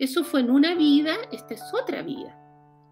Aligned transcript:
Eso 0.00 0.24
fue 0.24 0.40
en 0.40 0.50
una 0.50 0.74
vida, 0.74 1.12
esta 1.30 1.52
es 1.52 1.62
otra 1.74 2.00
vida. 2.00 2.34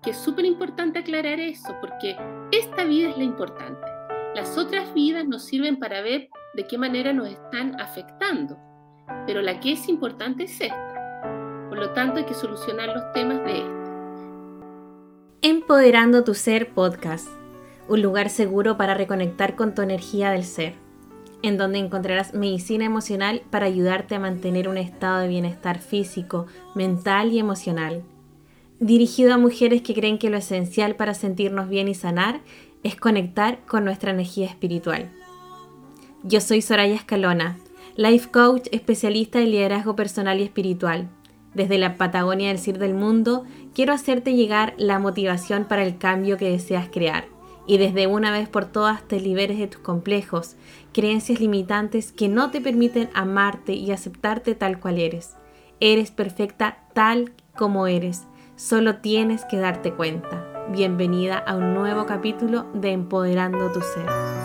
Que 0.03 0.11
es 0.11 0.19
súper 0.19 0.45
importante 0.45 0.99
aclarar 0.99 1.41
eso, 1.41 1.75
porque 1.81 2.15
esta 2.53 2.85
vida 2.85 3.09
es 3.09 3.17
la 3.17 3.25
importante. 3.25 3.87
Las 4.35 4.59
otras 4.59 4.93
vidas 4.93 5.27
nos 5.27 5.43
sirven 5.47 5.79
para 5.79 6.03
ver 6.03 6.29
de 6.53 6.67
qué 6.67 6.77
manera 6.77 7.15
nos 7.15 7.29
están 7.29 7.81
afectando, 7.81 8.59
pero 9.27 9.41
la 9.41 9.59
que 9.59 9.73
es 9.73 9.89
importante 9.89 10.45
es 10.45 10.61
esta. 10.61 11.67
Por 11.71 11.79
lo 11.79 11.95
tanto, 11.95 12.19
hay 12.19 12.27
que 12.27 12.35
solucionar 12.35 12.91
los 12.91 13.11
temas 13.15 13.43
de 13.43 13.57
esta. 13.57 13.89
Empoderando 15.41 16.25
tu 16.25 16.35
Ser 16.35 16.75
Podcast, 16.75 17.29
un 17.89 18.03
lugar 18.03 18.29
seguro 18.29 18.77
para 18.77 18.93
reconectar 18.93 19.57
con 19.57 19.75
tu 19.75 19.81
energía 19.81 20.31
del 20.31 20.45
ser, 20.45 20.75
en 21.43 21.57
donde 21.57 21.79
encontrarás 21.79 22.35
medicina 22.35 22.85
emocional 22.85 23.43
para 23.51 23.67
ayudarte 23.67 24.15
a 24.15 24.21
mantener 24.21 24.69
un 24.69 24.79
estado 24.79 25.21
de 25.21 25.29
bienestar 25.29 25.79
físico, 25.79 26.47
mental 26.75 27.33
y 27.33 27.39
emocional. 27.39 28.03
Dirigido 28.81 29.35
a 29.35 29.39
mujeres 29.39 29.83
que 29.83 29.95
creen 29.95 30.19
que 30.19 30.31
lo 30.31 30.37
esencial 30.37 30.97
para 30.97 31.15
sentirnos 31.15 31.69
bien 31.69 31.89
y 31.89 31.95
sanar 31.95 32.41
es 32.83 32.97
conectar 32.97 33.61
con 33.67 33.85
nuestra 33.85 34.13
energía 34.13 34.47
espiritual. 34.47 35.11
Yo 36.23 36.41
soy 36.41 36.63
Soraya 36.63 36.95
Escalona, 36.95 37.59
life 37.97 38.31
coach 38.31 38.69
especialista 38.73 39.41
en 39.41 39.51
liderazgo 39.51 39.97
personal 39.97 40.41
y 40.41 40.45
espiritual 40.45 41.09
desde 41.55 41.79
la 41.79 41.97
Patagonia 41.97 42.49
del 42.49 42.59
Cir 42.59 42.79
del 42.79 42.95
Mundo, 42.95 43.45
quiero 43.75 43.93
hacerte 43.93 44.35
llegar 44.35 44.75
la 44.77 44.99
motivación 44.99 45.65
para 45.65 45.85
el 45.85 45.99
cambio 45.99 46.37
que 46.37 46.51
deseas 46.51 46.89
crear 46.89 47.38
y 47.69 47.77
desde 47.77 48.07
una 48.07 48.33
vez 48.33 48.49
por 48.49 48.65
todas 48.65 49.07
te 49.07 49.21
liberes 49.21 49.59
de 49.59 49.69
tus 49.69 49.83
complejos, 49.83 50.57
creencias 50.93 51.39
limitantes 51.39 52.11
que 52.13 52.29
no 52.29 52.51
te 52.51 52.61
permiten 52.61 53.11
amarte 53.13 53.75
y 53.75 53.93
aceptarte 53.93 54.55
tal 54.55 54.81
cual 54.81 54.99
eres. 54.99 55.37
Eres 55.79 56.11
perfecta 56.11 56.79
tal 56.95 57.33
como 57.57 57.87
eres, 57.87 58.27
solo 58.57 58.97
tienes 58.97 59.45
que 59.45 59.59
darte 59.59 59.93
cuenta. 59.93 60.67
Bienvenida 60.71 61.39
a 61.39 61.57
un 61.57 61.75
nuevo 61.75 62.07
capítulo 62.07 62.67
de 62.73 62.93
Empoderando 62.93 63.71
tu 63.71 63.83
Ser. 63.83 64.39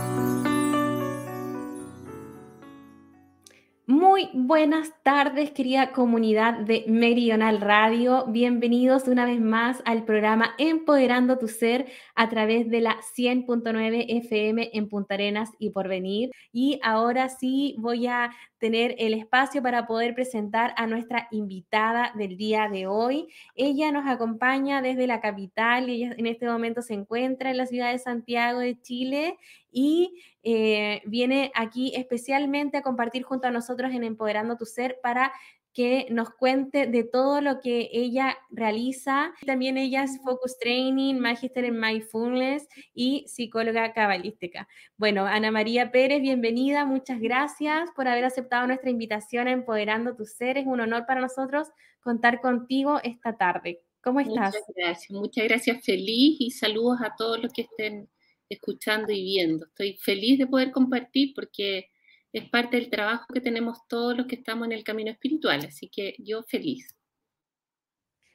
Muy 3.85 4.29
buenas 4.33 4.94
tardes, 5.03 5.51
querida 5.51 5.91
comunidad 5.91 6.59
de 6.59 6.85
Meridional 6.88 7.59
Radio. 7.59 8.25
Bienvenidos 8.27 9.07
una 9.09 9.25
vez 9.25 9.41
más 9.41 9.81
al 9.85 10.03
programa 10.05 10.55
Empoderando 10.57 11.38
tu 11.38 11.47
Ser 11.47 11.88
a 12.16 12.30
través 12.30 12.69
de 12.69 12.81
la 12.81 13.00
100.9 13.17 14.06
FM 14.08 14.72
en 14.73 14.89
Punta 14.89 15.16
Arenas 15.16 15.52
y 15.59 15.72
por 15.72 15.88
venir. 15.88 16.31
Y 16.52 16.80
ahora 16.83 17.30
sí 17.30 17.75
voy 17.80 18.08
a 18.08 18.31
tener 18.59 18.95
el 18.97 19.14
espacio 19.14 19.61
para 19.61 19.88
poder 19.88 20.14
presentar 20.14 20.73
a 20.78 20.88
nuestra 20.88 21.28
invitada 21.31 22.14
del 22.16 22.38
día 22.38 22.69
de 22.69 22.88
hoy. 22.88 23.28
Ella 23.56 23.91
nos 23.91 24.08
acompaña 24.08 24.81
desde 24.81 25.08
la 25.08 25.22
capital, 25.22 25.89
ella 25.89 26.14
en 26.17 26.28
este 26.28 26.45
momento 26.47 26.81
se 26.81 26.94
encuentra 26.94 27.52
en 27.52 27.58
la 27.58 27.66
ciudad 27.66 27.91
de 27.91 28.00
Santiago 28.00 28.59
de 28.59 28.80
Chile 28.80 29.38
y 29.72 30.22
eh, 30.44 31.02
viene 31.06 31.52
aquí 31.56 31.94
especialmente 31.95 32.78
a 32.78 32.84
compartir 32.84 33.23
junto 33.23 33.47
a 33.47 33.52
nosotros 33.52 33.91
en 33.91 34.03
Empoderando 34.03 34.56
tu 34.56 34.66
Ser 34.66 35.00
para 35.02 35.34
que 35.73 36.05
nos 36.11 36.29
cuente 36.29 36.85
de 36.85 37.03
todo 37.03 37.41
lo 37.41 37.59
que 37.59 37.89
ella 37.91 38.38
realiza. 38.52 39.33
También 39.45 39.77
ella 39.77 40.03
es 40.03 40.19
Focus 40.23 40.57
Training, 40.59 41.16
Magister 41.16 41.66
en 41.66 41.79
Mindfulness 41.79 42.67
y 42.93 43.25
psicóloga 43.27 43.91
cabalística. 43.94 44.67
Bueno, 44.97 45.25
Ana 45.25 45.49
María 45.51 45.91
Pérez, 45.91 46.21
bienvenida, 46.21 46.85
muchas 46.85 47.19
gracias 47.19 47.89
por 47.95 48.07
haber 48.07 48.25
aceptado 48.25 48.67
nuestra 48.67 48.91
invitación 48.91 49.47
a 49.47 49.51
Empoderando 49.51 50.16
tu 50.16 50.25
Ser. 50.25 50.57
Es 50.57 50.67
un 50.67 50.79
honor 50.79 51.05
para 51.07 51.21
nosotros 51.21 51.69
contar 52.01 52.39
contigo 52.39 52.99
esta 53.03 53.35
tarde. 53.35 53.81
¿Cómo 54.01 54.19
estás? 54.19 54.53
Muchas 54.53 54.75
gracias, 54.75 55.11
muchas 55.11 55.45
gracias, 55.45 55.83
feliz 55.83 56.35
y 56.39 56.51
saludos 56.51 56.99
a 57.01 57.16
todos 57.17 57.41
los 57.41 57.51
que 57.51 57.63
estén 57.63 58.09
escuchando 58.49 59.11
y 59.11 59.23
viendo. 59.23 59.66
Estoy 59.66 59.97
feliz 59.97 60.38
de 60.38 60.45
poder 60.45 60.72
compartir 60.72 61.34
porque 61.34 61.90
es 62.33 62.49
parte 62.49 62.77
del 62.77 62.89
trabajo 62.89 63.25
que 63.33 63.41
tenemos 63.41 63.88
todos 63.88 64.17
los 64.17 64.25
que 64.25 64.35
estamos 64.35 64.66
en 64.66 64.73
el 64.73 64.83
camino 64.83 65.11
espiritual, 65.11 65.59
así 65.66 65.88
que 65.88 66.16
yo 66.17 66.44
feliz. 66.44 66.97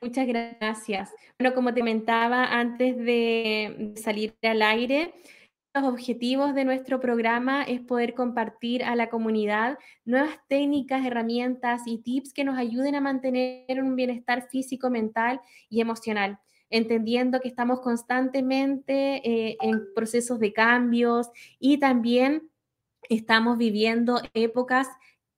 Muchas 0.01 0.29
gracias. 0.29 1.13
Bueno, 1.39 1.55
como 1.55 1.75
te 1.75 1.81
comentaba 1.81 2.45
antes 2.45 2.97
de 2.97 3.95
salir 3.97 4.37
al 4.43 4.63
aire, 4.63 5.13
los 5.75 5.85
objetivos 5.85 6.55
de 6.55 6.65
nuestro 6.65 7.01
programa 7.01 7.65
es 7.65 7.81
poder 7.81 8.15
compartir 8.15 8.85
a 8.85 8.95
la 8.95 9.11
comunidad 9.11 9.77
nuevas 10.05 10.39
técnicas, 10.49 11.05
herramientas 11.05 11.83
y 11.87 11.99
tips 11.99 12.33
que 12.33 12.45
nos 12.45 12.57
ayuden 12.57 12.95
a 12.95 13.01
mantener 13.01 13.83
un 13.83 13.97
bienestar 13.97 14.49
físico, 14.49 14.89
mental 14.89 15.41
y 15.69 15.81
emocional 15.81 16.39
entendiendo 16.71 17.41
que 17.41 17.49
estamos 17.49 17.81
constantemente 17.81 19.27
eh, 19.27 19.57
en 19.61 19.95
procesos 19.95 20.39
de 20.39 20.53
cambios 20.53 21.31
y 21.59 21.79
también 21.79 22.51
estamos 23.09 23.59
viviendo 23.59 24.21
épocas 24.35 24.89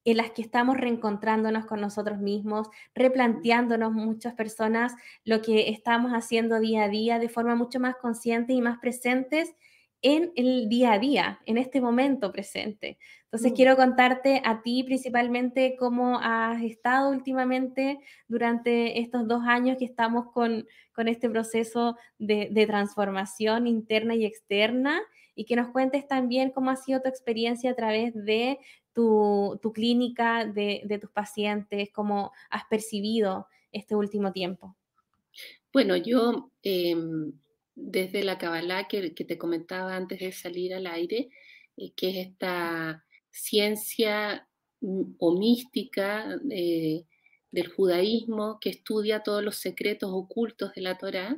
en 0.05 0.17
las 0.17 0.31
que 0.31 0.43
estamos 0.43 0.79
reencontrándonos 0.79 1.67
con 1.67 1.81
nosotros 1.81 2.19
mismos, 2.19 2.69
replanteándonos 2.95 3.93
muchas 3.93 4.35
personas 4.35 4.95
lo 5.25 5.43
que 5.43 5.69
estamos 5.71 6.13
haciendo 6.13 6.59
día 6.59 6.85
a 6.85 6.89
día 6.89 7.19
de 7.19 7.29
forma 7.29 7.55
mucho 7.55 7.81
más 7.81 7.97
consciente 7.97 8.53
y 8.53 8.63
más 8.63 8.79
presentes 8.79 9.55
en 10.03 10.33
el 10.37 10.69
día 10.69 10.93
a 10.95 10.99
día, 10.99 11.41
en 11.45 11.59
este 11.59 11.81
momento 11.81 12.33
presente. 12.33 12.99
Entonces, 13.33 13.53
mm. 13.53 13.55
quiero 13.55 13.77
contarte 13.77 14.43
a 14.45 14.63
ti 14.63 14.83
principalmente 14.83 15.77
cómo 15.79 16.19
has 16.21 16.63
estado 16.63 17.11
últimamente 17.11 18.01
durante 18.29 19.01
estos 19.01 19.29
dos 19.29 19.43
años 19.47 19.77
que 19.79 19.85
estamos 19.85 20.33
con, 20.33 20.67
con 20.93 21.09
este 21.09 21.31
proceso 21.31 21.97
de, 22.19 22.49
de, 22.51 22.67
transformación 22.67 23.67
interna 23.67 24.15
y 24.15 24.25
externa 24.25 25.01
y 25.35 25.45
que 25.45 25.57
nos 25.57 25.69
cuentes 25.69 26.09
también 26.09 26.51
cómo 26.51 26.71
ha 26.71 26.77
sido 26.77 27.01
tu 27.01 27.09
experiencia 27.09 27.71
a 27.71 27.77
través 27.77 28.15
de 28.15 28.59
tu, 28.93 29.59
tu 29.63 29.73
clínica, 29.73 30.45
de, 30.45 30.83
de 30.85 30.99
tus 30.99 31.11
pacientes, 31.11 31.91
cómo 31.93 32.33
has 32.51 32.65
percibido 32.65 33.47
este 33.71 33.95
último 33.95 34.33
tiempo. 34.33 34.77
Bueno, 35.73 35.97
yo... 35.97 36.51
Em, 36.63 37.33
desde 37.81 38.23
la 38.23 38.39
Kabbalah 38.39 38.89
que, 38.89 39.11
te 39.11 39.39
comentaba 39.39 39.97
antes 39.97 40.21
de 40.21 40.33
salir 40.33 40.75
al 40.75 40.87
aire, 40.87 41.31
eh, 41.77 41.93
que 41.97 42.11
es 42.11 42.29
esta 42.29 43.05
ciencia 43.31 44.49
o 45.19 45.39
mística 45.39 46.39
eh, 46.51 47.05
del 47.51 47.69
judaísmo 47.69 48.59
que 48.61 48.71
estudia 48.71 49.23
todos 49.23 49.43
los 49.43 49.57
secretos 49.57 50.11
ocultos 50.13 50.73
de 50.75 50.83
la 50.83 50.97
Torá. 50.97 51.37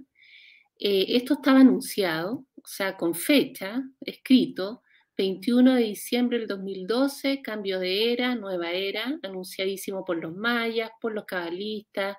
Eh, 0.78 1.06
esto 1.16 1.34
estaba 1.34 1.60
anunciado, 1.60 2.44
o 2.56 2.66
sea, 2.66 2.96
con 2.96 3.14
fecha, 3.14 3.82
escrito, 4.00 4.82
21 5.16 5.74
de 5.74 5.82
diciembre 5.82 6.38
del 6.38 6.48
2012, 6.48 7.42
cambio 7.42 7.78
de 7.78 8.12
era, 8.12 8.34
nueva 8.34 8.72
era, 8.72 9.18
anunciadísimo 9.22 10.04
por 10.04 10.16
los 10.16 10.34
mayas, 10.34 10.90
por 11.00 11.12
los 11.12 11.24
cabalistas, 11.24 12.16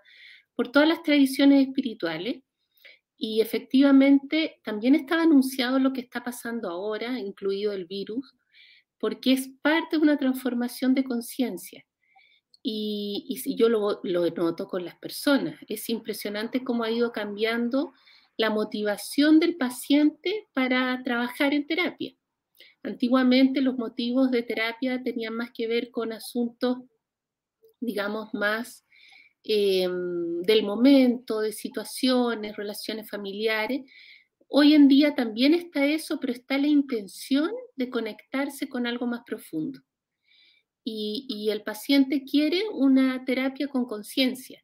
por 0.55 0.71
todas 0.71 0.87
las 0.87 1.03
tradiciones 1.03 1.67
espirituales. 1.67 2.41
Y 3.17 3.41
efectivamente 3.41 4.59
también 4.63 4.95
estaba 4.95 5.23
anunciado 5.23 5.79
lo 5.79 5.93
que 5.93 6.01
está 6.01 6.23
pasando 6.23 6.69
ahora, 6.69 7.19
incluido 7.19 7.73
el 7.73 7.85
virus, 7.85 8.35
porque 9.03 9.33
es 9.33 9.49
parte 9.61 9.97
de 9.97 10.01
una 10.01 10.15
transformación 10.15 10.95
de 10.95 11.03
conciencia. 11.03 11.85
Y, 12.63 13.37
yo 13.57 13.67
lo, 13.67 13.99
noto 14.01 14.69
con 14.69 14.85
las 14.85 14.95
personas. 14.95 15.59
Es 15.67 15.89
impresionante 15.89 16.63
cómo 16.63 16.85
ha 16.85 16.89
ido 16.89 17.11
cambiando 17.11 17.91
la 18.37 18.49
motivación 18.49 19.41
del 19.41 19.57
paciente 19.57 20.47
para 20.53 21.03
trabajar 21.03 21.53
en 21.53 21.67
terapia. 21.67 22.15
Antiguamente 22.81 23.59
los 23.59 23.77
motivos 23.77 24.31
de 24.31 24.41
terapia 24.41 25.03
tenían 25.03 25.33
más 25.33 25.51
que 25.51 25.67
ver 25.67 25.91
con 25.91 26.13
asuntos, 26.13 26.77
digamos, 27.81 28.33
más 28.33 28.85
Em, 29.45 30.41
del 30.43 30.63
momento, 30.63 31.41
de 31.41 31.51
situaciones, 31.51 32.55
relaciones 32.55 33.09
familiares. 33.09 33.81
Hoy 34.55 34.75
en 34.75 34.87
día 34.87 35.15
también 35.15 35.55
está 35.55 35.83
eso, 35.83 36.19
pero 36.19 36.31
está 36.31 36.59
la 36.59 36.67
intención 36.67 37.49
de 37.75 37.89
conectarse 37.89 38.69
con 38.69 38.85
algo 38.85 39.07
más 39.07 39.21
profundo. 39.25 39.79
Y, 40.83 41.49
el 41.49 41.63
paciente 41.63 42.23
quiere 42.23 42.61
una 42.71 43.25
terapia 43.25 43.67
con 43.67 43.85
conciencia, 43.85 44.63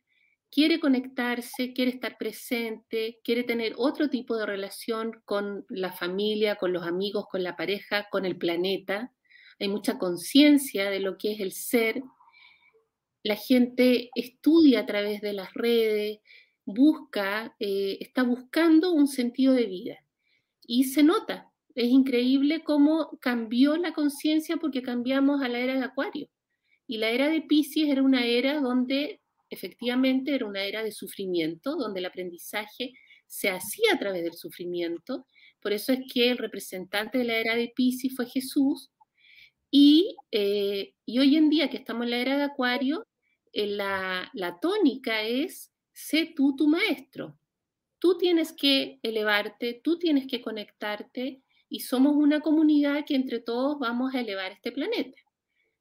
quiere 0.52 0.80
conectarse, 0.80 1.74
quiere 1.74 1.90
estar 1.90 2.20
presente, 2.20 3.20
quiere 3.24 3.44
tener 3.44 3.74
otro 3.78 4.12
tipo 4.12 4.38
de 4.38 4.46
relación 4.46 5.24
con 5.26 5.66
la 5.70 5.92
familia, 5.92 6.58
con 6.58 6.72
los 6.72 6.84
amigos, 6.84 7.26
con 7.28 7.42
la 7.42 7.56
pareja, 7.56 8.10
con 8.12 8.26
el 8.26 8.38
planeta. 8.38 9.12
Hay 9.60 9.70
mucha 9.70 9.98
conciencia 9.98 10.92
de 10.92 11.00
lo 11.00 11.18
que 11.18 11.32
es 11.32 11.40
el 11.40 11.52
ser, 11.52 12.04
la 13.24 13.36
gente 13.36 14.12
estudia 14.14 14.82
a 14.82 14.86
través 14.86 15.20
de 15.22 15.34
las 15.34 15.52
redes, 15.56 16.20
busca, 16.74 17.56
eh, 17.60 17.98
está 18.00 18.24
buscando 18.24 18.92
un 18.92 19.08
sentido 19.08 19.54
de 19.54 19.66
vida. 19.66 20.06
Y 20.66 20.86
se 20.86 21.04
nota, 21.04 21.52
es 21.76 21.90
increíble 21.90 22.64
cómo 22.64 23.18
cambió 23.22 23.76
la 23.78 23.94
conciencia 23.94 24.58
porque 24.58 24.84
cambiamos 24.84 25.42
a 25.42 25.48
la 25.48 25.60
era 25.60 25.76
de 25.76 25.86
Acuario. 25.86 26.30
Y 26.88 26.98
la 26.98 27.10
era 27.10 27.28
de 27.30 27.42
Pisces 27.42 27.90
era 27.90 28.04
una 28.04 28.26
era 28.26 28.60
donde 28.60 29.22
efectivamente 29.50 30.36
era 30.36 30.46
una 30.46 30.64
era 30.64 30.84
de 30.84 30.92
sufrimiento, 30.92 31.76
donde 31.76 32.00
el 32.00 32.06
aprendizaje 32.06 32.94
se 33.26 33.50
hacía 33.50 33.94
a 33.94 34.00
través 34.00 34.24
del 34.24 34.34
sufrimiento. 34.34 35.26
Por 35.60 35.74
eso 35.74 35.92
es 35.94 36.00
que 36.12 36.30
el 36.30 36.38
representante 36.38 37.18
de 37.18 37.24
la 37.24 37.38
era 37.38 37.56
de 37.56 37.72
Pisces 37.76 38.16
fue 38.16 38.28
Jesús. 38.28 38.92
Y, 39.72 40.16
eh, 40.32 40.94
hoy 41.08 41.36
en 41.36 41.50
día 41.50 41.70
que 41.70 41.78
estamos 41.78 42.04
en 42.04 42.12
la 42.12 42.18
era 42.18 42.38
de 42.38 42.44
Acuario, 42.44 43.08
eh, 43.54 43.68
la, 43.68 44.30
la 44.34 44.60
tónica 44.60 45.24
es, 45.24 45.72
sé 46.00 46.34
tú 46.36 46.56
tu 46.56 46.68
maestro. 46.68 47.38
Tú 48.00 48.18
tienes 48.18 48.54
que 48.54 49.00
elevarte, 49.04 49.82
tú 49.84 50.00
tienes 50.00 50.28
que 50.28 50.42
conectarte 50.42 51.42
y 51.68 51.82
somos 51.82 52.16
una 52.16 52.40
comunidad 52.40 53.06
que 53.06 53.16
entre 53.16 53.40
todos 53.40 53.78
vamos 53.80 54.16
a 54.16 54.22
elevar 54.22 54.52
este 54.54 54.72
planeta 54.72 55.20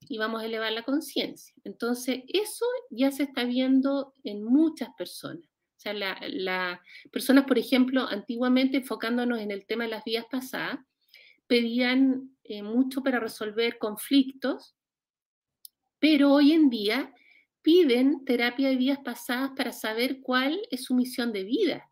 y 0.08 0.18
vamos 0.18 0.42
a 0.42 0.46
elevar 0.46 0.72
la 0.72 0.82
conciencia. 0.82 1.54
Entonces, 1.62 2.22
eso 2.26 2.66
ya 2.90 3.12
se 3.12 3.22
está 3.22 3.44
viendo 3.44 4.14
en 4.24 4.42
muchas 4.42 4.88
personas. 4.96 5.44
O 5.44 5.80
sea, 5.80 5.94
las 5.94 6.80
personas, 7.12 7.44
por 7.44 7.56
ejemplo, 7.56 8.02
antiguamente 8.08 8.78
enfocándonos 8.78 9.38
en 9.38 9.52
el 9.52 9.64
tema 9.66 9.84
de 9.84 9.90
las 9.90 10.04
vidas 10.04 10.26
pasadas, 10.28 10.80
pedían 11.46 12.36
eh, 12.42 12.62
mucho 12.64 13.02
para 13.02 13.20
resolver 13.20 13.78
conflictos, 13.78 14.74
pero 16.00 16.32
hoy 16.32 16.52
en 16.52 16.70
día 16.70 17.14
piden 17.62 18.24
terapia 18.24 18.68
de 18.68 18.76
vidas 18.76 18.98
pasadas 19.04 19.52
para 19.56 19.72
saber 19.72 20.20
cuál 20.20 20.60
es 20.70 20.84
su 20.84 20.94
misión 20.94 21.32
de 21.32 21.44
vida, 21.44 21.90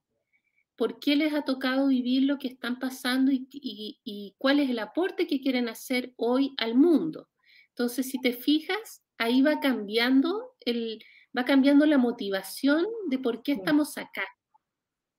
por 0.76 0.98
qué 1.00 1.16
les 1.16 1.32
ha 1.34 1.42
tocado 1.42 1.88
vivir 1.88 2.24
lo 2.24 2.38
que 2.38 2.48
están 2.48 2.78
pasando 2.78 3.30
y 3.32 4.34
cuál 4.38 4.60
es 4.60 4.70
el 4.70 4.78
aporte 4.78 5.26
que 5.26 5.40
quieren 5.40 5.68
hacer 5.68 6.12
hoy 6.16 6.54
al 6.58 6.74
mundo. 6.74 7.28
Entonces, 7.76 8.08
si 8.08 8.18
te 8.20 8.32
fijas, 8.32 9.02
ahí 9.18 9.42
va 9.42 9.60
cambiando, 9.60 10.54
el, 10.60 11.04
va 11.36 11.44
cambiando 11.44 11.84
la 11.84 11.98
motivación 11.98 12.86
de 13.08 13.18
por 13.18 13.42
qué 13.42 13.52
estamos 13.52 13.98
acá. 13.98 14.24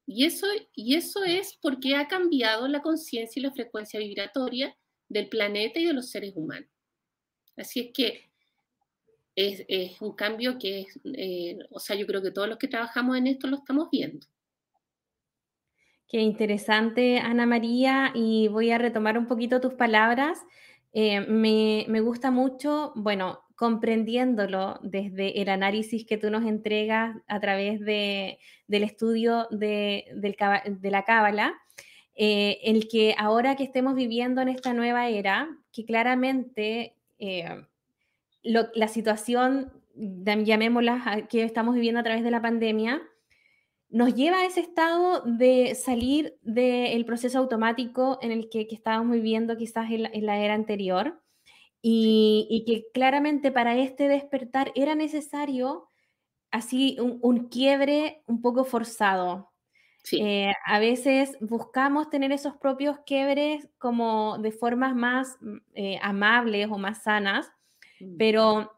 Y 0.08 0.26
eso, 0.26 0.48
y 0.74 0.96
eso 0.96 1.24
es 1.24 1.56
porque 1.62 1.96
ha 1.96 2.08
cambiado 2.08 2.68
la 2.68 2.82
conciencia 2.82 3.40
y 3.40 3.44
la 3.44 3.52
frecuencia 3.52 4.00
vibratoria 4.00 4.76
del 5.08 5.30
planeta 5.30 5.80
y 5.80 5.86
de 5.86 5.94
los 5.94 6.10
seres 6.10 6.34
humanos. 6.36 6.70
Así 7.56 7.80
es 7.82 7.92
que 7.94 8.27
es, 9.38 10.02
un 10.02 10.14
cambio 10.14 10.58
que 10.58 10.82
es, 10.82 11.00
eh, 11.14 11.60
o 11.70 11.80
sea, 11.80 11.96
yo 11.96 12.08
creo 12.08 12.22
que 12.22 12.32
todos 12.32 12.50
los 12.50 12.58
que 12.58 12.68
trabajamos 12.68 13.18
en 13.18 13.28
esto 13.28 13.48
lo 13.48 13.58
estamos 13.58 13.90
viendo. 13.92 14.26
Qué 16.10 16.20
interesante, 16.20 17.20
Ana 17.20 17.46
María, 17.46 18.12
y 18.16 18.48
voy 18.48 18.72
a 18.72 18.78
retomar 18.78 19.18
un 19.18 19.28
poquito 19.28 19.62
tus 19.62 19.74
palabras 19.74 20.40
eh, 20.94 21.22
me, 21.22 22.02
gusta 22.02 22.32
mucho, 22.32 22.92
bueno, 22.96 23.44
comprendiéndolo 23.56 24.80
desde 24.82 25.42
el 25.42 25.50
análisis 25.50 26.06
que 26.06 26.18
tú 26.18 26.32
nos 26.32 26.44
entregas 26.44 27.16
a 27.28 27.40
través 27.40 27.80
de, 27.82 28.40
del 28.68 28.84
estudio 28.84 29.48
de, 29.52 30.06
la 30.82 31.04
cábala, 31.04 31.54
eh, 32.16 32.60
el 32.64 32.88
que 32.88 33.14
ahora 33.18 33.56
que 33.56 33.64
estemos 33.64 33.94
viviendo 33.94 34.42
en 34.42 34.50
esta 34.50 34.74
nueva 34.74 35.08
era, 35.10 35.48
que 35.72 35.86
claramente 35.86 36.96
la 38.48 38.88
situación, 38.88 39.74
llamémosla, 39.96 41.28
que 41.30 41.44
estamos 41.44 41.76
viviendo 41.76 42.00
a 42.00 42.04
través 42.04 42.24
de 42.24 42.32
la 42.32 42.42
pandemia, 42.42 43.02
nos 43.90 44.14
lleva 44.16 44.40
a 44.40 44.46
ese 44.46 44.60
estado 44.60 45.22
de 45.22 45.76
salir 45.76 46.38
del 46.42 47.06
proceso 47.06 47.40
automático 47.40 48.20
en 48.22 48.32
el 48.32 48.50
que, 48.50 48.68
estábamos 48.70 49.16
viviendo 49.16 49.56
quizás 49.58 49.90
en 49.92 50.26
la, 50.26 50.38
era 50.38 50.54
anterior 50.54 51.22
y, 51.82 52.64
que 52.68 52.86
claramente 52.94 53.52
para 53.52 53.78
este 53.78 54.08
despertar 54.08 54.72
era 54.76 54.96
necesario 54.96 55.88
así 56.52 56.98
un, 57.00 57.48
quiebre 57.48 58.24
un 58.28 58.42
poco 58.42 58.66
forzado. 58.66 59.52
Eh, 60.14 60.54
a 60.66 60.80
veces 60.80 61.38
buscamos 61.42 62.10
tener 62.10 62.32
esos 62.32 62.56
propios 62.56 62.98
quiebres 63.06 63.68
como 63.78 64.38
de 64.38 64.54
formas 64.54 64.96
más 64.96 65.38
mm, 65.42 65.58
eh, 65.76 66.00
amables 66.02 66.70
o 66.72 66.78
más 66.78 67.04
sanas. 67.04 67.52
Pero 68.18 68.72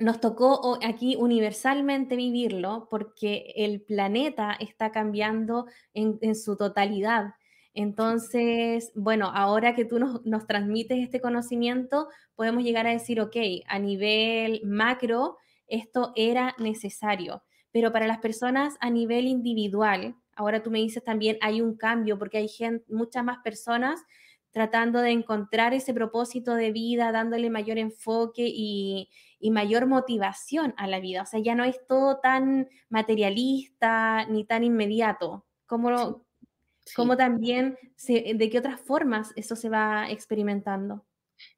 nos 0.00 0.20
tocó 0.20 0.78
aquí 0.84 1.16
universalmente 1.16 2.16
vivirlo 2.16 2.88
porque 2.90 3.52
el 3.56 3.80
planeta 3.80 4.56
está 4.60 4.92
cambiando 4.92 5.66
en, 5.94 6.34
su 6.34 6.56
totalidad. 6.56 7.34
Entonces, 7.74 8.92
bueno, 8.94 9.30
ahora 9.34 9.74
que 9.74 9.84
tú 9.84 9.98
nos, 9.98 10.24
nos, 10.24 10.46
transmites 10.46 10.98
este 10.98 11.20
conocimiento, 11.20 12.08
podemos 12.34 12.62
llegar 12.62 12.86
a 12.86 12.92
decir, 12.92 13.20
ok, 13.20 13.36
a 13.66 13.78
nivel 13.78 14.60
macro, 14.64 15.36
esto 15.66 16.12
era 16.16 16.54
necesario, 16.58 17.42
pero 17.72 17.92
para 17.92 18.06
las 18.06 18.18
personas 18.18 18.76
a 18.80 18.90
nivel 18.90 19.26
individual, 19.26 20.16
ahora 20.34 20.62
tú 20.62 20.70
me 20.70 20.78
dices 20.78 21.04
también 21.04 21.36
hay 21.40 21.60
un 21.60 21.76
cambio 21.76 22.18
porque 22.18 22.38
hay 22.38 22.48
gente, 22.48 22.84
muchas 22.88 23.24
más 23.24 23.38
personas 23.44 24.00
tratando 24.50 25.00
de 25.00 25.10
encontrar 25.10 25.74
ese 25.74 25.94
propósito 25.94 26.54
de 26.54 26.72
vida, 26.72 27.12
dándole 27.12 27.50
mayor 27.50 27.78
enfoque 27.78 28.44
y, 28.46 29.08
mayor 29.50 29.86
motivación 29.86 30.74
a 30.76 30.86
la 30.86 31.00
vida. 31.00 31.22
O 31.22 31.26
sea, 31.26 31.40
ya 31.40 31.54
no 31.54 31.64
es 31.64 31.78
todo 31.86 32.18
tan 32.18 32.68
materialista 32.88 34.26
ni 34.26 34.44
tan 34.44 34.64
inmediato. 34.64 35.46
¿Cómo, 35.66 37.16
también, 37.16 37.76
de 38.06 38.50
qué 38.50 38.58
otras 38.58 38.80
formas 38.80 39.32
eso 39.36 39.54
se 39.54 39.68
va 39.68 40.10
experimentando? 40.10 41.04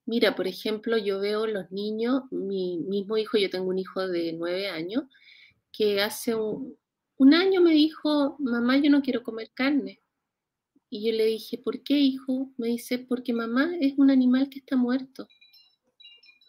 Mira, 0.04 0.34
por 0.34 0.46
ejemplo, 0.46 0.98
yo 0.98 1.20
veo 1.20 1.46
los 1.46 1.70
niños, 1.70 2.24
mi 2.30 2.78
mismo 2.78 3.16
hijo, 3.16 3.38
yo 3.38 3.48
tengo 3.48 3.68
un 3.68 3.78
hijo 3.78 4.06
de 4.08 4.32
nueve 4.32 4.68
años, 4.68 5.04
que 5.72 6.02
hace 6.02 6.34
un 6.34 7.34
año 7.34 7.60
me 7.60 7.72
dijo, 7.72 8.36
mamá, 8.40 8.76
yo 8.78 8.90
no 8.90 9.02
quiero 9.02 9.22
comer 9.22 9.50
carne. 9.54 10.00
Y 10.90 11.06
yo 11.06 11.16
le 11.16 11.24
dije, 11.24 11.56
¿por 11.56 11.84
qué, 11.84 11.94
hijo? 11.98 12.52
Me 12.58 12.66
dice, 12.66 12.98
porque 12.98 13.32
mamá 13.32 13.70
es 13.80 13.94
un 13.96 14.10
animal 14.10 14.50
que 14.50 14.58
está 14.58 14.76
muerto. 14.76 15.28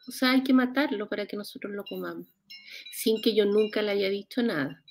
O 0.07 0.11
sea, 0.11 0.31
hay 0.31 0.43
que 0.43 0.51
matarlo 0.51 1.07
para 1.07 1.27
que 1.27 1.38
nosotros 1.38 1.71
lo 1.73 1.83
comamos. 1.83 2.27
Sin 2.91 3.21
que 3.21 3.35
yo 3.35 3.45
nunca 3.45 3.83
le 3.83 3.91
haya 3.91 4.09
dicho 4.09 4.41
nada. 4.41 4.83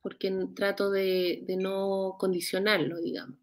Porque 0.00 0.32
trato 0.56 0.90
de, 0.90 1.44
no 1.58 2.16
condicionarlo, 2.18 2.98
digamos. 2.98 3.38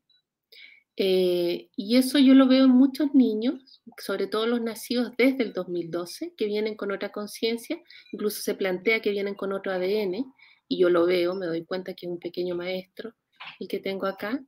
Eh, 0.97 1.69
y 1.75 1.95
eso 1.95 2.17
yo 2.17 2.33
lo 2.33 2.47
veo 2.47 2.65
en 2.65 2.71
muchos 2.71 3.13
niños, 3.13 3.81
sobre 3.99 4.27
todo 4.27 4.47
los 4.47 4.61
nacidos 4.61 5.13
desde 5.15 5.43
el 5.43 5.53
2012, 5.53 6.33
que 6.35 6.45
vienen 6.47 6.75
con 6.75 6.91
otra 6.91 7.13
conciencia, 7.13 7.79
incluso 8.11 8.41
se 8.41 8.55
plantea 8.55 9.01
que 9.01 9.11
vienen 9.11 9.35
con 9.35 9.53
otro 9.53 9.71
ADN, 9.71 10.25
y 10.67 10.77
yo 10.77 10.89
lo 10.89 11.05
veo, 11.05 11.35
me 11.35 11.45
doy 11.45 11.63
cuenta 11.63 11.93
que 11.93 12.05
es 12.05 12.11
un 12.11 12.19
pequeño 12.19 12.55
maestro 12.55 13.13
el 13.61 13.69
que 13.69 13.79
tengo 13.79 14.07
acá, 14.07 14.43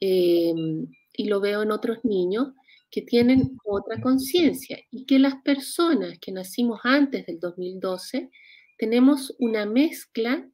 Em, 0.00 0.86
y 1.12 1.24
lo 1.24 1.40
veo 1.40 1.62
en 1.62 1.70
otros 1.70 1.98
niños 2.04 2.52
que 2.90 3.02
tienen 3.02 3.58
otra 3.64 4.00
conciencia 4.00 4.78
y 4.90 5.06
que 5.06 5.18
las 5.18 5.36
personas 5.42 6.18
que 6.18 6.32
nacimos 6.32 6.80
antes 6.84 7.26
del 7.26 7.40
2012 7.40 8.30
tenemos 8.78 9.34
una 9.38 9.64
mezcla, 9.66 10.46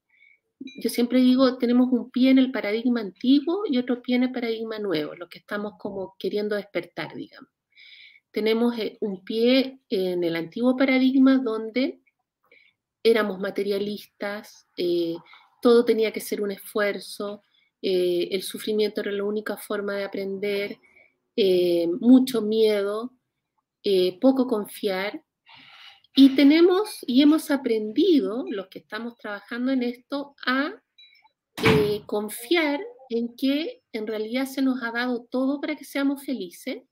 yo 0.61 0.91
siempre 0.91 1.21
digo, 1.21 1.59
tenemos 1.59 1.89
un 1.91 2.11
pie 2.11 2.31
en 2.31 2.39
el 2.39 2.53
paradigma 2.53 3.01
antiguo 3.01 3.65
y 3.69 3.79
otro 3.79 4.01
pie 4.01 4.17
en 4.17 4.25
el 4.25 4.33
paradigma 4.33 4.79
nuevo, 4.79 5.15
lo 5.15 5.29
que 5.29 5.39
estamos 5.39 5.75
como 5.79 6.15
queriendo 6.19 6.55
despertar, 6.57 7.15
digamos. 7.15 7.51
Tenemos 8.31 8.79
eh, 8.79 8.97
un 9.01 9.25
pie 9.25 9.81
en 9.91 10.25
el 10.25 10.37
antiguo 10.37 10.77
paradigma 10.77 11.39
donde 11.39 12.01
éramos 13.03 13.41
materialistas, 13.41 14.69
eh, 14.77 15.17
todo 15.61 15.85
tenía 15.85 16.13
que 16.13 16.21
ser 16.21 16.41
un 16.41 16.53
esfuerzo, 16.53 17.43
eh, 17.83 18.29
el 18.31 18.43
sufrimiento 18.43 19.01
era 19.01 19.11
la 19.11 19.25
única 19.25 19.57
forma 19.57 19.97
de 19.97 20.05
aprender, 20.05 20.79
eh, 21.37 21.89
mucho 22.01 22.41
miedo, 22.41 23.13
eh, 23.83 24.19
poco 24.21 24.47
confiar. 24.47 25.23
Y 26.15 26.37
tenemos 26.37 26.99
y 27.07 27.23
hemos 27.23 27.51
aprendido, 27.51 28.45
los 28.49 28.69
que 28.69 28.79
estamos 28.79 29.17
trabajando 29.17 29.73
en 29.73 29.83
esto, 29.83 30.35
a 30.47 30.81
confiar 32.07 32.81
en 33.09 33.37
que 33.37 33.83
en 33.93 34.07
realidad 34.07 34.47
se 34.47 34.63
nos 34.63 34.83
ha 34.83 34.91
dado 34.91 35.27
todo 35.31 35.61
para 35.61 35.77
que 35.77 35.85
seamos 35.85 36.25
felices, 36.25 36.83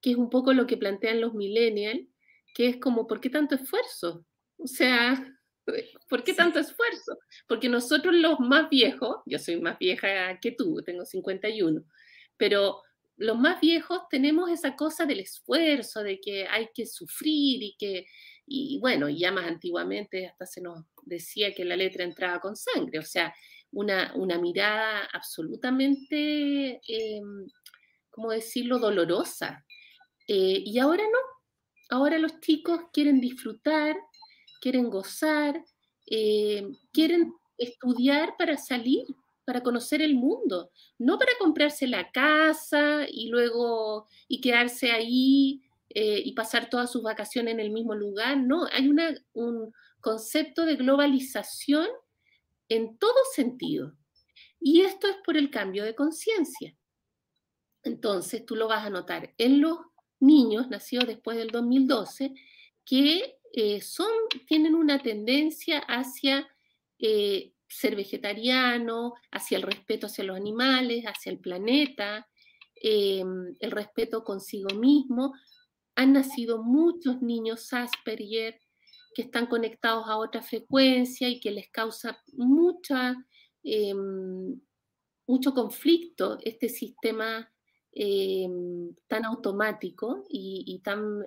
que 0.00 0.12
es 0.12 0.16
un 0.16 0.30
poco 0.30 0.52
lo 0.52 0.66
que 0.66 0.76
plantean 0.76 1.20
los 1.20 1.34
millennials, 1.34 2.06
que 2.54 2.68
es 2.68 2.76
como, 2.78 3.06
¿por 3.06 3.20
qué 3.20 3.30
tanto 3.30 3.54
esfuerzo? 3.54 4.24
O 4.58 4.66
sea, 4.66 5.33
¿Por 6.08 6.24
qué 6.24 6.34
tanto 6.34 6.58
esfuerzo? 6.58 7.18
Porque 7.46 7.68
nosotros 7.68 8.14
los 8.14 8.40
más 8.40 8.68
viejos, 8.68 9.18
yo 9.26 9.38
soy 9.38 9.60
más 9.60 9.78
vieja 9.78 10.38
que 10.40 10.52
tú, 10.52 10.82
tengo 10.84 11.04
51, 11.04 11.82
pero 12.36 12.82
los 13.16 13.38
más 13.38 13.60
viejos 13.60 14.02
tenemos 14.10 14.50
esa 14.50 14.76
cosa 14.76 15.06
del 15.06 15.20
esfuerzo, 15.20 16.02
de 16.02 16.20
que 16.20 16.46
hay 16.48 16.68
que 16.74 16.86
sufrir 16.86 17.62
y 17.62 17.76
que, 17.78 18.06
y 18.46 18.78
bueno, 18.80 19.08
ya 19.08 19.32
más 19.32 19.46
antiguamente 19.46 20.26
hasta 20.26 20.46
se 20.46 20.60
nos 20.60 20.84
decía 21.02 21.54
que 21.54 21.64
la 21.64 21.76
letra 21.76 22.04
entraba 22.04 22.40
con 22.40 22.56
sangre, 22.56 22.98
o 22.98 23.02
sea, 23.02 23.34
una, 23.70 24.12
una 24.16 24.38
mirada 24.38 25.08
absolutamente, 25.12 26.80
eh, 26.86 27.20
¿cómo 28.10 28.30
decirlo?, 28.30 28.78
dolorosa. 28.78 29.64
Eh, 30.26 30.62
y 30.64 30.78
ahora 30.78 31.02
no, 31.04 31.18
ahora 31.96 32.18
los 32.18 32.40
chicos 32.40 32.80
quieren 32.92 33.20
disfrutar, 33.20 33.96
quieren 34.64 34.88
gozar, 34.88 35.62
eh, 36.06 36.66
quieren 36.90 37.34
estudiar 37.58 38.34
para 38.38 38.56
salir, 38.56 39.04
para 39.44 39.62
conocer 39.62 40.00
el 40.00 40.14
mundo, 40.14 40.70
no 40.98 41.18
para 41.18 41.32
comprarse 41.38 41.86
la 41.86 42.10
casa 42.10 43.06
y 43.06 43.28
luego 43.28 44.06
y 44.26 44.40
quedarse 44.40 44.90
ahí 44.90 45.60
eh, 45.90 46.22
y 46.24 46.32
pasar 46.32 46.70
todas 46.70 46.90
sus 46.90 47.02
vacaciones 47.02 47.52
en 47.52 47.60
el 47.60 47.72
mismo 47.72 47.94
lugar. 47.94 48.38
No, 48.38 48.66
hay 48.72 48.88
un 48.88 49.70
concepto 50.00 50.64
de 50.64 50.76
globalización 50.76 51.86
en 52.70 52.96
todo 52.96 53.18
sentido. 53.34 53.92
Y 54.58 54.80
esto 54.80 55.08
es 55.08 55.16
por 55.26 55.36
el 55.36 55.50
cambio 55.50 55.84
de 55.84 55.94
conciencia. 55.94 56.74
Entonces, 57.82 58.46
tú 58.46 58.56
lo 58.56 58.66
vas 58.66 58.86
a 58.86 58.88
notar 58.88 59.34
en 59.36 59.60
los 59.60 59.76
niños 60.20 60.70
nacidos 60.70 61.06
después 61.06 61.36
del 61.36 61.50
2012 61.50 62.32
que 62.86 63.36
eh, 63.56 63.80
tienen 64.48 64.74
una 64.74 65.00
tendencia 65.00 65.78
hacia 65.78 66.48
eh, 66.98 67.52
ser 67.68 67.94
vegetariano, 67.94 69.14
hacia 69.30 69.58
el 69.58 69.62
respeto 69.62 70.08
hacia 70.08 70.24
los 70.24 70.36
animales, 70.36 71.04
hacia 71.04 71.30
el 71.30 71.38
planeta, 71.38 72.26
em, 72.74 73.54
el 73.60 73.70
respeto 73.70 74.24
consigo 74.24 74.74
mismo. 74.74 75.34
Han 75.94 76.14
nacido 76.14 76.64
muchos 76.64 77.22
niños 77.22 77.72
Asperger 77.72 78.60
que 79.14 79.22
están 79.22 79.46
conectados 79.46 80.06
a 80.08 80.16
otra 80.16 80.42
frecuencia 80.42 81.28
y 81.28 81.38
que 81.38 81.52
les 81.52 81.70
causa 81.70 82.20
mucha, 82.32 83.14
mucho 85.26 85.54
conflicto 85.54 86.38
este 86.42 86.68
sistema 86.68 87.48
em, 87.92 88.92
tan 89.06 89.24
automático 89.24 90.24
y, 90.28 90.80
tan 90.82 91.22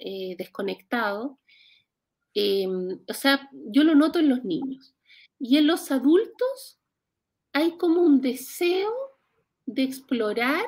desconectado. 2.38 3.04
o 3.08 3.14
sea, 3.14 3.50
yo 3.52 3.84
lo 3.84 3.96
noto 3.96 4.20
en 4.20 4.30
los 4.30 4.44
niños. 4.44 4.96
Y 5.40 5.58
en 5.58 5.68
los 5.68 5.92
adultos 5.92 6.80
hay 7.54 7.78
como 7.78 8.02
un 8.02 8.22
deseo 8.22 8.92
de 9.66 9.84
explorar 9.84 10.66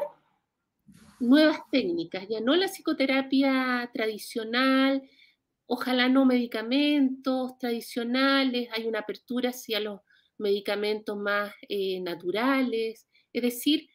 nuevas 1.20 1.60
técnicas, 1.72 2.28
ya 2.30 2.40
no 2.40 2.56
la 2.56 2.68
psicoterapia 2.68 3.90
tradicional, 3.94 5.04
ojalá 5.66 6.08
no 6.10 6.26
medicamentos 6.26 7.58
tradicionales, 7.58 8.70
hay 8.72 8.88
una 8.88 9.00
apertura 9.00 9.50
hacia 9.50 9.80
los 9.80 10.02
medicamentos 10.38 11.18
más 11.18 11.54
eh, 11.68 12.00
naturales, 12.00 13.08
es 13.34 13.42
decir, 13.42 13.90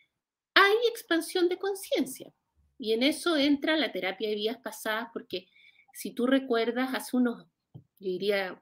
hay 0.55 0.75
expansión 0.89 1.49
de 1.49 1.59
conciencia. 1.59 2.33
Y 2.79 2.93
en 2.93 3.03
eso 3.03 3.37
entra 3.37 3.77
la 3.77 3.93
terapia 3.93 4.29
de 4.29 4.35
vidas 4.35 4.59
pasadas, 4.59 5.09
porque 5.13 5.49
si 5.93 6.11
tú 6.13 6.27
recuerdas, 6.27 6.95
hace 6.95 7.17
unos, 7.17 7.47
yo 7.99 8.11
diría, 8.11 8.61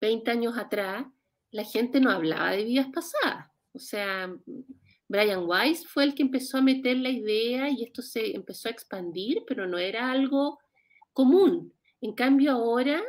20 0.00 0.30
años 0.30 0.58
atrás, 0.58 1.06
la 1.50 1.64
gente 1.64 2.00
no 2.00 2.10
hablaba 2.10 2.50
de 2.50 2.64
vidas 2.64 2.88
pasadas. 2.92 3.48
O 3.72 3.78
sea, 3.78 4.34
Brian 5.08 5.44
Weiss 5.46 5.86
fue 5.86 6.04
el 6.04 6.14
que 6.14 6.22
empezó 6.22 6.58
a 6.58 6.62
meter 6.62 6.96
la 6.96 7.10
idea 7.10 7.68
y 7.68 7.82
esto 7.84 8.02
se 8.02 8.34
empezó 8.34 8.68
a 8.68 8.72
expandir, 8.72 9.42
pero 9.46 9.66
no 9.66 9.78
era 9.78 10.10
algo 10.10 10.58
común. 11.12 11.72
En 12.00 12.12
cambio 12.14 12.52
ahora, 12.52 13.02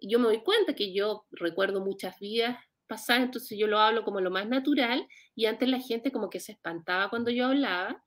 yo 0.00 0.18
me 0.18 0.26
doy 0.26 0.42
cuenta 0.42 0.74
que 0.74 0.92
yo 0.92 1.26
recuerdo 1.30 1.80
muchas 1.80 2.18
vidas 2.18 2.58
pasadas, 2.86 3.22
entonces 3.22 3.56
yo 3.58 3.66
lo 3.66 3.78
hablo 3.78 4.04
como 4.04 4.20
lo 4.20 4.30
más 4.30 4.48
natural 4.48 5.06
y 5.34 5.46
antes 5.46 5.68
la 5.68 5.80
gente 5.80 6.12
como 6.12 6.28
que 6.28 6.40
se 6.40 6.52
espantaba 6.52 7.08
cuando 7.08 7.30
yo 7.30 7.46
hablaba, 7.46 8.04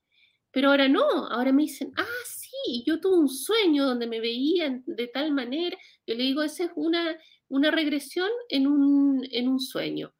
pero 0.51 0.69
ahora 0.69 0.87
no, 0.87 1.27
ahora 1.27 1.51
me 1.51 1.63
dicen, 1.63 1.91
ah, 1.97 2.23
yo 2.85 2.99
tuve 2.99 3.17
un 3.17 3.29
sueño 3.29 3.85
donde 3.85 4.07
me 4.07 4.19
veían 4.19 4.83
de 4.85 5.07
tal 5.07 5.31
manera, 5.31 5.77
yo 6.05 6.15
le 6.15 6.23
digo, 6.23 6.43
esa 6.43 6.65
es 6.65 6.71
una, 6.75 7.17
una 7.47 7.71
regresión 7.71 8.29
en 8.49 8.67
un, 8.67 9.27
en 9.31 9.47
un 9.47 9.59
sueño. 9.59 10.13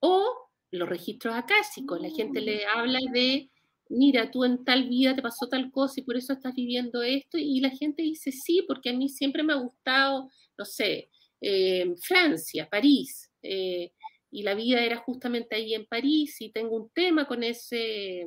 O 0.00 0.24
los 0.70 0.88
registros 0.88 1.34
acásicos, 1.34 2.00
la 2.00 2.10
gente 2.10 2.40
le 2.40 2.64
mm. 2.64 2.78
habla 2.78 2.98
de, 3.12 3.50
mira, 3.88 4.30
tú 4.30 4.44
en 4.44 4.64
tal 4.64 4.88
vida 4.88 5.14
te 5.14 5.22
pasó 5.22 5.48
tal 5.48 5.70
cosa 5.70 6.00
y 6.00 6.04
por 6.04 6.16
eso 6.16 6.32
estás 6.32 6.54
viviendo 6.54 7.02
esto, 7.02 7.38
y 7.38 7.60
la 7.60 7.70
gente 7.70 8.02
dice, 8.02 8.32
sí, 8.32 8.64
porque 8.66 8.90
a 8.90 8.94
mí 8.94 9.08
siempre 9.08 9.42
me 9.42 9.52
ha 9.52 9.56
gustado, 9.56 10.30
no 10.58 10.64
sé, 10.64 11.10
eh, 11.40 11.94
Francia, 12.00 12.68
París, 12.70 13.30
eh, 13.42 13.92
y 14.30 14.42
la 14.42 14.54
vida 14.54 14.82
era 14.82 14.96
justamente 14.96 15.56
ahí 15.56 15.74
en 15.74 15.86
París, 15.86 16.40
y 16.40 16.50
tengo 16.50 16.76
un 16.76 16.90
tema 16.90 17.26
con 17.26 17.42
ese, 17.42 18.26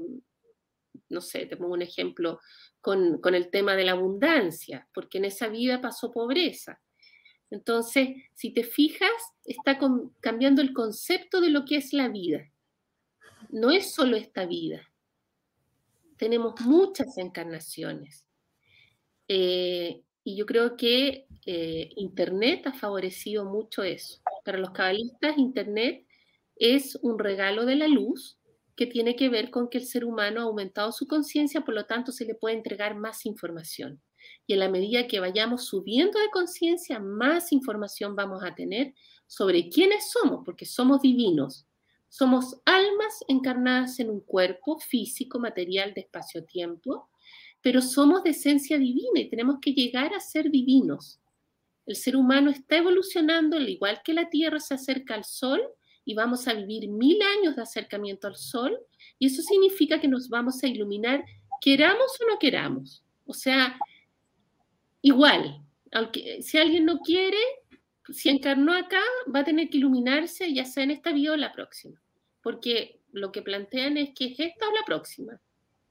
no 1.10 1.22
sé, 1.22 1.46
te 1.46 1.58
pongo 1.58 1.74
un 1.74 1.82
ejemplo, 1.82 2.40
con, 2.82 3.20
con 3.20 3.36
el 3.36 3.50
tema 3.50 3.76
de 3.76 3.84
la 3.84 3.94
abundancia, 3.94 4.88
porque 4.94 5.18
en 5.18 5.26
esa 5.26 5.48
vida 5.48 5.82
pasó 5.82 6.12
pobreza. 6.12 6.82
Entonces, 7.50 8.10
si 8.34 8.52
te 8.52 8.64
fijas, 8.64 9.12
está 9.44 9.80
cambiando 10.20 10.62
el 10.62 10.74
concepto 10.74 11.42
de 11.42 11.50
lo 11.50 11.66
que 11.66 11.78
es 11.78 11.94
la 11.94 12.10
vida. 12.10 12.52
No 13.50 13.72
es 13.72 13.94
solo 13.94 14.18
esta 14.18 14.46
vida. 14.46 14.82
Tenemos 16.18 16.60
muchas 16.62 17.18
encarnaciones. 17.18 18.26
Eh, 19.28 20.02
y 20.24 20.36
yo 20.36 20.46
creo 20.46 20.76
que 20.76 21.28
eh, 21.46 21.90
Internet 21.96 22.66
ha 22.68 22.74
favorecido 22.74 23.46
mucho 23.46 23.84
eso. 23.84 24.22
Para 24.44 24.58
los 24.58 24.72
cabalistas, 24.72 25.38
Internet 25.38 26.06
es 26.56 26.98
un 27.02 27.20
regalo 27.20 27.66
de 27.66 27.76
la 27.76 27.88
luz 27.88 28.40
que 28.76 28.86
tiene 28.86 29.16
que 29.16 29.30
ver 29.30 29.52
con 29.52 29.70
que 29.70 29.78
el 29.78 29.86
ser 29.86 30.06
humano 30.06 30.42
ha 30.42 30.44
aumentado 30.44 30.92
su 30.92 31.08
conciencia, 31.08 31.62
por 31.62 31.74
lo 31.74 31.86
tanto 31.86 32.12
se 32.12 32.26
le 32.26 32.36
puede 32.36 32.56
entregar 32.56 32.96
más 32.96 33.26
información. 33.26 34.02
Y 34.48 34.54
en 34.54 34.60
la 34.60 34.70
medida 34.70 35.08
que 35.08 35.20
vayamos 35.20 35.66
subiendo 35.66 36.20
de 36.20 36.30
conciencia, 36.32 37.00
más 37.00 37.52
información 37.52 38.16
vamos 38.16 38.44
a 38.44 38.56
tener 38.56 38.94
sobre 39.28 39.70
quiénes 39.70 40.12
somos, 40.12 40.42
porque 40.44 40.66
somos 40.66 41.02
divinos. 41.02 41.66
Somos 42.10 42.62
almas 42.66 43.24
encarnadas 43.28 44.00
en 44.00 44.10
un 44.10 44.22
cuerpo 44.22 44.80
físico, 44.80 45.40
material, 45.40 45.94
de 45.94 46.02
espacio-tiempo, 46.02 47.10
pero 47.62 47.82
somos 47.82 48.24
de 48.24 48.30
esencia 48.30 48.78
divina 48.78 49.20
y 49.20 49.30
tenemos 49.30 49.58
que 49.60 49.74
llegar 49.74 50.14
a 50.14 50.20
ser 50.20 50.50
divinos. 50.52 51.20
El 51.86 51.96
ser 51.96 52.16
humano 52.16 52.50
está 52.50 52.78
evolucionando, 52.78 53.58
al 53.58 53.70
igual 53.70 54.02
que 54.04 54.14
la 54.14 54.30
Tierra 54.30 54.60
se 54.60 54.74
acerca 54.74 55.14
al 55.14 55.24
Sol, 55.24 55.62
y 56.06 56.14
vamos 56.14 56.48
a 56.48 56.54
vivir 56.54 56.88
mil 56.88 57.20
años 57.22 57.56
de 57.56 57.64
acercamiento 57.64 58.28
al 58.28 58.36
Sol, 58.36 58.80
y 59.18 59.28
eso 59.28 59.42
significa 59.42 60.00
que 60.00 60.08
nos 60.08 60.30
vamos 60.30 60.64
a 60.64 60.68
iluminar, 60.68 61.26
queramos 61.60 62.20
o 62.22 62.32
no 62.32 62.38
queramos. 62.40 63.04
O 63.26 63.34
sea, 63.34 63.78
igual, 65.02 65.62
aunque 65.92 66.42
si 66.44 66.58
alguien 66.58 66.86
no 66.86 67.00
quiere, 67.00 67.40
si 68.10 68.30
encarnó 68.30 68.74
acá, 68.74 69.02
va 69.34 69.40
a 69.40 69.44
tener 69.44 69.70
que 69.70 69.78
iluminarse 69.78 70.54
ya 70.54 70.64
sea 70.64 70.84
en 70.84 70.92
esta 70.92 71.12
vida 71.12 71.34
o 71.34 71.38
la 71.38 71.52
próxima, 71.52 72.00
porque 72.44 73.02
lo 73.12 73.32
que 73.32 73.42
plantean 73.42 73.98
es 73.98 74.12
que 74.14 74.26
es 74.26 74.40
esta 74.40 74.68
o 74.68 74.74
la 74.74 74.86
próxima. 74.86 75.42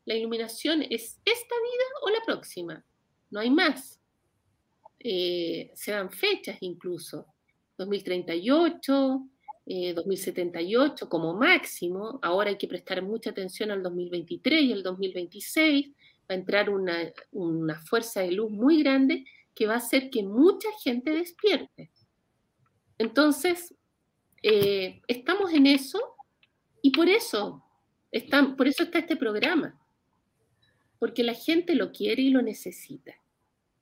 La 0.05 0.15
iluminación 0.15 0.83
es 0.83 1.19
esta 1.25 1.55
vida 1.55 1.85
o 2.03 2.11
la 2.11 2.21
próxima, 2.25 2.85
no 3.31 3.41
hay 3.41 3.51
más. 3.51 4.01
Eh, 5.01 5.71
se 5.75 5.93
dan 5.93 6.11
fechas 6.11 6.59
incluso, 6.61 7.27
2038, 7.79 9.29
2078 9.67 11.05
eh, 11.05 11.09
como 11.09 11.35
máximo, 11.35 12.19
ahora 12.23 12.51
hay 12.51 12.59
que 12.59 12.69
prestar 12.69 13.03
mucha 13.03 13.31
atención 13.31 13.71
al 13.71 13.83
2023 13.83 14.63
y 14.63 14.73
al 14.73 14.83
2026, 14.83 15.89
va 16.31 16.35
a 16.35 16.35
entrar 16.35 16.71
una, 16.71 17.13
una 17.33 17.81
fuerza 17.81 18.21
de 18.21 18.33
luz 18.33 18.51
muy 18.51 18.83
grande 18.83 19.25
que 19.55 19.67
va 19.67 19.75
a 19.75 19.79
hacer 19.79 20.11
que 20.11 20.23
mucha 20.23 20.69
gente 20.83 21.13
despierte. 21.13 21.91
Entonces, 22.99 23.75
eh, 24.43 25.01
estamos 25.09 25.53
en 25.53 25.67
eso 25.67 25.99
y 26.83 26.91
por 26.91 27.09
eso, 27.09 27.65
está, 28.11 28.55
por 28.57 28.69
eso 28.69 28.83
está 28.83 28.99
este 28.99 29.17
programa, 29.17 29.81
porque 30.99 31.23
la 31.23 31.35
gente 31.35 31.75
lo 31.75 31.93
quiere 31.93 32.23
y 32.23 32.31
lo 32.31 32.43
necesita. 32.43 33.15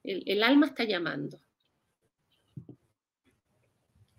El, 0.04 0.22
el 0.26 0.42
alma 0.42 0.66
está 0.66 0.84
llamando. 0.84 1.40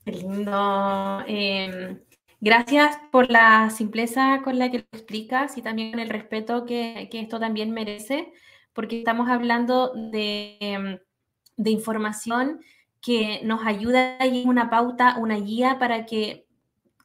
Lindo. 0.05 1.23
Em, 1.27 1.99
Gracias 2.45 2.97
por 3.09 3.31
la 3.31 3.69
simpleza 3.69 4.41
con 4.43 4.59
la 4.59 4.69
que 4.69 4.79
lo 4.79 4.83
explicas 4.91 5.57
y 5.57 5.61
también 5.61 5.97
el 5.97 6.09
respeto 6.09 6.65
que, 6.65 7.07
esto 7.13 7.39
también 7.39 7.71
merece, 7.71 8.33
porque 8.73 8.97
estamos 8.99 9.29
hablando 9.29 9.93
de, 9.95 10.99
información 11.55 12.59
que 13.01 13.39
nos 13.45 13.65
ayuda 13.65 14.17
y 14.25 14.41
es 14.41 14.45
una 14.45 14.69
pauta, 14.69 15.15
una 15.19 15.37
guía 15.37 15.79
para 15.79 16.05
que, 16.05 16.45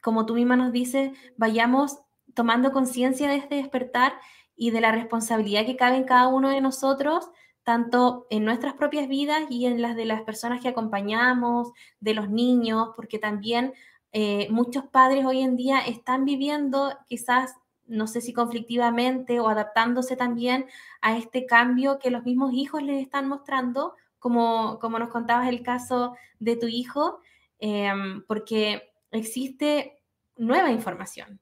como 0.02 0.26
tú 0.26 0.34
misma 0.34 0.56
nos 0.56 0.72
dices, 0.72 1.16
vayamos 1.36 2.00
tomando 2.34 2.72
conciencia 2.72 3.28
de 3.28 3.36
este 3.36 3.54
despertar 3.54 4.14
y 4.56 4.72
de 4.72 4.80
la 4.80 4.90
responsabilidad 4.90 5.66
que 5.66 5.76
cabe 5.76 5.98
en 5.98 6.04
cada 6.04 6.26
uno 6.26 6.50
de 6.50 6.60
nosotros, 6.60 7.30
tanto 7.68 8.26
en 8.30 8.46
nuestras 8.46 8.72
propias 8.72 9.08
vidas 9.08 9.42
y 9.50 9.66
en 9.66 9.82
las 9.82 9.94
de 9.94 10.06
las 10.06 10.22
personas 10.22 10.62
que 10.62 10.68
acompañamos, 10.68 11.70
de 12.00 12.14
los 12.14 12.30
niños, 12.30 12.92
porque 12.96 13.18
también 13.18 13.74
eh, 14.12 14.48
muchos 14.50 14.86
padres 14.86 15.26
hoy 15.26 15.42
en 15.42 15.54
día 15.54 15.80
están 15.80 16.24
viviendo 16.24 16.96
quizás, 17.06 17.56
no 17.84 18.06
sé 18.06 18.22
si 18.22 18.32
conflictivamente 18.32 19.38
o 19.38 19.50
adaptándose 19.50 20.16
también 20.16 20.64
a 21.02 21.18
este 21.18 21.44
cambio 21.44 21.98
que 21.98 22.10
los 22.10 22.24
mismos 22.24 22.54
hijos 22.54 22.82
les 22.82 23.02
están 23.02 23.28
mostrando, 23.28 23.92
como, 24.18 24.78
como 24.78 24.98
nos 24.98 25.10
contabas 25.10 25.46
el 25.46 25.62
caso 25.62 26.16
de 26.38 26.56
tu 26.56 26.68
hijo, 26.68 27.20
em, 27.58 28.24
porque 28.26 28.94
existe 29.10 30.00
nueva 30.38 30.70
información, 30.70 31.38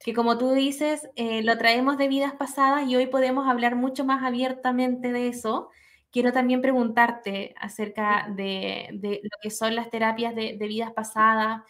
que 0.00 0.12
como 0.14 0.38
tú 0.38 0.52
dices, 0.52 1.08
eh, 1.16 1.42
lo 1.42 1.56
traemos 1.58 1.98
de 1.98 2.08
vidas 2.08 2.34
pasadas 2.34 2.88
y 2.88 2.96
hoy 2.96 3.06
podemos 3.06 3.48
hablar 3.48 3.76
mucho 3.76 4.04
más 4.04 4.22
abiertamente 4.24 5.12
de 5.12 5.28
eso. 5.28 5.70
Quiero 6.10 6.32
también 6.32 6.62
preguntarte 6.62 7.54
acerca 7.58 8.28
de, 8.34 9.20
lo 9.22 9.38
que 9.42 9.50
son 9.50 9.74
las 9.74 9.90
terapias 9.90 10.34
de, 10.34 10.56
vidas 10.60 10.92
pasadas, 10.92 11.62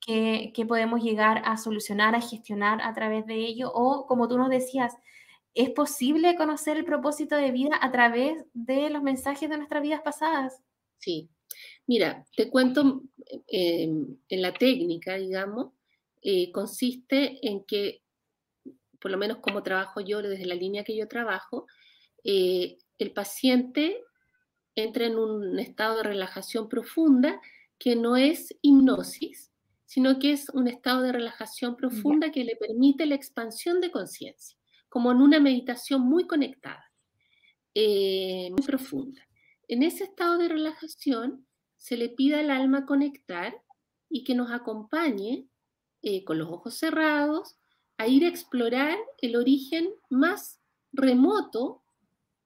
qué, 0.00 0.52
podemos 0.66 1.02
llegar 1.02 1.42
a 1.44 1.56
solucionar, 1.56 2.14
a 2.14 2.20
gestionar 2.20 2.80
a 2.82 2.94
través 2.94 3.26
de 3.26 3.36
ello, 3.36 3.70
o 3.72 4.06
como 4.06 4.28
tú 4.28 4.38
nos 4.38 4.48
decías, 4.48 4.94
¿es 5.54 5.70
posible 5.70 6.36
conocer 6.36 6.76
el 6.76 6.84
propósito 6.84 7.36
de 7.36 7.52
vida 7.52 7.78
a 7.80 7.92
través 7.92 8.44
de 8.54 8.90
los 8.90 9.02
mensajes 9.02 9.50
de 9.50 9.56
nuestras 9.56 9.82
vidas 9.82 10.00
pasadas? 10.02 10.62
Sí, 10.98 11.28
mira, 11.86 12.24
te 12.36 12.48
cuento 12.50 13.02
eh, 13.48 13.88
en 14.28 14.42
la 14.42 14.52
técnica, 14.52 15.14
digamos, 15.14 15.72
eh, 16.22 16.52
consiste 16.52 17.46
en 17.46 17.64
que, 17.64 18.02
por 19.00 19.10
lo 19.10 19.18
menos 19.18 19.38
como 19.38 19.62
trabajo 19.62 20.00
yo, 20.00 20.22
desde 20.22 20.46
la 20.46 20.54
línea 20.54 20.84
que 20.84 20.96
yo 20.96 21.08
trabajo, 21.08 21.66
eh, 22.24 22.78
el 22.98 23.12
paciente 23.12 24.00
entra 24.74 25.06
en 25.06 25.18
un 25.18 25.58
estado 25.58 25.96
de 25.98 26.04
relajación 26.04 26.68
profunda 26.68 27.40
que 27.78 27.96
no 27.96 28.16
es 28.16 28.54
hipnosis, 28.62 29.52
sino 29.84 30.18
que 30.18 30.32
es 30.32 30.48
un 30.50 30.68
estado 30.68 31.02
de 31.02 31.12
relajación 31.12 31.76
profunda 31.76 32.30
que 32.30 32.44
le 32.44 32.56
permite 32.56 33.04
la 33.04 33.16
expansión 33.16 33.80
de 33.80 33.90
conciencia, 33.90 34.56
como 34.88 35.10
en 35.10 35.18
una 35.20 35.40
meditación 35.40 36.02
muy 36.02 36.26
conectada, 36.26 36.90
eh, 37.74 38.48
muy 38.52 38.62
profunda. 38.64 39.20
En 39.68 39.82
ese 39.82 40.04
estado 40.04 40.38
de 40.38 40.48
relajación 40.48 41.46
se 41.76 41.96
le 41.96 42.08
pide 42.08 42.36
al 42.36 42.50
alma 42.50 42.86
conectar 42.86 43.54
y 44.08 44.24
que 44.24 44.34
nos 44.34 44.52
acompañe 44.52 45.48
eh, 46.02 46.24
con 46.24 46.38
los 46.38 46.48
ojos 46.48 46.74
cerrados, 46.74 47.56
a 47.96 48.08
ir 48.08 48.24
a 48.24 48.28
explorar 48.28 48.98
el 49.18 49.36
origen 49.36 49.90
más 50.10 50.60
remoto 50.92 51.82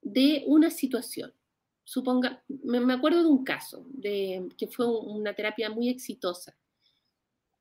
de 0.01 0.43
una 0.45 0.69
situación. 0.69 1.33
Suponga, 1.83 2.43
me, 2.47 2.93
acuerdo 2.93 3.23
de 3.23 3.29
un 3.29 3.43
caso, 3.43 3.85
de, 3.89 4.47
que 4.57 4.67
fue 4.67 4.85
una 4.87 5.33
terapia 5.33 5.69
muy 5.69 5.89
exitosa, 5.89 6.55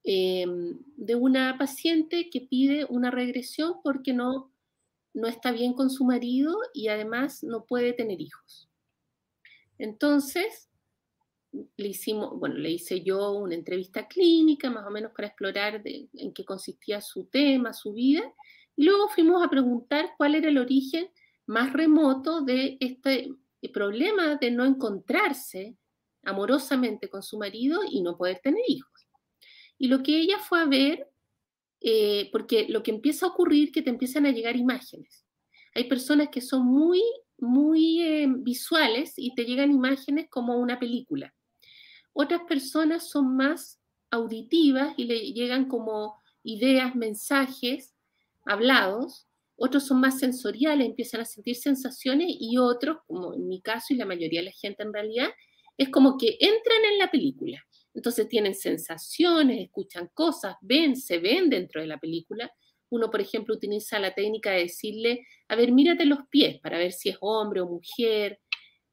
em, 0.04 0.78
de 0.96 1.14
una 1.14 1.56
paciente 1.58 2.28
que 2.30 2.40
pide 2.40 2.86
una 2.88 3.10
regresión 3.10 3.80
porque 3.82 4.12
no, 4.12 4.50
no 5.14 5.28
está 5.28 5.52
bien 5.52 5.72
con 5.72 5.90
su 5.90 6.04
marido 6.04 6.56
y 6.74 6.88
además 6.88 7.42
no 7.42 7.64
puede 7.64 7.92
tener 7.92 8.20
hijos. 8.20 8.68
Entonces, 9.78 10.68
le 11.76 11.88
hicimos, 11.88 12.38
bueno, 12.38 12.56
le 12.56 12.70
hice 12.70 13.02
yo 13.02 13.32
una 13.32 13.54
entrevista 13.54 14.06
clínica, 14.06 14.70
más 14.70 14.86
o 14.86 14.90
menos 14.90 15.12
para 15.12 15.28
explorar 15.28 15.82
en 15.84 16.32
qué 16.32 16.44
consistía 16.44 17.00
su 17.00 17.24
tema, 17.24 17.72
su 17.72 17.92
vida, 17.92 18.22
y 18.76 18.84
luego 18.84 19.08
fuimos 19.08 19.44
a 19.44 19.50
preguntar 19.50 20.10
cuál 20.16 20.34
era 20.34 20.48
el 20.48 20.58
origen 20.58 21.08
más 21.46 21.72
remoto 21.72 22.42
de 22.42 22.76
este 22.80 23.30
problema 23.72 24.36
de 24.36 24.50
no 24.50 24.64
encontrarse 24.64 25.76
amorosamente 26.22 27.08
con 27.08 27.22
su 27.22 27.38
marido 27.38 27.80
y 27.88 28.02
no 28.02 28.16
poder 28.16 28.40
tener 28.42 28.62
hijos. 28.68 29.08
Y 29.78 29.88
lo 29.88 30.02
que 30.02 30.18
ella 30.18 30.38
fue 30.38 30.60
a 30.60 30.64
ver, 30.66 31.08
eh, 31.80 32.28
porque 32.32 32.66
lo 32.68 32.82
que 32.82 32.90
empieza 32.90 33.26
a 33.26 33.28
ocurrir 33.30 33.72
que 33.72 33.82
te 33.82 33.90
empiezan 33.90 34.26
a 34.26 34.32
llegar 34.32 34.56
imágenes. 34.56 35.24
Hay 35.74 35.84
personas 35.84 36.28
que 36.30 36.40
son 36.40 36.66
muy, 36.66 37.02
muy 37.38 38.02
eh, 38.02 38.26
visuales 38.28 39.14
y 39.16 39.34
te 39.34 39.44
llegan 39.44 39.70
imágenes 39.70 40.26
como 40.30 40.56
una 40.56 40.78
película. 40.78 41.34
Otras 42.18 42.44
personas 42.48 43.10
son 43.10 43.36
más 43.36 43.78
auditivas 44.10 44.94
y 44.96 45.04
le 45.04 45.32
llegan 45.34 45.68
como 45.68 46.18
ideas, 46.42 46.94
mensajes 46.94 47.94
hablados. 48.46 49.28
Otros 49.54 49.86
son 49.86 50.00
más 50.00 50.18
sensoriales, 50.18 50.86
empiezan 50.86 51.20
a 51.20 51.26
sentir 51.26 51.56
sensaciones 51.56 52.28
y 52.40 52.56
otros, 52.56 53.00
como 53.06 53.34
en 53.34 53.46
mi 53.46 53.60
caso 53.60 53.92
y 53.92 53.98
la 53.98 54.06
mayoría 54.06 54.40
de 54.40 54.46
la 54.46 54.52
gente 54.52 54.82
en 54.82 54.94
realidad, 54.94 55.28
es 55.76 55.90
como 55.90 56.16
que 56.16 56.38
entran 56.40 56.86
en 56.90 56.98
la 56.98 57.10
película. 57.10 57.62
Entonces 57.92 58.26
tienen 58.30 58.54
sensaciones, 58.54 59.60
escuchan 59.60 60.08
cosas, 60.14 60.56
ven, 60.62 60.96
se 60.96 61.18
ven 61.18 61.50
dentro 61.50 61.82
de 61.82 61.86
la 61.86 61.98
película. 61.98 62.50
Uno, 62.88 63.10
por 63.10 63.20
ejemplo, 63.20 63.54
utiliza 63.54 63.98
la 63.98 64.14
técnica 64.14 64.52
de 64.52 64.60
decirle, 64.60 65.26
a 65.48 65.54
ver, 65.54 65.70
mírate 65.70 66.06
los 66.06 66.20
pies 66.30 66.60
para 66.60 66.78
ver 66.78 66.92
si 66.92 67.10
es 67.10 67.18
hombre 67.20 67.60
o 67.60 67.66
mujer, 67.66 68.40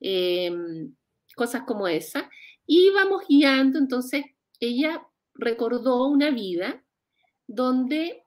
em, 0.02 0.94
cosas 1.38 1.64
como 1.66 1.88
esa. 1.88 2.30
Y 2.66 2.88
íbamos 2.88 3.26
guiando, 3.28 3.80
entonces 3.80 4.24
ella 4.60 5.06
recordó 5.34 6.08
una 6.08 6.30
vida 6.32 6.84
donde 7.48 8.24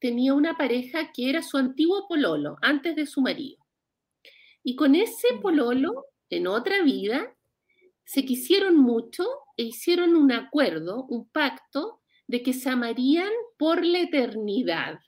tenía 0.00 0.34
una 0.34 0.56
pareja 0.56 1.12
que 1.12 1.30
era 1.30 1.42
su 1.42 1.56
antiguo 1.56 2.06
pololo, 2.08 2.56
antes 2.60 2.96
de 2.96 3.06
su 3.06 3.20
marido. 3.20 3.64
Y 4.62 4.76
con 4.76 4.94
ese 4.94 5.28
pololo, 5.40 6.06
en 6.28 6.46
otra 6.46 6.82
vida, 6.82 7.36
se 8.04 8.24
quisieron 8.24 8.76
mucho 8.76 9.24
e 9.56 9.64
hicieron 9.64 10.16
un 10.16 10.32
acuerdo, 10.32 11.04
un 11.08 11.28
pacto, 11.28 12.00
de 12.26 12.42
que 12.42 12.52
se 12.52 12.70
amarían 12.70 13.30
por 13.58 13.84
la 13.84 14.00
eternidad. 14.00 14.98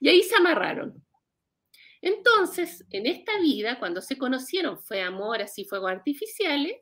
Y 0.00 0.08
ahí 0.08 0.22
se 0.22 0.36
amarraron. 0.36 1.04
Entonces, 2.02 2.84
en 2.90 3.06
esta 3.06 3.38
vida, 3.40 3.78
cuando 3.78 4.00
se 4.00 4.18
conocieron, 4.18 4.78
fue 4.78 5.02
amor, 5.02 5.42
así 5.42 5.64
fuegos 5.64 5.90
artificiales, 5.90 6.76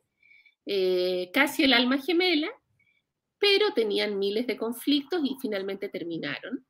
eh, 0.65 1.29
casi 1.33 1.63
el 1.63 1.73
alma 1.73 1.97
gemela, 1.99 2.49
pero 3.39 3.73
tenían 3.73 4.17
miles 4.17 4.47
de 4.47 4.57
conflictos 4.57 5.21
y 5.23 5.35
finalmente 5.41 5.89
terminaron. 5.89 6.65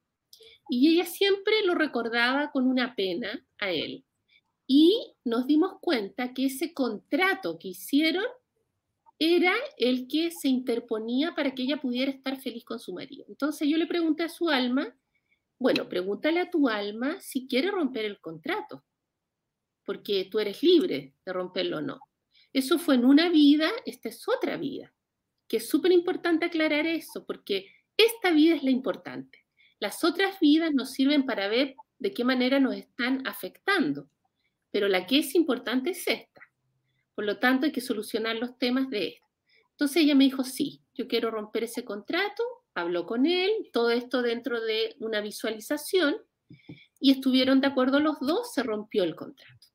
Y 0.70 0.90
ella 0.90 1.06
siempre 1.06 1.64
lo 1.64 1.76
recordaba 1.76 2.52
con 2.52 2.68
una 2.68 2.96
pena 2.96 3.46
a 3.60 3.72
él. 3.72 4.04
Y 4.68 5.14
nos 5.24 5.46
dimos 5.46 5.74
cuenta 5.80 6.34
que 6.34 6.46
ese 6.46 6.74
contrato 6.74 7.60
que 7.60 7.70
hicieron 7.70 8.26
era 9.20 9.54
el 9.78 10.08
que 10.08 10.32
se 10.32 10.50
interponía 10.50 11.34
para 11.36 11.54
que 11.54 11.64
ella 11.64 11.78
pudiera 11.78 12.12
estar 12.12 12.40
feliz 12.42 12.66
con 12.66 12.80
su 12.80 12.94
marido. 12.94 13.26
Entonces 13.30 13.68
yo 13.68 13.78
le 13.78 13.88
pregunté 13.88 14.24
a 14.24 14.30
su 14.30 14.50
alma, 14.50 14.98
bueno, 15.58 15.88
pregúntale 15.88 16.40
a 16.40 16.50
tu 16.50 16.68
alma 16.68 17.20
si 17.22 17.48
quiere 17.48 17.72
romper 17.72 18.06
el 18.06 18.20
contrato, 18.20 18.84
porque 19.86 20.28
tú 20.30 20.40
eres 20.40 20.62
libre 20.64 21.14
de 21.26 21.34
romperlo 21.34 21.78
o 21.78 21.82
no. 21.82 22.00
Eso 22.56 22.80
fue 22.80 22.96
en 22.96 23.04
una 23.04 23.28
vida, 23.28 23.70
esta 23.86 24.08
es 24.08 24.30
otra 24.30 24.56
vida. 24.56 24.94
Que 25.50 25.58
es 25.58 25.68
súper 25.68 25.92
importante 25.92 26.46
aclarar 26.46 26.88
eso, 26.88 27.26
porque 27.26 27.68
esta 27.98 28.32
vida 28.32 28.56
es 28.56 28.64
la 28.64 28.70
importante. 28.70 29.46
Las 29.78 30.06
otras 30.06 30.40
vidas 30.40 30.74
nos 30.74 30.92
sirven 30.92 31.26
para 31.26 31.50
ver 31.50 31.76
de 32.00 32.14
qué 32.14 32.24
manera 32.24 32.62
nos 32.62 32.78
están 32.78 33.28
afectando, 33.28 34.10
pero 34.72 34.88
la 34.88 35.06
que 35.06 35.20
es 35.20 35.36
importante 35.36 35.90
es 35.90 36.08
esta. 36.08 36.44
Por 37.14 37.26
lo 37.26 37.40
tanto, 37.40 37.66
hay 37.66 37.74
que 37.74 37.82
solucionar 37.82 38.38
los 38.38 38.58
temas 38.58 38.90
de 38.90 39.08
esta. 39.10 39.28
Entonces 39.72 40.04
ella 40.04 40.16
me 40.16 40.24
dijo, 40.24 40.46
sí, 40.46 40.82
yo 40.94 41.10
quiero 41.10 41.32
romper 41.32 41.66
ese 41.66 41.84
contrato, 41.84 42.42
habló 42.74 43.06
con 43.06 43.26
él, 43.26 43.52
todo 43.74 43.90
esto 43.90 44.22
dentro 44.22 44.62
de 44.62 44.96
una 45.00 45.20
visualización, 45.20 46.16
y 47.02 47.12
estuvieron 47.12 47.60
de 47.60 47.68
acuerdo 47.68 48.00
los 48.00 48.18
dos, 48.22 48.54
se 48.54 48.64
rompió 48.64 49.04
el 49.04 49.14
contrato 49.14 49.75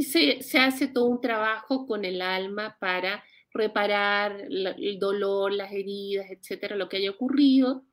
y 0.00 0.04
se, 0.04 0.58
hace 0.58 0.88
todo 0.88 1.04
un 1.04 1.20
trabajo 1.20 1.86
con 1.86 2.06
el 2.06 2.22
alma 2.22 2.78
para 2.80 3.22
reparar 3.52 4.46
el 4.48 4.98
dolor, 4.98 5.52
las 5.52 5.72
heridas, 5.72 6.30
etcétera, 6.30 6.74
lo 6.74 6.88
que 6.88 6.96
haya 6.96 7.10
ocurrido. 7.10 7.84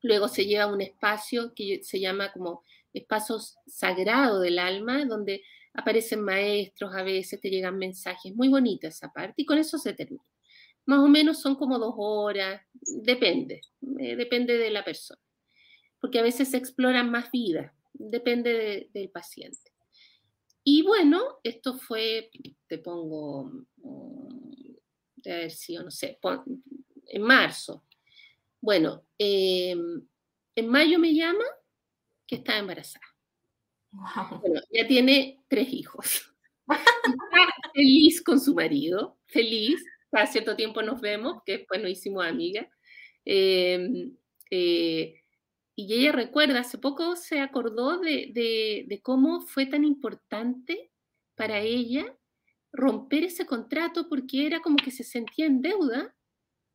Luego 0.00 0.28
se 0.28 0.46
lleva 0.46 0.64
a 0.64 0.72
un 0.72 0.80
espacio 0.80 1.52
que 1.54 1.82
se 1.82 2.00
llama 2.00 2.32
como 2.32 2.62
espacio 2.94 3.36
sagrado 3.66 4.40
del 4.40 4.58
alma, 4.58 5.04
donde 5.04 5.42
aparecen 5.74 6.22
maestros, 6.22 6.94
a 6.94 7.02
veces 7.02 7.38
te 7.42 7.50
llegan 7.50 7.76
mensajes, 7.76 8.34
muy 8.34 8.48
bonita 8.48 8.88
esa 8.88 9.12
parte, 9.12 9.34
y 9.42 9.44
con 9.44 9.58
eso 9.58 9.76
se 9.76 9.92
termina. 9.92 10.24
Más 10.86 11.00
o 11.00 11.08
menos 11.08 11.42
son 11.42 11.56
como 11.56 11.78
dos 11.78 11.92
horas, 11.98 12.62
depende, 13.02 13.60
eh, 14.00 14.16
depende 14.16 14.56
de 14.56 14.70
la 14.70 14.82
persona, 14.82 15.20
porque 16.00 16.20
a 16.20 16.22
veces 16.22 16.52
se 16.52 16.56
exploran 16.56 17.10
más 17.10 17.30
vidas, 17.30 17.70
depende 17.92 18.88
del 18.94 19.10
paciente. 19.10 19.72
Y 20.70 20.82
bueno, 20.82 21.38
esto 21.44 21.78
fue, 21.78 22.30
te 22.66 22.76
pongo, 22.76 23.44
mm, 23.76 24.52
de 25.16 25.32
haber 25.32 25.50
sido, 25.50 25.82
no 25.82 25.90
sé, 25.90 26.18
en 27.06 27.22
marzo. 27.22 27.86
Bueno, 28.60 29.02
em, 29.16 30.06
en 30.54 30.68
mayo 30.68 30.98
me 30.98 31.14
llama 31.14 31.44
que 32.26 32.36
está 32.36 32.58
embarazada. 32.58 33.06
Bueno, 34.42 34.60
ya 34.70 34.86
tiene 34.86 35.42
tres 35.48 35.72
hijos. 35.72 36.34
Está 37.16 37.70
feliz 37.72 38.22
con 38.22 38.38
su 38.38 38.54
marido, 38.54 39.16
feliz. 39.24 39.82
Cada 40.10 40.26
cierto 40.26 40.54
tiempo 40.54 40.82
nos 40.82 41.00
vemos, 41.00 41.42
que 41.46 41.58
después 41.58 41.80
nos 41.80 41.92
hicimos 41.92 42.26
amigas. 42.26 42.66
Em, 43.24 44.14
eh, 44.50 45.17
y 45.80 45.94
ella 45.94 46.10
recuerda, 46.10 46.58
hace 46.58 46.76
poco 46.76 47.14
se 47.14 47.38
acordó 47.38 48.00
de, 48.00 49.00
cómo 49.04 49.42
fue 49.42 49.64
tan 49.64 49.84
importante 49.84 50.90
para 51.36 51.60
ella 51.60 52.18
romper 52.72 53.22
ese 53.22 53.46
contrato 53.46 54.08
porque 54.08 54.44
era 54.44 54.58
como 54.58 54.74
que 54.74 54.90
se 54.90 55.04
sentía 55.04 55.46
en 55.46 55.62
deuda 55.62 56.16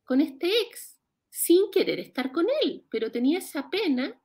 con 0.04 0.22
este 0.22 0.46
ex, 0.46 0.98
sin 1.28 1.70
querer 1.70 2.00
estar 2.00 2.32
con 2.32 2.46
él, 2.62 2.86
pero 2.90 3.12
tenía 3.12 3.40
esa 3.40 3.68
pena 3.68 4.18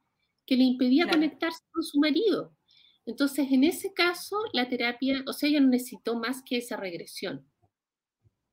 que 0.45 0.55
le 0.55 0.63
impedía 0.63 1.09
conectarse 1.09 1.61
con 1.73 1.83
su 1.83 1.99
marido. 1.99 2.55
Entonces, 3.05 3.51
en 3.51 3.65
ese 3.65 3.93
caso, 3.93 4.37
la 4.53 4.69
terapia, 4.69 5.25
o 5.27 5.33
sea, 5.33 5.49
ella 5.49 5.59
no 5.59 5.67
necesitó 5.67 6.15
más 6.15 6.41
que 6.41 6.55
esa 6.55 6.77
regresión. 6.77 7.45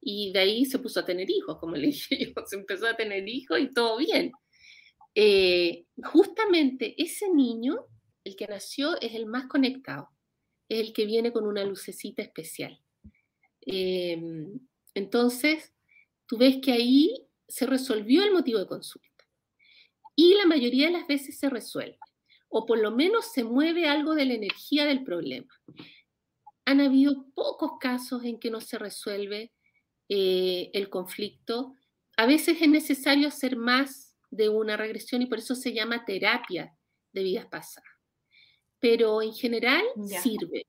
Y 0.00 0.32
de 0.32 0.40
ahí 0.40 0.64
se 0.64 0.80
puso 0.80 0.98
a 0.98 1.04
tener 1.04 1.30
hijos, 1.30 1.58
como 1.60 1.76
le 1.76 1.86
dije 1.86 2.18
yo, 2.18 2.32
se 2.46 2.56
empezó 2.56 2.88
a 2.88 2.96
tener 2.96 3.28
hijos 3.28 3.60
y 3.60 3.70
todo 3.70 3.98
bien. 3.98 4.32
Eh, 5.18 5.86
justamente 6.04 6.94
ese 7.02 7.32
niño, 7.32 7.86
el 8.22 8.36
que 8.36 8.46
nació, 8.46 9.00
es 9.00 9.14
el 9.14 9.24
más 9.24 9.46
conectado, 9.46 10.10
es 10.68 10.80
el 10.80 10.92
que 10.92 11.06
viene 11.06 11.32
con 11.32 11.46
una 11.46 11.64
lucecita 11.64 12.22
especial. 12.22 12.78
Em, 13.62 14.60
entonces, 14.94 15.72
tú 16.26 16.36
ves 16.36 16.58
que 16.62 16.72
ahí 16.72 17.26
se 17.48 17.64
resolvió 17.66 18.24
el 18.24 18.32
motivo 18.32 18.58
de 18.58 18.66
consulta. 18.66 19.08
Y 20.14 20.34
la 20.34 20.44
mayoría 20.44 20.86
de 20.86 20.92
las 20.92 21.06
veces 21.06 21.38
se 21.38 21.48
resuelve 21.48 21.98
o 22.48 22.66
por 22.66 22.78
lo 22.78 22.90
menos 22.90 23.32
se 23.32 23.44
mueve 23.44 23.88
algo 23.88 24.14
de 24.14 24.24
la 24.24 24.34
energía 24.34 24.86
del 24.86 25.04
problema. 25.04 25.52
Han 26.64 26.80
habido 26.80 27.26
pocos 27.34 27.72
casos 27.80 28.24
en 28.24 28.38
que 28.38 28.50
no 28.50 28.60
se 28.60 28.78
resuelve 28.78 29.52
eh, 30.08 30.70
el 30.72 30.88
conflicto. 30.88 31.74
A 32.16 32.26
veces 32.26 32.60
es 32.60 32.68
necesario 32.68 33.28
hacer 33.28 33.56
más 33.56 34.05
de 34.30 34.48
una 34.48 34.76
regresión 34.76 35.22
y 35.22 35.26
por 35.26 35.38
eso 35.38 35.54
se 35.54 35.72
llama 35.72 36.04
terapia 36.04 36.76
de 37.12 37.22
vidas 37.22 37.46
pasadas. 37.46 37.90
Pero 38.78 39.22
en 39.22 39.32
general 39.32 39.84
sirve. 40.22 40.66